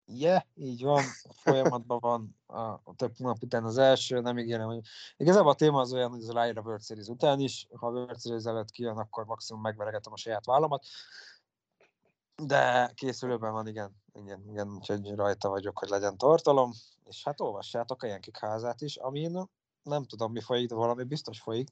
Yeah, 0.08 0.42
így 0.54 0.82
van, 0.82 1.02
folyamatban 1.30 1.98
van 2.00 2.36
a, 2.46 2.60
a 2.60 2.94
több 2.96 3.12
nap 3.18 3.36
után 3.42 3.64
az 3.64 3.78
első, 3.78 4.20
nem 4.20 4.38
ígérem, 4.38 4.66
hogy 4.66 4.80
igazából 5.16 5.50
a 5.50 5.54
téma 5.54 5.80
az 5.80 5.92
olyan, 5.92 6.10
hogy 6.10 6.22
ez 6.22 6.30
ráír 6.30 6.58
a 6.58 6.60
World 6.60 6.82
Series 6.82 7.06
után 7.06 7.40
is, 7.40 7.66
ha 7.76 7.86
a 7.86 7.90
World 7.90 8.20
Series 8.20 8.44
előtt 8.44 8.70
kijön, 8.70 8.96
akkor 8.96 9.24
maximum 9.24 9.62
megveregetem 9.62 10.12
a 10.12 10.16
saját 10.16 10.46
vállamat, 10.46 10.84
de 12.42 12.90
készülőben 12.94 13.52
van, 13.52 13.66
igen, 13.66 14.02
igen, 14.12 14.44
igen, 14.48 14.68
úgyhogy 14.68 15.14
rajta 15.14 15.48
vagyok, 15.48 15.78
hogy 15.78 15.88
legyen 15.88 16.16
tartalom, 16.16 16.72
és 17.04 17.24
hát 17.24 17.40
olvassátok 17.40 18.02
a 18.02 18.06
Jenkik 18.06 18.38
házát 18.38 18.80
is, 18.80 18.96
amin 18.96 19.48
nem 19.82 20.04
tudom, 20.04 20.32
mi 20.32 20.40
folyik, 20.40 20.68
de 20.68 20.74
valami 20.74 21.04
biztos 21.04 21.40
folyik. 21.40 21.68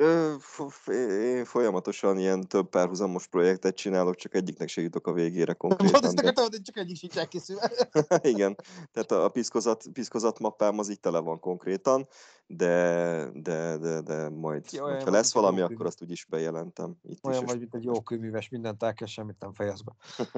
Ö, 0.00 0.34
én 1.10 1.44
folyamatosan 1.44 2.18
ilyen 2.18 2.48
több 2.48 2.68
párhuzamos 2.68 3.26
projektet 3.26 3.76
csinálok, 3.76 4.14
csak 4.14 4.34
egyiknek 4.34 4.68
se 4.68 4.80
jutok 4.80 5.06
a 5.06 5.12
végére 5.12 5.52
konkrétan. 5.62 6.00
Mondd 6.02 6.26
ezt 6.26 6.38
hogy 6.38 6.62
csak 6.62 6.76
egyik 6.76 6.96
sincs 6.96 7.16
elkészülve. 7.16 7.70
Igen, 8.32 8.56
tehát 8.92 9.10
a 9.10 9.28
piszkozat, 9.28 9.84
piszkozat 9.92 10.38
mappám 10.38 10.78
az 10.78 10.88
itt 10.88 11.02
tele 11.02 11.18
van 11.18 11.40
konkrétan, 11.40 12.08
de, 12.46 13.30
de, 13.34 13.76
de, 13.76 14.00
de 14.00 14.28
majd, 14.28 14.72
Jó, 14.72 14.84
ha 14.84 15.10
lesz 15.10 15.32
valami, 15.32 15.60
akkor 15.60 15.86
azt 15.86 16.02
úgyis 16.02 16.24
bejelentem. 16.24 16.96
Itt 17.02 17.24
Olyan 17.24 17.42
is, 17.42 17.50
vagy, 17.50 17.58
mint 17.58 17.74
egy 17.74 17.84
jó 17.84 18.02
kőműves, 18.02 18.48
mindent 18.48 18.82
elkezd, 18.82 19.12
semmit 19.12 19.38
nem 19.38 19.54
fejez 19.54 19.82
be. 19.82 19.94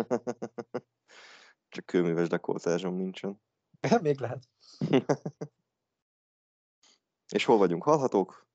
Csak 1.69 1.87
kőműves 1.87 2.29
dekoltázsom 2.29 2.95
nincsen. 2.95 3.41
Még 4.01 4.21
lehet. 4.21 4.49
És 7.29 7.45
hol 7.45 7.59
vagyunk? 7.59 7.83
Hallhatók? 7.83 8.49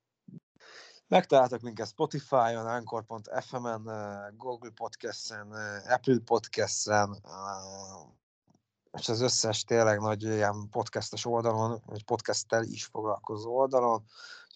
Megtaláltak 1.08 1.60
minket 1.60 1.86
Spotify-on, 1.86 2.66
Anchor.fm-en, 2.66 3.90
eh, 3.90 4.36
Google 4.36 4.70
Podcast-en, 4.70 5.56
eh, 5.56 5.92
Apple 5.92 6.18
Podcast-en, 6.24 7.18
eh, 7.22 8.98
és 8.98 9.08
az 9.08 9.20
összes 9.20 9.64
tényleg 9.64 10.00
nagy 10.00 10.22
ilyen 10.22 10.68
podcastes 10.70 11.24
oldalon, 11.24 11.82
vagy 11.86 12.04
podcasttel 12.04 12.62
is 12.62 12.84
foglalkozó 12.84 13.56
oldalon, 13.56 14.04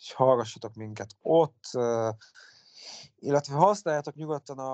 és 0.01 0.13
hallgassatok 0.13 0.75
minket 0.75 1.17
ott, 1.23 1.65
illetve 3.19 3.55
használjátok 3.55 4.15
nyugodtan 4.15 4.59
a 4.59 4.71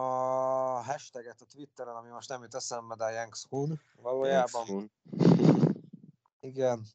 hashtaget 0.83 1.41
a 1.41 1.45
Twitteren, 1.45 1.95
ami 1.97 2.09
most 2.09 2.29
nem 2.29 2.43
jut 2.43 2.55
eszembe, 2.55 2.95
de 2.95 3.05
a 3.05 3.11
Yanks 3.11 3.47
Hun 3.49 3.81
valójában. 4.03 4.91
Igen, 6.41 6.87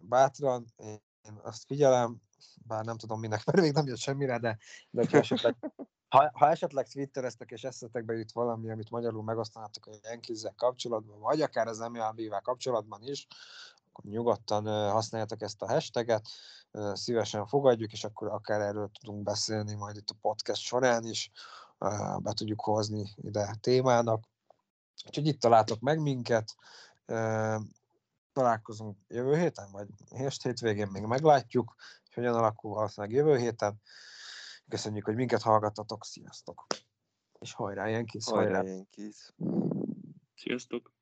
bátran, 0.00 0.66
én 0.76 1.40
azt 1.42 1.64
figyelem, 1.64 2.20
bár 2.66 2.84
nem 2.84 2.96
tudom 2.96 3.20
minek, 3.20 3.44
mert 3.44 3.60
még 3.60 3.72
nem 3.72 3.86
jött 3.86 3.98
semmire, 3.98 4.38
de, 4.38 4.58
de 4.90 5.06
ha 5.10 5.18
esetleg, 5.18 5.56
ha, 6.14 6.30
ha 6.32 6.48
esetleg 6.50 6.88
twittereztek 6.88 7.50
és 7.50 7.64
eszetekbe 7.64 8.14
jut 8.14 8.32
valami, 8.32 8.70
amit 8.70 8.90
magyarul 8.90 9.22
megosztanátok 9.22 9.86
a 9.86 9.90
Yankees 10.02 10.42
kapcsolatban, 10.56 11.20
vagy 11.20 11.42
akár 11.42 11.66
az 11.66 11.78
MLB-vel 11.78 12.40
kapcsolatban 12.40 13.02
is, 13.02 13.26
akkor 13.88 14.04
nyugodtan 14.04 14.90
használjátok 14.90 15.42
ezt 15.42 15.62
a 15.62 15.68
hashtaget, 15.68 16.28
szívesen 16.92 17.46
fogadjuk, 17.46 17.92
és 17.92 18.04
akkor 18.04 18.28
akár 18.28 18.60
erről 18.60 18.90
tudunk 19.00 19.22
beszélni 19.22 19.74
majd 19.74 19.96
itt 19.96 20.10
a 20.10 20.18
podcast 20.20 20.62
során 20.62 21.04
is, 21.04 21.30
be 22.18 22.32
tudjuk 22.32 22.60
hozni 22.60 23.14
ide 23.16 23.56
témának. 23.60 24.24
Úgyhogy 25.06 25.26
itt 25.26 25.40
találtok 25.40 25.80
meg 25.80 26.00
minket, 26.00 26.54
találkozunk 28.32 28.98
jövő 29.08 29.36
héten, 29.36 29.70
vagy 29.72 29.88
hét 30.14 30.42
hétvégén 30.42 30.88
még 30.88 31.02
meglátjuk, 31.02 31.74
hogy 32.04 32.14
hogyan 32.14 32.34
alakul 32.34 32.74
valószínűleg 32.74 33.16
jövő 33.16 33.38
héten. 33.38 33.80
Köszönjük, 34.68 35.04
hogy 35.04 35.14
minket 35.14 35.42
hallgattatok, 35.42 36.04
sziasztok! 36.04 36.66
És 37.38 37.52
hajrá, 37.52 37.86
Yankees, 37.86 38.24
Hajrá, 38.24 38.56
hajrá! 38.56 38.70
Yankees. 38.70 39.32
Sziasztok! 40.34 40.92